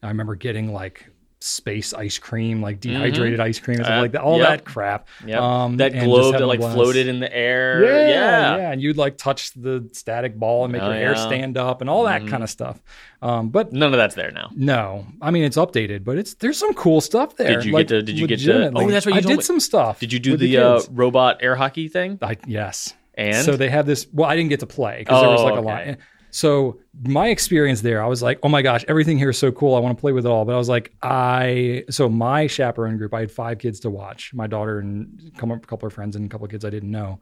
[0.02, 4.22] I remember getting like space ice cream, like dehydrated ice cream, Uh, like that.
[4.22, 4.48] All yep.
[4.50, 5.08] that crap.
[5.26, 5.40] Yep.
[5.40, 6.76] Um, that globe that like blast.
[6.76, 7.84] floated in the air.
[7.84, 8.58] Yeah, Yeah.
[8.58, 11.16] yeah, and you'd like touch the static ball and make Oh, your hair yeah.
[11.18, 11.28] Mm-hmm.
[11.30, 12.82] stand up and all that kind of stuff.
[13.22, 14.50] Um, but None of that's there now.
[14.56, 17.56] no, I mean it's updated, but it's there's some cool stuff there.
[17.58, 19.38] Did you like, get to- did you get to- oh, that's what you I did
[19.38, 19.44] me.
[19.44, 20.00] some stuff.
[20.00, 22.18] Did you do with the, uh, robot air hockey thing?
[22.22, 22.94] I, yes.
[23.14, 24.06] And So they have this.
[24.14, 25.90] Well, I didn't get to play because there was Oh, like a okay.
[25.92, 25.98] lot.
[26.38, 29.74] So my experience there, I was like, oh my gosh, everything here is so cool.
[29.74, 30.46] I want to play with it all.
[30.46, 34.36] But I was like, I so my chaperone group, I had five kids to watch.
[34.36, 37.20] My daughter and a couple of friends and a couple of kids I didn't know.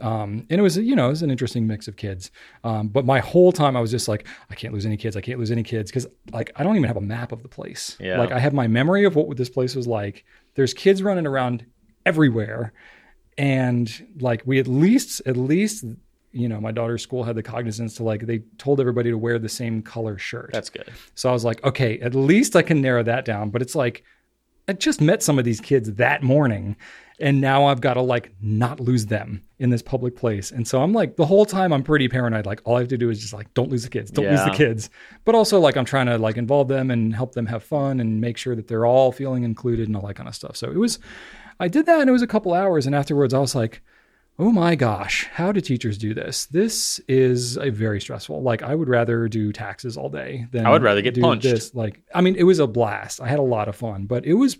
[0.00, 2.30] Um, and it was, you know, it was an interesting mix of kids.
[2.62, 5.16] Um, but my whole time I was just like, I can't lose any kids.
[5.16, 7.48] I can't lose any kids because like I don't even have a map of the
[7.48, 7.96] place.
[7.98, 8.20] Yeah.
[8.20, 10.24] Like I have my memory of what this place was like.
[10.54, 11.66] There's kids running around
[12.06, 12.72] everywhere
[13.36, 15.84] and like we at least at least
[16.34, 19.38] you know my daughter's school had the cognizance to like they told everybody to wear
[19.38, 20.50] the same color shirt.
[20.52, 20.92] That's good.
[21.14, 23.50] so i was like okay at least i can narrow that down.
[23.50, 24.04] But it's like
[24.68, 26.76] i just met some of these kids that morning
[27.20, 30.50] and now i've got to like not lose them in this public place.
[30.50, 32.46] And so i'm like the whole time i'm pretty paranoid.
[32.46, 34.44] Like all i have to do is just like don't lose the kids don't lose
[34.44, 34.90] the kids.
[35.24, 38.20] But also like i'm trying to like involve them and help them have fun and
[38.20, 40.56] make sure that they're all feeling included and all that kind of stuff.
[40.56, 40.98] So it was
[41.60, 42.86] I did that and it was a couple hours.
[42.86, 43.80] And afterwards, I was like,
[44.38, 46.46] oh my gosh, how do teachers do this?
[46.46, 48.42] This is a very stressful.
[48.42, 51.44] Like, I would rather do taxes all day than I would rather get do punched.
[51.44, 51.74] This.
[51.74, 53.20] Like, I mean, it was a blast.
[53.20, 54.58] I had a lot of fun, but it was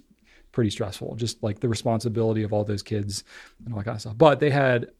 [0.52, 1.16] pretty stressful.
[1.16, 3.24] Just like the responsibility of all those kids
[3.64, 4.16] and all that kind of stuff.
[4.16, 4.90] But they had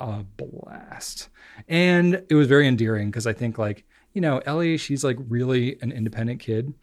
[0.00, 1.28] a blast,
[1.68, 3.84] and it was very endearing because I think like
[4.14, 6.74] you know Ellie, she's like really an independent kid,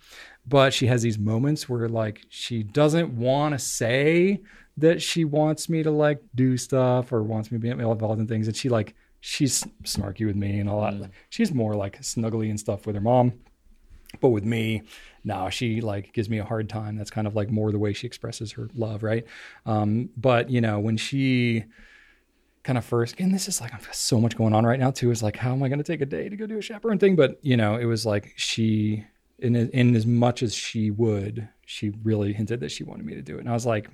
[0.48, 4.41] but she has these moments where like she doesn't want to say
[4.78, 8.28] that she wants me to like do stuff or wants me to be involved in
[8.28, 11.10] things, and she like she's snarky with me and all that.
[11.30, 13.34] She's more like snuggly and stuff with her mom.
[14.22, 14.84] But with me,
[15.24, 16.96] no, she like gives me a hard time.
[16.96, 19.26] That's kind of like more the way she expresses her love, right?
[19.66, 21.66] Um, but you know, when she
[22.64, 24.92] kind of first, and this is like I've got so much going on right now
[24.92, 25.12] too.
[25.12, 27.00] Is like, how am I going to take a day to go do a chaperone
[27.00, 27.16] thing?
[27.16, 29.06] But you know, it was like she,
[29.40, 33.22] in in as much as she would, she really hinted that she wanted me to
[33.22, 33.90] do it, and I was like,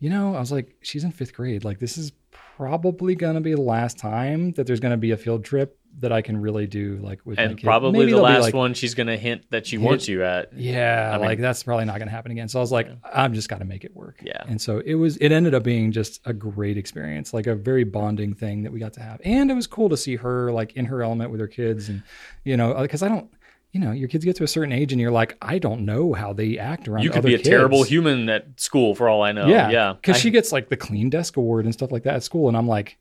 [0.00, 1.62] you know, I was like, she's in fifth grade.
[1.64, 2.12] Like, this is
[2.56, 5.78] probably going to be the last time that there's going to be a field trip
[5.98, 8.94] that I can really do like with my And probably the last like, one she's
[8.94, 10.52] going to hint that she wants you at.
[10.52, 12.48] yeah, I mean- like that's probably not going to happen again.
[12.48, 14.20] So I was like, I'm just got to make it work.
[14.22, 14.42] Yeah.
[14.46, 15.16] And so it was.
[15.16, 18.78] It ended up being just a great experience, like a very bonding thing that we
[18.78, 21.40] got to have, and it was cool to see her like in her element with
[21.40, 22.02] her kids, and
[22.44, 23.28] you know, uh, because I don't,
[23.72, 26.12] you know, your kids get to a certain age, and you're like, I don't know
[26.12, 27.04] how they act around.
[27.04, 27.48] You could be a kids.
[27.48, 29.46] terrible human at school for all I know.
[29.46, 29.92] Yeah, Yeah.
[29.94, 32.56] Because she gets like the clean desk award and stuff like that at school, and
[32.56, 32.98] I'm like,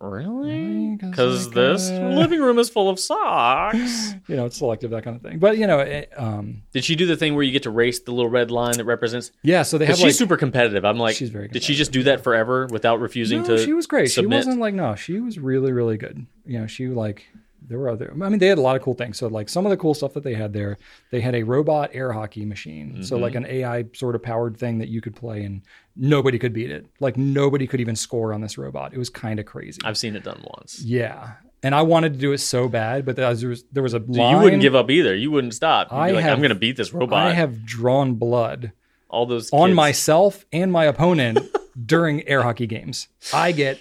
[0.00, 0.96] Really?
[0.96, 4.14] Because like, this uh, living room is full of socks.
[4.28, 5.38] you know, it's selective that kind of thing.
[5.38, 8.00] But you know, it, um, Did she do the thing where you get to race
[8.00, 9.30] the little red line that represents?
[9.42, 9.62] yeah.
[9.62, 10.86] So they have Because like she's super competitive.
[10.86, 13.58] I'm like, She's very did she just do that forever without refusing no, to?
[13.64, 14.10] she was great.
[14.10, 14.30] submit?
[14.32, 16.26] She wasn't like no, she was really really good.
[16.46, 17.26] You know, she like
[17.66, 18.10] there were other.
[18.10, 19.18] I mean, they had a lot of cool things.
[19.18, 20.76] So like some of the cool stuff that they had there,
[21.10, 23.02] they had a robot air hockey machine.
[23.04, 23.22] So Mm-hmm.
[23.22, 25.62] like an AI sort of powered thing that you could play, and
[25.96, 26.86] nobody could beat it.
[27.00, 28.92] Like nobody could even score on this robot.
[28.94, 29.80] It was kind of crazy.
[29.84, 30.82] I've seen it done once.
[30.82, 31.32] yeah.
[31.62, 34.36] And I wanted to do it so bad, but there was there was a line.
[34.36, 35.14] you wouldn't give up either.
[35.14, 35.88] You wouldn't stop.
[35.90, 37.26] You'd I like, have- I'm going to beat this robot.
[37.26, 38.72] I have drawn blood
[39.10, 41.38] all those on myself and my opponent
[41.86, 43.08] during air hockey games.
[43.34, 43.78] I get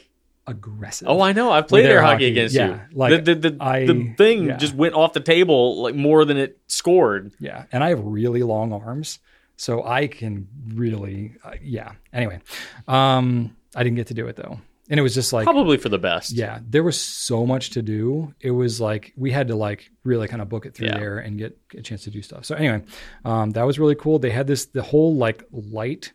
[0.50, 1.08] aggressive.
[1.08, 1.52] Oh, I know.
[1.52, 2.98] I've played air hockey hockey, against yeah, you.
[2.98, 4.58] like, the the, the, I- the thing yeah.
[4.58, 7.32] just went off the table like more than it scored.
[7.40, 9.20] Yeah, and I have really long arms,
[9.58, 11.94] so I can really, uh, yeah.
[12.14, 12.40] Anyway,
[12.88, 14.60] um, I didn't get to do it though,
[14.90, 16.32] and it was just like, Probably for the best.
[16.32, 18.34] yeah, there was so much to do.
[18.40, 20.98] It was like we had to like really kind of book it through Yeah.
[21.00, 22.46] there and get a chance to do stuff.
[22.46, 22.84] So anyway,
[23.26, 24.20] um, that was really cool.
[24.20, 26.12] They had this the whole like light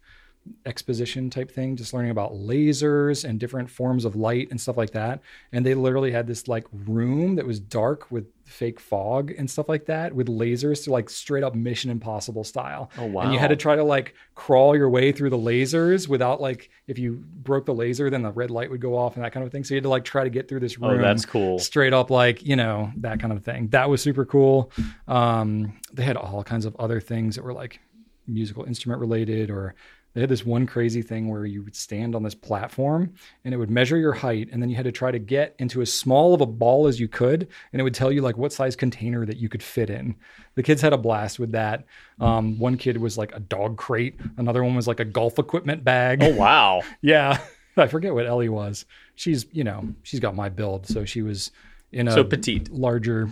[0.67, 4.91] exposition type thing, just learning about lasers and different forms of light and stuff like
[4.91, 5.21] that.
[5.53, 9.71] And they literally had this like room that was dark with fake fog and stuff
[9.71, 12.91] like that with lasers to like straight up Mission Impossible style.
[12.99, 13.23] Oh, wow.
[13.23, 16.69] And you had to try to like crawl your way through the lasers without like
[16.87, 19.47] if you broke the laser, then the red light would go off and that kind
[19.47, 19.65] of thing.
[19.65, 21.59] So you had to like try to get through this room Oh, that's cool.
[21.59, 24.71] straight up like you know that kind of thing that was super cool
[25.09, 27.81] um they had all kinds of other things that were like
[28.27, 29.75] musical instrument related or
[30.15, 33.13] they had this one crazy thing where you would stand on this platform
[33.45, 35.83] and it would measure your height and then you had to try to get into
[35.83, 38.53] as small of a ball as you could and it would tell you like what
[38.53, 40.15] size container that you could fit in.
[40.55, 41.85] The kids had a blast with that.
[42.21, 44.19] Um, one kid was like a dog crate.
[44.37, 46.23] Another one was like a golf equipment bag.
[46.23, 46.83] Oh wow.
[47.03, 47.41] yeah.
[47.77, 48.87] I forget what ellie was.
[49.17, 51.51] She's you know she's got my build so she was
[51.95, 52.71] in a So petite.
[52.71, 53.31] larger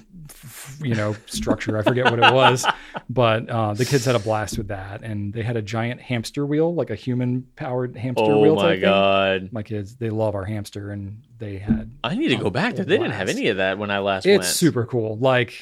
[0.82, 2.64] you know structure i forget what it was
[3.10, 6.46] but uh, the kids had a blast with that and they had a giant hamster
[6.46, 8.80] wheel like a human powered hamster Oh wheel my type thing.
[8.82, 9.48] god.
[9.52, 12.84] my kids they love our hamster and they had I need to go back there.
[12.84, 14.44] They didn't have any of that when I last it's went.
[14.44, 15.54] super cool like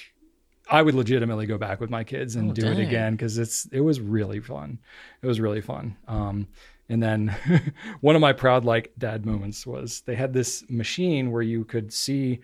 [0.71, 3.67] i would legitimately go back with my kids and Oh, do it again because it's
[3.73, 4.79] it was really fun
[5.23, 6.47] it was really fun um
[6.89, 7.35] and then
[8.01, 11.93] one of my proud like dad moments was they had this machine where you could
[11.93, 12.41] see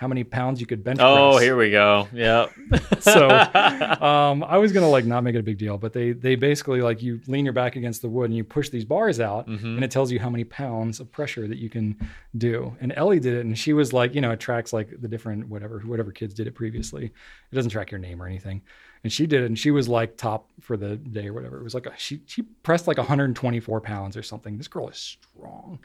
[0.00, 1.06] how many pounds you could bench press?
[1.10, 1.42] Oh, press.
[1.42, 2.08] here we go.
[2.10, 2.46] Yeah.
[3.00, 3.28] so
[4.00, 6.80] um, I was gonna like not make it a big deal, but they they basically
[6.80, 9.66] like you lean your back against the wood and you push these bars out, Mm-hmm.
[9.66, 11.96] and it tells you how many pounds of pressure that you can
[12.38, 12.74] do.
[12.80, 15.48] And Ellie did it, and she was like, you know, it tracks like the different
[15.48, 17.04] whatever whatever kids did it previously.
[17.52, 18.62] It doesn't track your name or anything.
[19.02, 21.58] And she did it, and she was like top for the day or whatever.
[21.58, 24.56] It was like a, she she pressed like 124 pounds or something.
[24.58, 25.78] This girl is strong.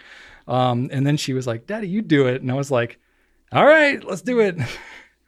[0.47, 2.99] Um, and then she was like, "Daddy, you do it," and I was like,
[3.51, 4.57] "All right, let's do it."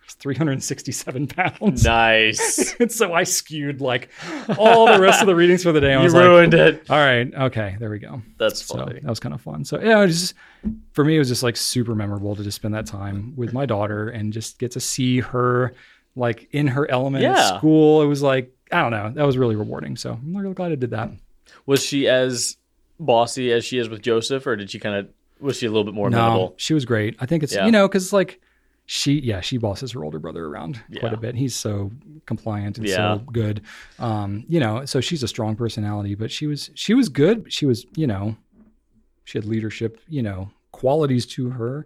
[0.06, 1.84] It's 367 pounds.
[1.84, 2.74] nice.
[2.80, 4.10] and so I skewed like
[4.58, 5.94] all the rest of the readings for the day.
[5.94, 6.90] I you was like, ruined it.
[6.90, 8.22] all right, okay, there we go.
[8.38, 9.02] That's So funny.
[9.02, 9.66] that was kind of fun.
[9.66, 10.34] So yeah, it was just
[10.94, 13.66] for me, it was just like super memorable to just spend that time with my
[13.66, 15.74] daughter and just get to see her
[16.16, 17.34] like in her element Yeah.
[17.38, 18.02] at school.
[18.02, 19.98] It was like I don't know, that was really rewarding.
[19.98, 21.12] So I'm really glad I did that.
[21.66, 22.56] Was she as
[23.00, 25.84] bossy as she is with Joseph, or did she kind of was she a little
[25.84, 26.54] bit more no, amenable?
[26.58, 27.16] she was great.
[27.20, 27.66] I think it's Yeah.
[27.66, 28.42] you know because like
[28.86, 31.36] she yeah she bosses her older brother around quite a bit.
[31.36, 31.92] He's so
[32.26, 32.96] compliant and Yeah.
[33.18, 33.62] so good.
[34.00, 37.52] Um, you know, so she's a strong personality, but she was she was good.
[37.52, 38.36] She was you know
[39.26, 41.86] she had leadership you know qualities to her.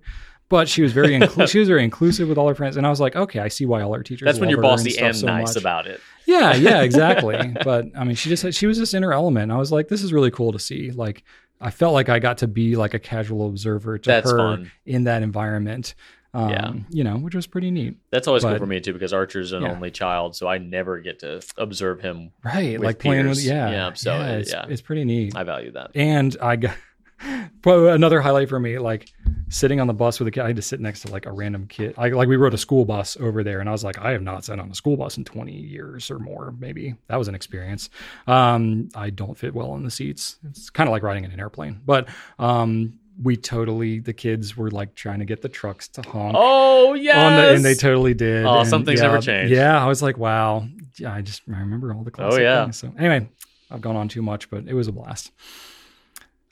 [0.49, 2.89] But she was very inclu- she was very inclusive with all her friends, and I
[2.89, 4.25] was like, okay, I see why all our teachers.
[4.25, 5.55] That's when you're bossy stuff and so nice much.
[5.55, 6.01] about it.
[6.25, 7.55] Yeah, yeah, exactly.
[7.63, 9.49] but I mean, she just had, she was just in her element.
[9.53, 10.91] I was like, this is really cool to see.
[10.91, 11.23] Like,
[11.61, 14.71] I felt like I got to be like a casual observer to That's her fun.
[14.85, 15.93] in that environment.
[16.33, 16.73] Um, Yeah.
[16.89, 17.97] you know, which was pretty neat.
[18.09, 19.71] That's always cool for me too, because Archer's an Yeah.
[19.71, 22.31] only child, so I never get to observe him.
[22.43, 23.45] Right, like playing with peers.
[23.45, 24.65] yeah, Yeah, so, uh, it's, yeah.
[24.69, 25.35] it's pretty neat.
[25.35, 25.91] I value that.
[25.93, 26.75] and I got
[27.61, 29.09] but another highlight for me, like
[29.49, 30.41] sitting on the bus with a kid.
[30.43, 31.93] I had to sit next to like a random kid.
[31.97, 34.21] I, like we rode a school bus over there, and I was like, I have
[34.21, 36.53] not sat on a school bus in 20 years or more.
[36.57, 37.89] Maybe that was an experience.
[38.27, 40.37] Um, I don't fit well in the seats.
[40.49, 42.07] It's kind of like riding in an airplane, but
[42.39, 46.35] um, we totally the kids were like trying to get the trucks to honk.
[46.37, 48.45] Oh On the, and they totally did.
[48.45, 49.51] Oh, And, some things yeah, never change.
[49.51, 50.65] Yeah, I was like, wow.
[50.97, 52.63] Yeah, I just I remember all the classic Oh, yeah.
[52.63, 52.77] things.
[52.77, 53.29] So anyway,
[53.69, 55.31] I've gone on too much, but it was a blast.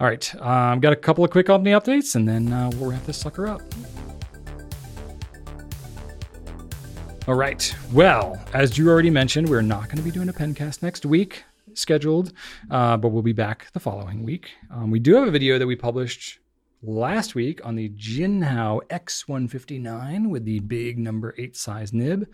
[0.01, 3.05] All right, I've got a couple of quick company updates, and then uh, we'll wrap
[3.05, 3.61] this sucker up.
[7.27, 7.75] All right.
[7.91, 11.43] Well, as Drew already mentioned, we're not going to be doing a pencast next week
[11.73, 12.31] scheduled,
[12.71, 14.51] uh, but we'll be back the following week.
[14.71, 16.39] Um, we do have a video that we published
[16.81, 22.27] last week on the Jinhao X159 with the big number eight size nib.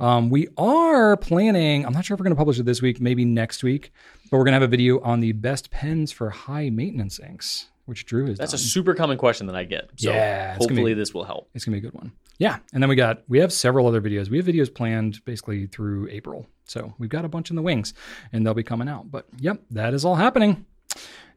[0.00, 3.00] Um, we are planning, I'm not sure if we're going to publish it this week,
[3.00, 3.92] maybe next week,
[4.30, 7.68] but we're going to have a video on the best pens for high maintenance inks,
[7.86, 9.90] which Drew has That's a super common question that I get.
[9.96, 11.48] So Yeah, hopefully be- this will help.
[11.54, 12.12] It's gonna be a good one.
[12.38, 14.28] Yeah, and then we got we have several other videos.
[14.28, 17.92] We have videos planned basically through April, so we've got a bunch in the wings,
[18.32, 19.10] and they'll be coming out.
[19.10, 20.64] But yep, that is all happening,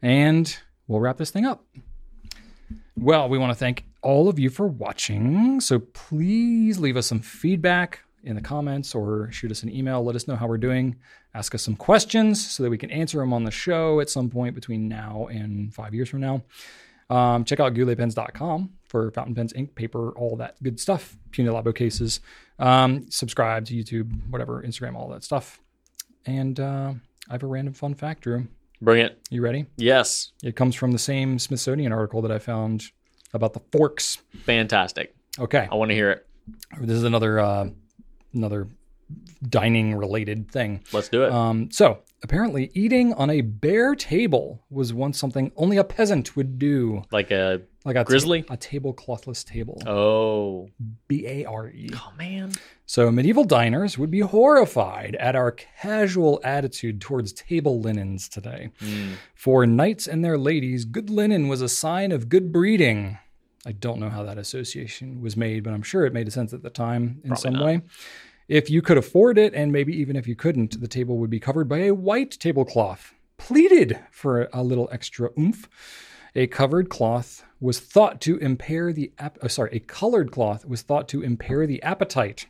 [0.02, 0.56] and
[0.88, 1.64] we'll wrap this thing up.
[2.98, 5.60] Well, we want to thank all of you for watching.
[5.60, 10.02] So please leave us some feedback in the comments or shoot us an email.
[10.02, 10.96] Let us know how we're doing.
[11.34, 14.30] Ask us some questions so that we can answer them on the show at some
[14.30, 16.42] point between now and five years from now.
[17.10, 21.18] Um, check out gouletpens.com for fountain pens, ink, paper, all that good stuff.
[21.30, 22.20] Punilabo cases.
[22.58, 25.60] Um, subscribe to YouTube, whatever, Instagram, all that stuff.
[26.24, 26.94] And uh,
[27.28, 28.48] I have a random fun fact, Drew.
[28.82, 29.18] Bring it.
[29.30, 29.66] You ready?
[29.76, 32.84] Yes, It comes from the same Smithsonian article that I found
[33.32, 34.18] about the forks.
[34.44, 35.14] fantastic.
[35.38, 36.26] Okay, I want to hear it.
[36.80, 37.68] this is another uh,
[38.34, 38.68] another
[39.48, 40.82] dining related thing.
[40.92, 41.32] Let's do it.
[41.32, 46.58] Um, so apparently, eating on a bare table was once something only a peasant would
[46.58, 48.44] do, like a like a ta- Grizzly?
[48.50, 49.80] a tableclothless table.
[49.86, 50.68] oh,
[51.08, 51.90] B A R E.
[51.94, 52.52] oh man.
[52.86, 58.70] So medieval diners would be horrified at our casual attitude towards table linens today.
[58.80, 59.14] Mm.
[59.34, 63.18] For knights and their ladies, good linen was a sign of good breeding.
[63.64, 66.62] I don't know how that association was made, but I'm sure it made sense at
[66.62, 67.64] the time in Probably some not.
[67.64, 67.80] way.
[68.48, 71.40] If you could afford it, and maybe even if you couldn't, the table would be
[71.40, 75.68] covered by a white tablecloth, pleated for a little extra oomph.
[76.36, 80.82] A covered cloth was thought to impair the ap- oh, sorry, a colored cloth was
[80.82, 82.46] thought to impair the appetite.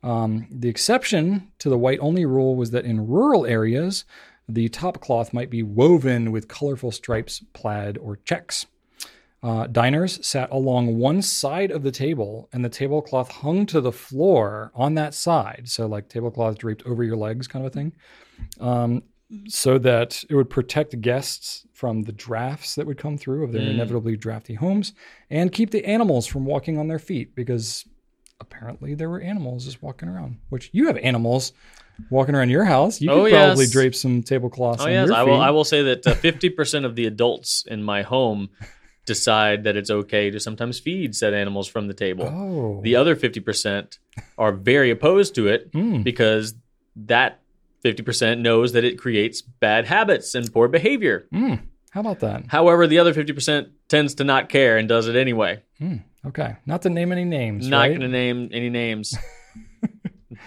[0.00, 4.04] Um, the exception to the white only rule was that in rural areas,
[4.48, 8.66] the top cloth might be woven with colorful stripes, plaid, or checks.
[9.46, 13.92] Uh, diners sat along one side of the table, and the tablecloth hung to the
[13.92, 15.62] floor on that side.
[15.66, 17.92] So, like tablecloth draped over your legs, kind of a thing,
[18.60, 19.02] um,
[19.46, 23.62] so that it would protect guests from the drafts that would come through of their
[23.62, 23.74] Mm.
[23.74, 24.92] inevitably drafty homes,
[25.30, 27.84] and keep the animals from walking on their feet because
[28.40, 30.38] apparently there were animals just walking around.
[30.48, 31.52] Which you have animals
[32.10, 33.00] walking around your house.
[33.00, 33.72] You could Oh, probably yes.
[33.72, 34.82] drape some tablecloths.
[34.82, 35.40] Oh on yes, your I will.
[35.40, 38.48] I will say that uh, fifty percent of the adults in my home
[39.06, 42.26] decide that it's okay to sometimes feed said animals from the table.
[42.26, 43.98] Oh, The other fifty percent
[44.36, 46.04] are very opposed to it Mm.
[46.04, 46.54] because
[46.96, 47.40] that
[47.82, 51.26] fifty percent knows that it creates bad habits and poor behavior.
[51.32, 51.60] Mm.
[51.90, 52.44] How about that?
[52.48, 55.62] However, the other fifty percent tends to not care and does it anyway.
[55.80, 56.02] Mm.
[56.26, 57.68] Okay, not to name any names.
[57.68, 57.88] Not right?
[57.88, 59.16] going to name any names.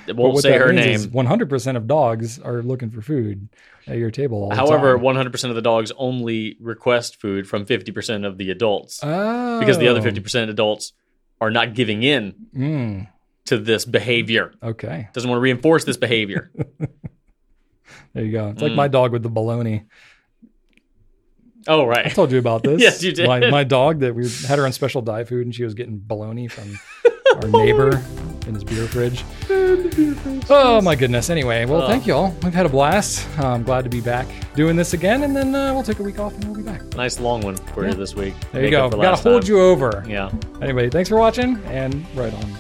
[0.07, 0.95] But Won't what say her name.
[0.95, 3.49] is 100% of dogs are looking for food
[3.87, 4.43] at your table.
[4.43, 9.59] All However, 100% of the dogs only request food from 50% of the adults oh.
[9.59, 10.93] because the other 50% adults
[11.41, 13.07] are not giving in Mm.
[13.45, 14.53] to this behavior.
[14.61, 16.51] Okay, Doesn't want to reinforce this behavior.
[18.13, 18.49] there you go.
[18.49, 18.67] It's Mm.
[18.69, 19.85] like my dog with the baloney.
[21.67, 22.81] oh, right, I told you about this.
[22.81, 23.27] Yes, you did.
[23.27, 25.99] My, my dog that we had her on special diet food, and she was getting
[25.99, 26.79] baloney from
[27.35, 28.03] our neighbor
[28.49, 29.23] in his beer fridge.
[30.51, 31.29] Oh my goodness.
[31.29, 31.87] Anyway, well, Oh.
[31.87, 32.35] thank you all.
[32.43, 33.27] We've had a blast.
[33.37, 36.19] I'm glad to be back doing this again, and then uh, we'll take a week
[36.19, 36.81] off and we'll be back.
[36.95, 37.91] Nice long one for Yeah.
[37.91, 38.33] you this week.
[38.51, 38.97] There you Make up go.
[38.97, 40.03] for Gotta hold you over.
[40.07, 40.31] Yeah.
[40.61, 42.55] Anyway, thanks for watching, and right on.